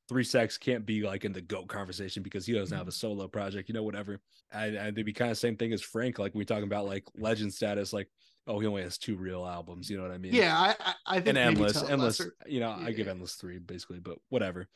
Three 0.07 0.23
Stacks 0.23 0.57
can't 0.57 0.85
be 0.85 1.01
like 1.01 1.25
in 1.25 1.33
the 1.33 1.41
GOAT 1.41 1.67
conversation 1.67 2.21
because 2.21 2.45
he 2.45 2.53
doesn't 2.53 2.75
have 2.75 2.88
a 2.88 2.91
mm-hmm. 2.91 2.95
solo 2.95 3.27
project, 3.27 3.69
you 3.69 3.73
know, 3.73 3.83
whatever. 3.83 4.19
And, 4.51 4.75
and 4.75 4.95
they'd 4.95 5.03
be 5.03 5.13
kind 5.13 5.31
of 5.31 5.38
the 5.38 5.39
same 5.41 5.57
thing 5.57 5.73
as 5.73 5.81
Frank, 5.81 6.19
like 6.19 6.35
we're 6.35 6.43
talking 6.43 6.65
about 6.65 6.85
like 6.85 7.03
legend 7.17 7.53
status, 7.53 7.91
like, 7.91 8.07
oh, 8.47 8.59
he 8.59 8.67
only 8.67 8.83
has 8.83 8.99
two 8.99 9.15
real 9.15 9.45
albums, 9.45 9.89
you 9.89 9.97
know 9.97 10.03
what 10.03 10.11
I 10.11 10.19
mean? 10.19 10.33
Yeah, 10.33 10.55
I 10.55 10.93
I 11.07 11.15
think 11.15 11.29
and 11.29 11.38
endless, 11.39 11.81
endless, 11.81 12.19
lesser, 12.19 12.35
you 12.45 12.59
know, 12.59 12.75
yeah. 12.79 12.85
I 12.85 12.91
give 12.91 13.07
endless 13.07 13.33
three 13.33 13.57
basically, 13.57 13.99
but 13.99 14.19
whatever. 14.29 14.67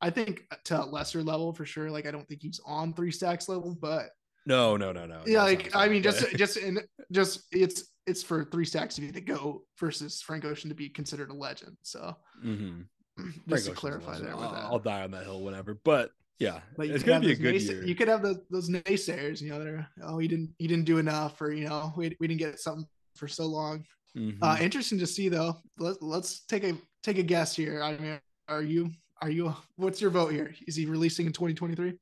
I 0.00 0.10
think 0.10 0.44
to 0.64 0.82
a 0.82 0.84
lesser 0.84 1.22
level 1.22 1.52
for 1.52 1.64
sure. 1.64 1.90
Like 1.90 2.06
I 2.06 2.10
don't 2.10 2.28
think 2.28 2.42
he's 2.42 2.60
on 2.66 2.92
three 2.92 3.10
stacks 3.10 3.48
level, 3.48 3.76
but 3.80 4.10
no, 4.46 4.76
no, 4.76 4.92
no, 4.92 5.06
no. 5.06 5.22
Yeah, 5.26 5.42
like 5.42 5.74
I 5.74 5.88
mean, 5.88 6.02
just 6.02 6.30
just 6.36 6.56
in 6.56 6.78
just 7.12 7.42
it's 7.50 7.92
it's 8.06 8.22
for 8.22 8.44
three 8.44 8.64
stacks 8.64 8.94
to 8.94 9.00
be 9.00 9.10
the 9.10 9.20
go 9.20 9.64
versus 9.78 10.22
Frank 10.22 10.44
Ocean 10.44 10.70
to 10.70 10.76
be 10.76 10.88
considered 10.88 11.30
a 11.30 11.34
legend. 11.34 11.76
So 11.82 12.16
mm-hmm. 12.44 12.82
just 13.48 13.64
Frank 13.64 13.64
to 13.64 13.72
clarify 13.72 14.18
there, 14.18 14.34
I'll, 14.34 14.68
I'll, 14.72 14.78
die 14.78 15.02
on 15.02 15.10
that 15.10 15.24
hill 15.24 15.42
whenever. 15.42 15.80
But 15.84 16.10
yeah, 16.38 16.60
it's 16.78 17.02
gonna 17.02 17.20
be 17.20 17.32
a 17.32 17.36
good 17.36 17.52
nays- 17.52 17.68
year. 17.68 17.84
You 17.84 17.94
could 17.94 18.08
have 18.08 18.22
the, 18.22 18.42
those 18.50 18.68
naysayers, 18.68 19.40
you 19.40 19.50
know, 19.50 19.58
that 19.58 19.66
are 19.66 19.86
oh 20.02 20.18
he 20.18 20.28
didn't 20.28 20.54
he 20.58 20.66
didn't 20.68 20.84
do 20.84 20.98
enough, 20.98 21.40
or 21.40 21.52
you 21.52 21.66
know 21.66 21.92
we, 21.96 22.16
we 22.20 22.28
didn't 22.28 22.40
get 22.40 22.60
something 22.60 22.86
for 23.16 23.26
so 23.26 23.46
long. 23.46 23.84
Mm-hmm. 24.16 24.42
Uh, 24.42 24.58
interesting 24.60 24.98
to 24.98 25.06
see 25.06 25.28
though. 25.28 25.56
Let, 25.78 26.00
let's 26.02 26.44
take 26.46 26.64
a 26.64 26.74
take 27.02 27.18
a 27.18 27.22
guess 27.22 27.56
here. 27.56 27.82
I 27.82 27.96
mean, 27.96 28.20
are 28.48 28.62
you 28.62 28.90
are 29.22 29.30
you 29.30 29.54
what's 29.76 30.00
your 30.00 30.10
vote 30.10 30.32
here? 30.32 30.54
Is 30.66 30.76
he 30.76 30.86
releasing 30.86 31.26
in 31.26 31.32
2023? 31.32 31.94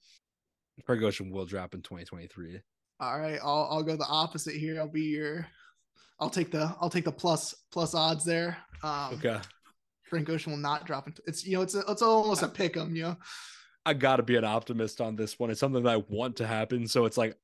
Frank 0.85 1.03
Ocean 1.03 1.31
will 1.31 1.47
drop 1.47 1.75
in 1.75 1.83
2023. 1.83 2.61
All 3.01 3.19
right, 3.21 3.39
I'll 3.43 3.69
I'll 3.71 3.83
go 3.83 3.97
the 3.97 4.07
opposite 4.07 4.55
here. 4.55 4.79
I'll 4.81 4.89
be 4.89 5.03
your 5.03 5.47
I'll 6.21 6.31
take 6.31 6.51
the 6.51 6.75
I'll 6.81 6.91
take 6.91 7.05
the 7.05 7.13
plus 7.13 7.55
plus 7.73 7.95
odds 7.95 8.25
there. 8.25 8.57
Um, 8.83 9.15
okay. 9.15 9.39
Frank 10.05 10.29
Ocean 10.29 10.53
will 10.53 10.59
not 10.59 10.87
drop 10.87 11.07
into 11.07 11.23
it's 11.27 11.45
you 11.47 11.57
know 11.57 11.63
it's 11.63 11.75
a, 11.75 11.83
it's 11.89 12.03
almost 12.03 12.43
a 12.43 12.49
pick 12.49 12.77
'em, 12.77 12.95
you 12.95 13.03
know. 13.03 13.17
I 13.87 13.93
got 13.95 14.17
to 14.17 14.23
be 14.23 14.37
an 14.37 14.45
optimist 14.45 15.01
on 15.01 15.15
this 15.15 15.39
one. 15.39 15.51
It's 15.51 15.61
something 15.61 15.83
that 15.83 15.91
I 15.91 15.97
want 16.09 16.37
to 16.37 16.47
happen, 16.47 16.87
so 16.89 17.05
it's 17.05 17.17
like 17.19 17.37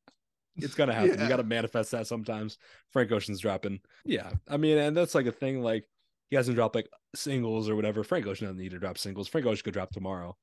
it's 0.57 0.75
gonna 0.75 0.95
happen. 0.95 1.15
yeah. 1.17 1.23
You 1.25 1.29
got 1.29 1.37
to 1.37 1.43
manifest 1.45 1.91
that 1.93 2.07
sometimes. 2.07 2.59
Frank 2.91 3.13
Ocean's 3.13 3.41
dropping. 3.41 3.81
Yeah, 4.05 4.31
I 4.49 4.57
mean, 4.57 4.79
and 4.79 4.97
that's 4.97 5.15
like 5.15 5.27
a 5.27 5.33
thing. 5.33 5.63
Like 5.63 5.85
he 6.31 6.37
hasn't 6.37 6.57
dropped 6.57 6.77
like 6.77 6.89
singles 7.15 7.69
or 7.69 7.77
whatever. 7.77 8.05
Frank 8.05 8.27
Ocean 8.27 8.47
doesn't 8.47 8.61
need 8.61 8.71
to 8.71 8.79
drop 8.79 8.97
singles. 8.97 9.29
Frank 9.29 9.47
Ocean 9.47 9.65
could 9.65 9.75
drop 9.75 9.91
tomorrow. 9.91 10.37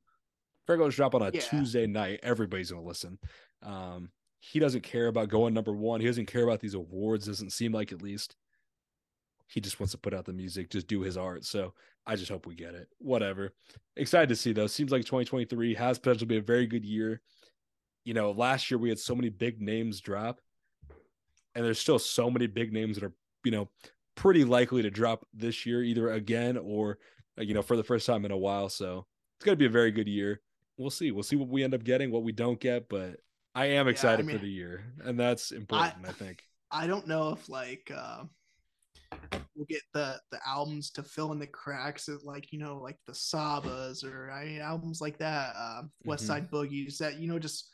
Frank 0.65 0.82
Ocean 0.82 0.97
drop 0.97 1.15
on 1.15 1.21
a 1.21 1.32
yeah. 1.34 1.39
Tuesday 1.39 1.88
night. 1.88 2.19
Everybody's 2.21 2.71
gonna 2.71 2.84
listen. 2.84 3.17
Um, 3.63 4.10
he 4.39 4.60
doesn't 4.60 4.84
care 4.84 5.08
about 5.08 5.30
going 5.30 5.54
number 5.54 5.73
one. 5.73 6.02
He 6.02 6.08
doesn't 6.08 6.28
care 6.28 6.43
about 6.43 6.60
these 6.60 6.73
awards. 6.73 7.26
Doesn't 7.26 7.54
seem 7.54 7.71
like 7.71 7.91
at 7.91 8.02
least. 8.02 8.36
He 9.47 9.62
just 9.62 9.80
wants 9.80 9.93
to 9.93 9.97
put 9.97 10.13
out 10.13 10.26
the 10.26 10.34
music, 10.34 10.69
just 10.69 10.88
do 10.88 11.00
his 11.00 11.15
art. 11.15 11.45
So 11.45 11.73
I 12.06 12.17
just 12.17 12.30
hope 12.30 12.45
we 12.45 12.54
get 12.54 12.76
it. 12.76 12.89
Whatever. 12.97 13.54
Excited 13.95 14.28
to 14.30 14.36
see 14.36 14.52
though. 14.52 14.67
Seems 14.67 14.91
like 14.91 15.04
2023 15.04 15.73
has 15.76 15.97
potential 15.97 16.19
to 16.19 16.26
be 16.26 16.38
a 16.38 16.41
very 16.41 16.67
good 16.67 16.84
year. 16.84 17.21
You 18.04 18.13
know, 18.13 18.32
last 18.32 18.69
year 18.69 18.78
we 18.78 18.89
had 18.89 19.00
so 19.00 19.15
many 19.15 19.30
big 19.30 19.62
names 19.62 20.02
drop, 20.02 20.41
and 21.56 21.63
there's 21.63 21.80
still 21.80 22.00
so 22.00 22.30
many 22.30 22.47
big 22.47 22.73
names 22.73 22.95
that 22.95 23.06
are, 23.06 23.13
you 23.43 23.52
know, 23.52 23.69
pretty 24.17 24.43
likely 24.43 24.82
to 24.82 24.89
drop 24.89 25.25
this 25.34 25.65
year, 25.65 25.82
either 25.82 26.12
again 26.12 26.58
or 26.58 26.97
you 27.38 27.53
know, 27.53 27.62
for 27.62 27.77
the 27.77 27.84
first 27.84 28.06
time 28.06 28.25
in 28.25 28.32
a 28.32 28.38
while. 28.38 28.67
So 28.67 29.06
it's 29.38 29.45
gonna 29.45 29.56
be 29.56 29.67
a 29.67 29.69
very 29.69 29.91
good 29.91 30.08
year. 30.08 30.41
We'll 30.77 30.89
see. 30.89 31.12
We'll 31.12 31.23
see 31.23 31.36
what 31.36 31.47
we 31.47 31.63
end 31.63 31.73
up 31.73 31.84
getting, 31.84 32.12
what 32.12 32.23
we 32.23 32.32
don't 32.32 32.60
get, 32.60 32.89
but 32.89 33.17
I 33.56 33.67
am 33.67 33.88
excited 33.88 34.25
yeah, 34.25 34.32
I 34.32 34.34
mean, 34.34 34.38
for 34.38 34.45
the 34.45 34.51
year, 34.51 34.93
and 35.03 35.19
that's 35.19 35.51
important. 35.51 36.06
I, 36.06 36.10
I, 36.10 36.12
think. 36.12 36.43
I 36.71 36.88
don't 36.88 37.08
know 37.08 37.30
if 37.30 37.47
like 37.49 37.91
uh, 37.95 38.23
we'll 39.56 39.65
get 39.67 39.82
the 39.93 40.19
the 40.32 40.39
albums 40.45 40.91
to 40.91 41.03
fill 41.03 41.32
in 41.32 41.39
the 41.39 41.47
cracks 41.47 42.08
of 42.08 42.23
like 42.23 42.51
you 42.51 42.60
know 42.60 42.77
like 42.77 42.97
the 43.08 43.13
Sabas 43.13 44.03
or 44.03 44.32
I 44.32 44.45
mean 44.45 44.62
albums 44.62 45.01
like 45.01 45.17
that, 45.19 45.53
uh, 45.56 45.84
West 46.06 46.23
mm-hmm. 46.23 46.34
Side 46.34 46.51
Boogies 46.51 46.97
that 46.97 47.17
you 47.17 47.27
know 47.27 47.39
just 47.39 47.69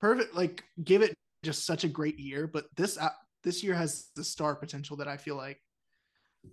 perfect 0.00 0.34
like 0.34 0.62
give 0.84 1.02
it 1.02 1.14
just 1.42 1.64
such 1.66 1.84
a 1.84 1.88
great 1.88 2.18
year. 2.18 2.46
But 2.46 2.66
this 2.76 2.98
uh, 2.98 3.08
this 3.42 3.62
year 3.62 3.74
has 3.74 4.08
the 4.14 4.24
star 4.24 4.54
potential 4.54 4.96
that 4.98 5.08
I 5.08 5.16
feel 5.16 5.36
like. 5.36 5.60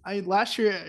I 0.05 0.19
last 0.21 0.57
year 0.57 0.83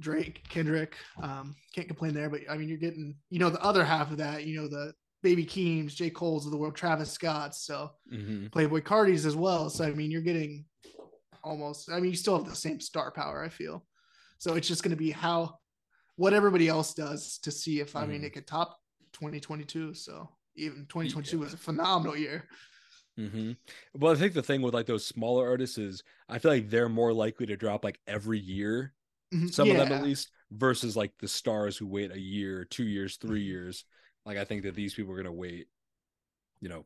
Drake, 0.00 0.42
Kendrick, 0.48 0.94
um, 1.22 1.54
can't 1.74 1.86
complain 1.86 2.14
there. 2.14 2.28
But 2.28 2.42
I 2.50 2.56
mean, 2.56 2.68
you're 2.68 2.78
getting, 2.78 3.16
you 3.30 3.38
know, 3.38 3.50
the 3.50 3.62
other 3.62 3.84
half 3.84 4.10
of 4.10 4.18
that, 4.18 4.44
you 4.44 4.60
know, 4.60 4.68
the 4.68 4.92
Baby 5.22 5.44
Keems, 5.44 5.94
J. 5.94 6.10
Cole's 6.10 6.44
of 6.46 6.52
the 6.52 6.58
world, 6.58 6.76
Travis 6.76 7.10
Scott's, 7.10 7.62
so 7.64 7.90
mm-hmm. 8.12 8.46
Playboi 8.46 8.84
Carti's 8.84 9.26
as 9.26 9.36
well. 9.36 9.70
So 9.70 9.84
I 9.84 9.92
mean, 9.92 10.10
you're 10.10 10.20
getting 10.20 10.64
almost. 11.42 11.90
I 11.90 11.96
mean, 11.96 12.10
you 12.10 12.16
still 12.16 12.36
have 12.36 12.46
the 12.46 12.54
same 12.54 12.80
star 12.80 13.10
power. 13.10 13.42
I 13.42 13.48
feel. 13.48 13.84
So 14.38 14.54
it's 14.54 14.68
just 14.68 14.82
going 14.82 14.90
to 14.90 14.96
be 14.96 15.10
how 15.10 15.58
what 16.16 16.32
everybody 16.32 16.68
else 16.68 16.94
does 16.94 17.38
to 17.38 17.50
see 17.50 17.80
if 17.80 17.96
I 17.96 18.02
mm-hmm. 18.02 18.12
mean 18.12 18.24
it 18.24 18.34
could 18.34 18.46
top 18.46 18.78
2022. 19.14 19.94
So 19.94 20.28
even 20.56 20.86
2022 20.88 21.36
yeah. 21.36 21.42
was 21.44 21.54
a 21.54 21.58
phenomenal 21.58 22.16
year. 22.16 22.44
Mm-hmm. 23.18 23.52
Well, 23.98 24.12
I 24.12 24.16
think 24.16 24.34
the 24.34 24.42
thing 24.42 24.62
with 24.62 24.74
like 24.74 24.86
those 24.86 25.06
smaller 25.06 25.48
artists 25.48 25.78
is 25.78 26.02
I 26.28 26.38
feel 26.38 26.50
like 26.50 26.68
they're 26.68 26.88
more 26.88 27.12
likely 27.12 27.46
to 27.46 27.56
drop 27.56 27.84
like 27.84 27.98
every 28.06 28.38
year 28.38 28.92
Mm-hmm. 29.34 29.48
some 29.48 29.68
yeah. 29.68 29.74
of 29.74 29.88
them 29.88 29.98
at 29.98 30.04
least 30.04 30.30
versus 30.52 30.96
like 30.96 31.12
the 31.18 31.26
stars 31.26 31.76
who 31.76 31.84
wait 31.86 32.12
a 32.12 32.20
year 32.20 32.64
two 32.64 32.84
years 32.84 33.16
3 33.16 33.30
mm-hmm. 33.30 33.44
years 33.44 33.84
like 34.24 34.38
i 34.38 34.44
think 34.44 34.62
that 34.62 34.76
these 34.76 34.94
people 34.94 35.10
are 35.10 35.16
going 35.16 35.24
to 35.26 35.32
wait 35.32 35.66
you 36.60 36.68
know 36.68 36.84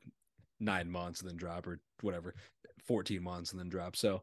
nine 0.58 0.90
months 0.90 1.20
and 1.20 1.28
then 1.28 1.36
drop 1.36 1.66
or 1.66 1.80
whatever 2.00 2.34
14 2.86 3.22
months 3.22 3.50
and 3.50 3.60
then 3.60 3.68
drop 3.68 3.94
so 3.94 4.22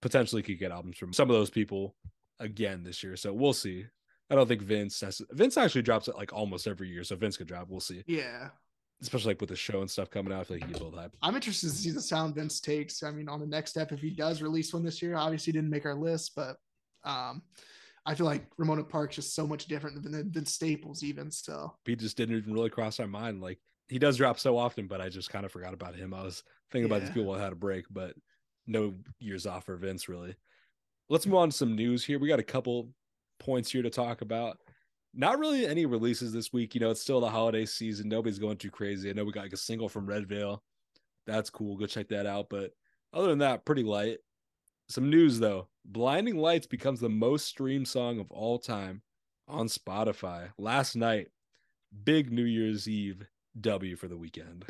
potentially 0.00 0.42
could 0.42 0.58
get 0.58 0.72
albums 0.72 0.96
from 0.96 1.12
some 1.12 1.28
of 1.28 1.36
those 1.36 1.50
people 1.50 1.94
again 2.38 2.82
this 2.82 3.02
year 3.02 3.14
so 3.14 3.30
we'll 3.30 3.52
see 3.52 3.84
i 4.30 4.34
don't 4.34 4.48
think 4.48 4.62
vince 4.62 4.98
has 5.02 5.20
vince 5.32 5.58
actually 5.58 5.82
drops 5.82 6.08
it 6.08 6.16
like 6.16 6.32
almost 6.32 6.66
every 6.66 6.88
year 6.88 7.04
so 7.04 7.14
vince 7.14 7.36
could 7.36 7.46
drop 7.46 7.68
we'll 7.68 7.78
see 7.78 8.02
yeah 8.06 8.48
especially 9.02 9.30
like 9.30 9.40
with 9.40 9.50
the 9.50 9.56
show 9.56 9.80
and 9.80 9.90
stuff 9.90 10.10
coming 10.10 10.32
out 10.32 10.40
i 10.40 10.44
feel 10.44 10.58
like 10.58 10.66
he 10.66 10.78
build 10.78 10.94
hype 10.94 11.12
i'm 11.22 11.34
interested 11.34 11.68
to 11.68 11.74
see 11.74 11.90
the 11.90 12.00
sound 12.00 12.34
vince 12.34 12.60
takes 12.60 13.02
i 13.02 13.10
mean 13.10 13.28
on 13.28 13.40
the 13.40 13.46
next 13.46 13.70
step 13.70 13.92
if 13.92 14.00
he 14.00 14.10
does 14.10 14.42
release 14.42 14.72
one 14.72 14.84
this 14.84 15.00
year 15.00 15.16
obviously 15.16 15.52
didn't 15.52 15.70
make 15.70 15.86
our 15.86 15.94
list 15.94 16.32
but 16.36 16.56
um, 17.04 17.42
I 18.06 18.14
feel 18.14 18.26
like 18.26 18.46
Ramona 18.56 18.84
Park's 18.84 19.16
just 19.16 19.34
so 19.34 19.46
much 19.46 19.66
different 19.66 20.02
than, 20.02 20.32
than 20.32 20.46
Staples, 20.46 21.02
even. 21.02 21.30
So 21.30 21.74
he 21.84 21.96
just 21.96 22.16
didn't 22.16 22.36
even 22.36 22.52
really 22.52 22.70
cross 22.70 22.98
my 22.98 23.06
mind. 23.06 23.40
Like 23.40 23.58
he 23.88 23.98
does 23.98 24.16
drop 24.16 24.38
so 24.38 24.56
often, 24.56 24.86
but 24.86 25.00
I 25.00 25.08
just 25.08 25.30
kind 25.30 25.44
of 25.44 25.52
forgot 25.52 25.74
about 25.74 25.94
him. 25.94 26.14
I 26.14 26.22
was 26.22 26.42
thinking 26.70 26.90
yeah. 26.90 26.96
about 26.96 27.06
these 27.06 27.14
people 27.14 27.34
had 27.34 27.52
a 27.52 27.56
break, 27.56 27.84
but 27.90 28.14
no 28.66 28.94
years 29.18 29.46
off 29.46 29.66
for 29.66 29.76
Vince 29.76 30.08
really. 30.08 30.34
Let's 31.08 31.26
move 31.26 31.36
on 31.36 31.50
to 31.50 31.56
some 31.56 31.74
news 31.74 32.04
here. 32.04 32.18
We 32.18 32.28
got 32.28 32.38
a 32.38 32.44
couple 32.44 32.90
points 33.38 33.70
here 33.70 33.82
to 33.82 33.90
talk 33.90 34.22
about. 34.22 34.58
Not 35.12 35.38
really 35.38 35.66
any 35.66 35.86
releases 35.86 36.32
this 36.32 36.52
week. 36.52 36.74
You 36.74 36.80
know, 36.80 36.90
it's 36.90 37.00
still 37.00 37.20
the 37.20 37.28
holiday 37.28 37.66
season. 37.66 38.08
Nobody's 38.08 38.38
going 38.38 38.58
too 38.58 38.70
crazy. 38.70 39.10
I 39.10 39.12
know 39.12 39.24
we 39.24 39.32
got 39.32 39.42
like 39.42 39.52
a 39.52 39.58
single 39.58 39.88
from 39.88 40.06
Redveil. 40.06 40.60
That's 41.26 41.50
cool. 41.50 41.76
Go 41.76 41.86
check 41.86 42.08
that 42.08 42.26
out. 42.26 42.48
But 42.48 42.70
other 43.12 43.28
than 43.28 43.38
that, 43.38 43.64
pretty 43.64 43.82
light. 43.82 44.18
Some 44.88 45.10
news 45.10 45.38
though. 45.38 45.68
Blinding 45.84 46.36
Lights 46.36 46.66
becomes 46.66 47.00
the 47.00 47.08
most 47.08 47.46
streamed 47.46 47.88
song 47.88 48.20
of 48.20 48.30
all 48.30 48.58
time 48.58 49.02
on 49.48 49.66
Spotify. 49.66 50.50
Last 50.58 50.94
night, 50.94 51.28
big 52.04 52.32
New 52.32 52.44
Year's 52.44 52.88
Eve 52.88 53.26
W 53.60 53.96
for 53.96 54.08
the 54.08 54.16
Weeknd. 54.16 54.62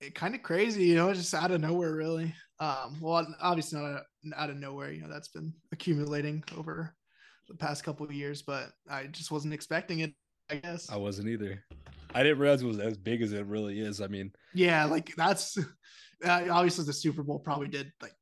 It 0.00 0.14
kind 0.14 0.34
of 0.34 0.42
crazy, 0.42 0.84
you 0.84 0.94
know, 0.94 1.12
just 1.12 1.34
out 1.34 1.50
of 1.50 1.60
nowhere, 1.60 1.94
really. 1.94 2.34
Um, 2.58 2.98
well, 3.00 3.26
obviously 3.40 3.80
not 3.80 4.02
out 4.36 4.50
of 4.50 4.56
nowhere, 4.56 4.92
you 4.92 5.02
know, 5.02 5.08
that's 5.08 5.28
been 5.28 5.52
accumulating 5.72 6.44
over 6.56 6.94
the 7.50 7.56
past 7.56 7.84
couple 7.84 8.06
of 8.06 8.12
years, 8.12 8.42
but 8.42 8.70
I 8.88 9.04
just 9.04 9.30
wasn't 9.30 9.52
expecting 9.52 10.00
it. 10.00 10.14
I 10.50 10.56
guess 10.56 10.90
I 10.90 10.96
wasn't 10.96 11.28
either. 11.28 11.62
I 12.14 12.22
didn't 12.22 12.38
realize 12.38 12.62
it 12.62 12.66
was 12.66 12.78
as 12.78 12.96
big 12.96 13.22
as 13.22 13.32
it 13.32 13.46
really 13.46 13.80
is. 13.80 14.00
I 14.00 14.06
mean, 14.06 14.32
yeah, 14.54 14.84
like 14.84 15.14
that's 15.16 15.58
uh, 16.24 16.42
obviously 16.50 16.84
the 16.84 16.92
Super 16.92 17.22
Bowl 17.22 17.38
probably 17.38 17.68
did 17.68 17.92
like 18.00 18.14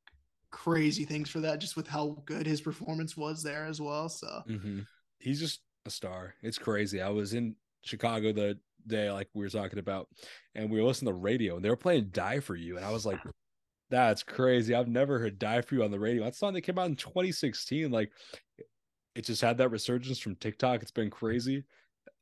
crazy 0.51 1.05
things 1.05 1.31
for 1.31 1.41
that, 1.41 1.61
just 1.61 1.77
with 1.77 1.87
how 1.87 2.23
good 2.27 2.47
his 2.47 2.61
performance 2.61 3.17
was 3.17 3.43
there 3.43 3.67
as 3.67 3.81
well. 3.81 4.09
So 4.09 4.43
mm-hmm. 4.49 4.81
he's 5.19 5.41
just 5.41 5.61
a 5.87 5.91
star. 5.91 6.35
It's 6.43 6.59
crazy. 6.59 7.01
I 7.01 7.09
was 7.09 7.35
in 7.35 7.55
Chicago 7.83 8.33
the 8.33 8.59
day 8.87 9.11
like 9.11 9.29
we 9.35 9.45
were 9.45 9.51
talking 9.51 9.79
about, 9.79 10.09
and 10.55 10.71
we 10.71 10.81
were 10.81 10.87
listening 10.87 11.13
to 11.13 11.19
radio, 11.19 11.57
and 11.57 11.65
they 11.65 11.71
were 11.71 11.77
playing 11.77 12.09
"Die 12.13 12.41
for 12.41 12.57
You," 12.57 12.77
and 12.77 12.85
I 12.85 12.91
was 12.91 13.07
like, 13.07 13.21
"That's 13.91 14.23
crazy! 14.23 14.75
I've 14.75 14.89
never 14.89 15.19
heard 15.19 15.39
"Die 15.39 15.61
for 15.63 15.75
You" 15.75 15.85
on 15.85 15.91
the 15.91 16.01
radio." 16.01 16.25
That 16.25 16.37
song 16.37 16.53
that 16.55 16.63
came 16.63 16.79
out 16.79 16.89
in 16.89 16.97
2016. 16.97 17.91
Like, 17.91 18.11
it 19.15 19.25
just 19.25 19.43
had 19.43 19.59
that 19.59 19.71
resurgence 19.71 20.19
from 20.19 20.37
TikTok. 20.37 20.83
It's 20.83 20.91
been 20.91 21.11
crazy. 21.11 21.65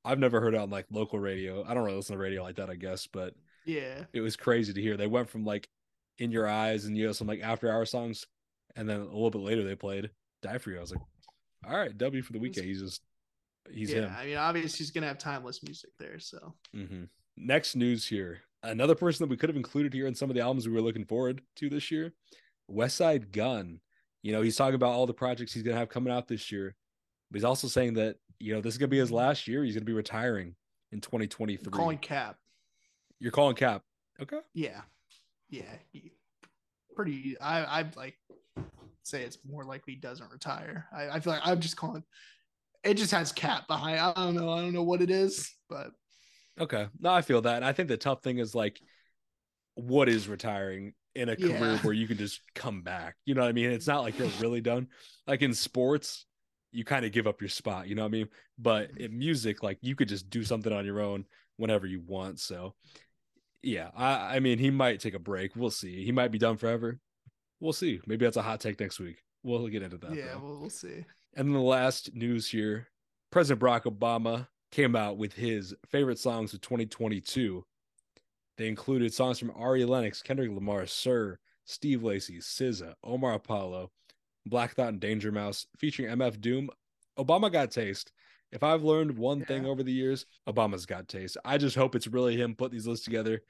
I've 0.05 0.18
never 0.18 0.40
heard 0.40 0.55
it 0.55 0.61
on 0.61 0.70
like 0.70 0.87
local 0.90 1.18
radio. 1.18 1.64
I 1.64 1.75
don't 1.75 1.85
really 1.85 1.96
listen 1.96 2.14
to 2.14 2.22
radio 2.22 2.42
like 2.42 2.57
that, 2.57 2.70
I 2.70 2.77
guess, 2.77 3.07
but 3.07 3.35
yeah, 3.64 4.05
it 4.12 4.20
was 4.20 4.37
crazy 4.37 4.72
to 4.72 4.81
hear. 4.81 4.96
They 4.96 5.09
went 5.09 5.29
from 5.29 5.44
like 5.44 5.68
"In 6.18 6.31
Your 6.31 6.49
Eyes" 6.49 6.85
and 6.85 6.96
you 6.96 7.07
know 7.07 7.12
some 7.12 7.27
like 7.27 7.40
after 7.42 7.70
hour 7.70 7.85
songs, 7.85 8.25
and 8.77 8.88
then 8.88 9.01
a 9.01 9.05
little 9.05 9.31
bit 9.31 9.40
later 9.40 9.64
they 9.64 9.75
played 9.75 10.11
"Die 10.42 10.59
for 10.59 10.70
You." 10.70 10.79
I 10.79 10.81
was 10.81 10.92
like, 10.92 11.01
"All 11.68 11.77
right, 11.77 11.96
W 11.99 12.22
for 12.22 12.33
the 12.33 12.38
Weeknd." 12.38 12.64
He's 12.64 12.81
just 12.81 13.03
he's 13.70 13.92
yeah. 13.92 14.03
Him. 14.03 14.16
I 14.16 14.27
mean, 14.27 14.37
obviously 14.37 14.79
he's 14.79 14.92
gonna 14.92 15.09
have 15.09 15.18
timeless 15.18 15.62
music 15.64 15.90
there. 15.99 16.20
So 16.20 16.55
mm-hmm. 16.75 17.05
next 17.37 17.75
news 17.75 18.07
here, 18.07 18.42
another 18.62 18.94
person 18.94 19.25
that 19.25 19.31
we 19.31 19.37
could 19.37 19.49
have 19.49 19.57
included 19.57 19.92
here 19.92 20.07
in 20.07 20.14
some 20.14 20.31
of 20.31 20.37
the 20.37 20.42
albums 20.42 20.68
we 20.68 20.75
were 20.75 20.81
looking 20.81 21.05
forward 21.05 21.42
to 21.57 21.68
this 21.68 21.90
year, 21.90 22.14
Westside 22.70 23.33
Gunn. 23.33 23.81
You 24.26 24.32
know, 24.32 24.42
he's 24.42 24.56
talking 24.56 24.74
about 24.74 24.90
all 24.90 25.06
the 25.06 25.14
projects 25.14 25.52
he's 25.52 25.62
gonna 25.62 25.76
have 25.76 25.88
coming 25.88 26.12
out 26.12 26.26
this 26.26 26.50
year, 26.50 26.74
but 27.30 27.36
he's 27.36 27.44
also 27.44 27.68
saying 27.68 27.94
that 27.94 28.16
you 28.40 28.52
know 28.52 28.60
this 28.60 28.74
is 28.74 28.78
gonna 28.78 28.88
be 28.88 28.98
his 28.98 29.12
last 29.12 29.46
year. 29.46 29.62
He's 29.62 29.74
gonna 29.74 29.84
be 29.84 29.92
retiring 29.92 30.56
in 30.90 31.00
2023. 31.00 31.70
calling 31.70 31.98
cap. 31.98 32.36
You're 33.20 33.30
calling 33.30 33.54
cap. 33.54 33.82
Okay. 34.20 34.40
Yeah. 34.52 34.80
Yeah. 35.48 35.62
Pretty. 36.96 37.38
I 37.40 37.82
I 37.82 37.84
like 37.94 38.16
say 39.04 39.22
it's 39.22 39.38
more 39.48 39.62
likely 39.62 39.92
he 39.92 40.00
doesn't 40.00 40.32
retire. 40.32 40.88
I, 40.92 41.08
I 41.08 41.20
feel 41.20 41.32
like 41.34 41.42
I'm 41.44 41.60
just 41.60 41.76
calling 41.76 42.02
it 42.82 42.94
just 42.94 43.12
has 43.12 43.30
cap 43.30 43.68
behind. 43.68 44.00
I 44.00 44.12
don't 44.12 44.34
know. 44.34 44.50
I 44.50 44.60
don't 44.60 44.72
know 44.72 44.82
what 44.82 45.02
it 45.02 45.10
is, 45.10 45.54
but 45.68 45.92
okay. 46.60 46.88
No, 46.98 47.12
I 47.12 47.22
feel 47.22 47.42
that. 47.42 47.54
And 47.54 47.64
I 47.64 47.72
think 47.72 47.86
the 47.88 47.96
tough 47.96 48.24
thing 48.24 48.38
is 48.38 48.56
like, 48.56 48.80
what 49.76 50.08
is 50.08 50.26
retiring 50.26 50.94
in 51.16 51.29
a 51.29 51.37
career 51.37 51.72
yeah. 51.72 51.79
where 51.79 51.94
you 51.94 52.07
can 52.07 52.18
just 52.18 52.40
come 52.55 52.83
back? 52.83 53.16
You 53.24 53.35
know 53.35 53.42
what 53.42 53.48
I 53.48 53.52
mean? 53.52 53.70
It's 53.70 53.87
not 53.87 54.02
like 54.02 54.18
you're 54.18 54.29
really 54.40 54.61
done. 54.61 54.88
Like 55.26 55.42
in 55.42 55.55
sports, 55.55 56.26
you 56.72 56.85
kind 56.85 57.05
of 57.05 57.12
give 57.12 57.26
up 57.26 57.40
your 57.40 57.48
spot. 57.48 57.88
You 57.88 57.94
know 57.94 58.02
what 58.02 58.09
I 58.09 58.12
mean? 58.12 58.29
But 58.59 58.90
in 58.98 59.18
music, 59.18 59.62
like 59.62 59.79
you 59.81 59.96
could 59.96 60.09
just 60.09 60.31
do 60.31 60.44
something 60.44 60.72
on 60.72 60.85
your 60.85 61.00
own 61.00 61.24
whenever 61.57 61.87
you 61.87 62.02
want. 62.07 62.38
So, 62.40 62.74
yeah, 63.62 63.90
I, 63.96 64.37
I 64.37 64.40
mean, 64.40 64.59
he 64.59 64.70
might 64.70 65.00
take 65.00 65.14
a 65.14 65.18
break. 65.18 65.57
We'll 65.57 65.70
see. 65.70 66.05
He 66.05 66.12
might 66.12 66.31
be 66.31 66.38
done 66.38 66.57
forever. 66.57 66.98
We'll 67.61 67.72
see. 67.72 68.00
Maybe 68.07 68.24
that's 68.24 68.37
a 68.37 68.42
hot 68.42 68.61
take 68.61 68.79
next 68.79 69.00
week. 69.00 69.16
We'll 69.42 69.66
get 69.68 69.83
into 69.83 69.98
that. 69.98 70.14
Yeah, 70.14 70.37
we'll, 70.37 70.61
we'll 70.61 70.70
see. 70.70 71.05
And 71.35 71.48
then 71.48 71.52
the 71.52 71.61
last 71.61 72.14
news 72.14 72.48
here 72.48 72.88
President 73.31 73.61
Barack 73.61 73.83
Obama 73.85 74.48
came 74.70 74.96
out 74.96 75.16
with 75.16 75.33
his 75.33 75.74
favorite 75.90 76.18
songs 76.18 76.52
of 76.52 76.61
2022. 76.61 77.64
They 78.57 78.69
included 78.69 79.12
songs 79.12 79.38
from 79.38 79.53
Ari 79.55 79.85
Lennox, 79.85 80.23
Kendrick 80.23 80.51
Lamar, 80.51 80.87
Sir, 80.87 81.38
Steve 81.64 82.03
Lacy, 82.03 82.38
SZA, 82.38 82.95
Omar 83.05 83.35
Apollo, 83.35 83.90
Black 84.47 84.75
Thought, 84.75 84.88
and 84.88 85.01
Danger 85.01 85.33
Mouse, 85.33 85.66
featuring 85.79 86.09
MF 86.16 86.40
Doom. 86.40 86.71
Obama 87.19 87.51
got 87.51 87.71
taste. 87.71 88.12
If 88.53 88.62
I've 88.62 88.85
learned 88.85 89.19
one 89.19 89.40
yeah. 89.40 89.47
thing 89.47 89.66
over 89.66 89.83
the 89.83 89.92
years, 89.92 90.27
Obama's 90.49 90.87
got 90.87 91.09
taste. 91.09 91.37
I 91.45 91.59
just 91.59 91.77
hope 91.77 91.95
it's 91.95 92.07
really 92.07 92.37
him 92.37 92.55
put 92.55 92.71
these 92.71 92.87
lists 92.87 93.05
together. 93.05 93.42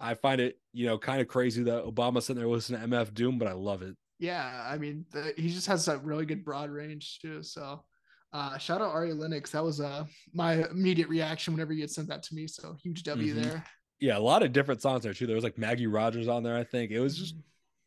I 0.00 0.14
find 0.14 0.40
it, 0.40 0.58
you 0.72 0.86
know, 0.86 0.98
kind 0.98 1.20
of 1.20 1.28
crazy 1.28 1.62
that 1.64 1.84
Obama's 1.84 2.26
sitting 2.26 2.40
there 2.40 2.50
listening 2.50 2.80
to 2.80 2.86
MF 2.86 3.12
Doom, 3.14 3.38
but 3.38 3.48
I 3.48 3.52
love 3.52 3.82
it 3.82 3.96
yeah, 4.18 4.64
I 4.66 4.78
mean, 4.78 5.04
the, 5.12 5.34
he 5.36 5.48
just 5.50 5.66
has 5.66 5.84
that 5.86 6.04
really 6.04 6.26
good 6.26 6.44
broad 6.44 6.70
range 6.70 7.18
too. 7.20 7.42
So, 7.42 7.84
uh, 8.32 8.58
shout 8.58 8.80
out 8.80 8.92
Ari 8.92 9.12
Lennox. 9.12 9.50
That 9.50 9.64
was 9.64 9.80
uh 9.80 10.04
my 10.32 10.66
immediate 10.70 11.08
reaction 11.08 11.52
whenever 11.52 11.72
you 11.72 11.82
had 11.82 11.90
sent 11.90 12.08
that 12.08 12.22
to 12.24 12.34
me. 12.34 12.46
So 12.46 12.76
huge 12.82 13.02
W 13.04 13.34
mm-hmm. 13.34 13.42
there. 13.42 13.64
Yeah, 14.04 14.18
a 14.18 14.20
lot 14.20 14.42
of 14.42 14.52
different 14.52 14.82
songs 14.82 15.02
there 15.02 15.14
too. 15.14 15.26
There 15.26 15.34
was 15.34 15.44
like 15.44 15.58
Maggie 15.58 15.86
Rogers 15.86 16.28
on 16.28 16.42
there. 16.42 16.56
I 16.56 16.64
think 16.64 16.90
it 16.90 17.00
was 17.00 17.16
just 17.16 17.34
mm-hmm. 17.34 17.42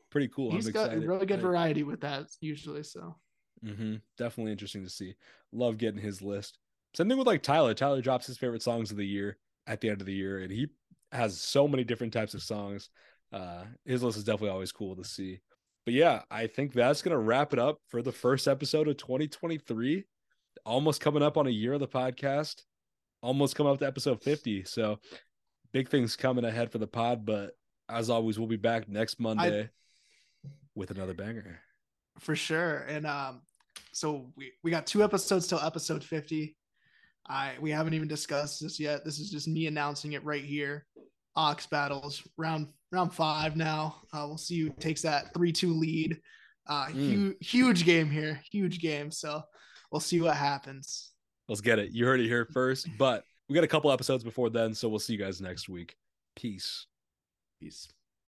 pretty 0.10 0.27
cool. 0.30 0.51
He's 0.51 0.67
I'm 0.67 0.73
got 0.73 0.86
excited. 0.86 1.08
really 1.08 1.25
good 1.25 1.41
variety 1.41 1.84
with 1.84 2.01
that 2.01 2.27
usually. 2.41 2.84
So, 2.84 3.15
mm-hmm. 3.63 3.95
definitely 4.17 4.51
interesting 4.51 4.84
to 4.84 4.89
see. 4.89 5.15
Love 5.51 5.77
getting 5.77 6.01
his 6.01 6.21
list. 6.21 6.58
Same 6.95 7.10
thing 7.10 7.17
with 7.17 7.27
like 7.27 7.43
Tyler. 7.43 7.73
Tyler 7.73 8.01
drops 8.01 8.27
his 8.27 8.38
favorite 8.38 8.63
songs 8.63 8.91
of 8.91 8.97
the 8.97 9.06
year 9.06 9.38
at 9.67 9.82
the 9.82 9.89
end 9.89 10.01
of 10.01 10.08
the 10.08 10.13
year, 10.13 10.39
and 10.39 10.51
he 10.51 10.67
has 11.12 11.39
so 11.39 11.67
many 11.67 11.84
different 11.84 12.13
types 12.13 12.34
of 12.34 12.41
songs. 12.41 12.89
Uh, 13.32 13.63
his 13.86 14.03
list 14.03 14.17
is 14.17 14.23
definitely 14.23 14.49
always 14.49 14.71
cool 14.71 14.95
to 14.95 15.03
see 15.03 15.41
but 15.88 15.93
yeah, 15.93 16.23
I 16.30 16.47
think 16.47 16.73
that's 16.73 17.01
going 17.01 17.13
to 17.13 17.17
wrap 17.17 17.53
it 17.53 17.60
up 17.60 17.80
for 17.88 18.01
the 18.01 18.12
first 18.12 18.45
episode 18.45 18.89
of 18.89 18.97
2023. 18.97 20.03
Almost 20.65 20.99
coming 20.99 21.23
up 21.23 21.38
on 21.38 21.47
a 21.47 21.49
year 21.49 21.71
of 21.71 21.80
the 21.80 21.88
podcast, 21.88 22.63
almost 23.21 23.56
coming 23.56 23.71
up 23.71 23.80
to 23.80 23.88
episode 23.88 24.21
50. 24.21 24.65
So 24.65 24.99
big 25.78 25.90
things 25.90 26.16
coming 26.16 26.44
ahead 26.44 26.72
for 26.72 26.80
the 26.80 26.88
pod. 26.88 27.24
But 27.24 27.52
as 27.88 28.10
always, 28.10 28.40
we'll 28.40 28.48
be 28.48 28.56
back 28.56 28.90
next 28.90 29.20
Monday 29.20 29.63
I, 29.63 30.50
with 30.74 30.90
another 30.90 31.13
banger. 31.13 31.60
For 32.20 32.36
sure. 32.36 32.80
And 32.90 33.06
um, 33.06 33.42
so 33.92 34.32
we, 34.36 34.54
we 34.63 34.72
got 34.72 34.88
two 34.88 35.04
episodes 35.04 35.46
till 35.46 35.60
episode 35.60 36.04
50. 36.04 36.56
I 37.30 37.56
we 37.60 37.72
haven't 37.72 37.94
even 37.94 38.08
discussed 38.08 38.62
this 38.62 38.80
yet. 38.80 39.06
This 39.06 39.20
is 39.20 39.30
just 39.30 39.48
me 39.48 39.68
announcing 39.68 40.13
it 40.13 40.24
right 40.24 40.44
here. 40.44 40.86
Ox 41.36 41.68
battles 41.68 42.24
round 42.38 42.70
round 42.92 43.13
five 43.13 43.56
now. 43.56 43.98
Uh, 44.13 44.24
we'll 44.26 44.38
see 44.38 44.60
who 44.62 44.70
takes 44.80 45.02
that 45.02 45.34
three 45.34 45.52
two 45.52 45.74
lead. 45.74 46.20
Uh, 46.68 46.86
mm. 46.86 46.94
huge 46.94 47.36
huge 47.42 47.86
game 47.86 48.10
here, 48.10 48.40
huge 48.50 48.80
game. 48.80 49.12
So 49.12 49.44
we'll 49.92 50.00
see 50.00 50.22
what 50.22 50.38
happens. 50.38 51.12
Let's 51.50 51.60
get 51.60 51.80
it. 51.80 51.92
You 51.92 52.06
heard 52.06 52.22
it 52.22 52.28
here 52.28 52.48
first, 52.54 52.88
but 52.98 53.24
we 53.49 53.55
got 53.55 53.63
a 53.63 53.67
couple 53.67 53.91
episodes 53.91 54.23
before 54.23 54.49
then, 54.49 54.73
so 54.73 54.89
we'll 54.89 54.99
see 54.99 55.13
you 55.13 55.19
guys 55.19 55.41
next 55.41 55.69
week. 55.69 55.95
Peace. 56.36 56.88
Peace. 57.62 57.88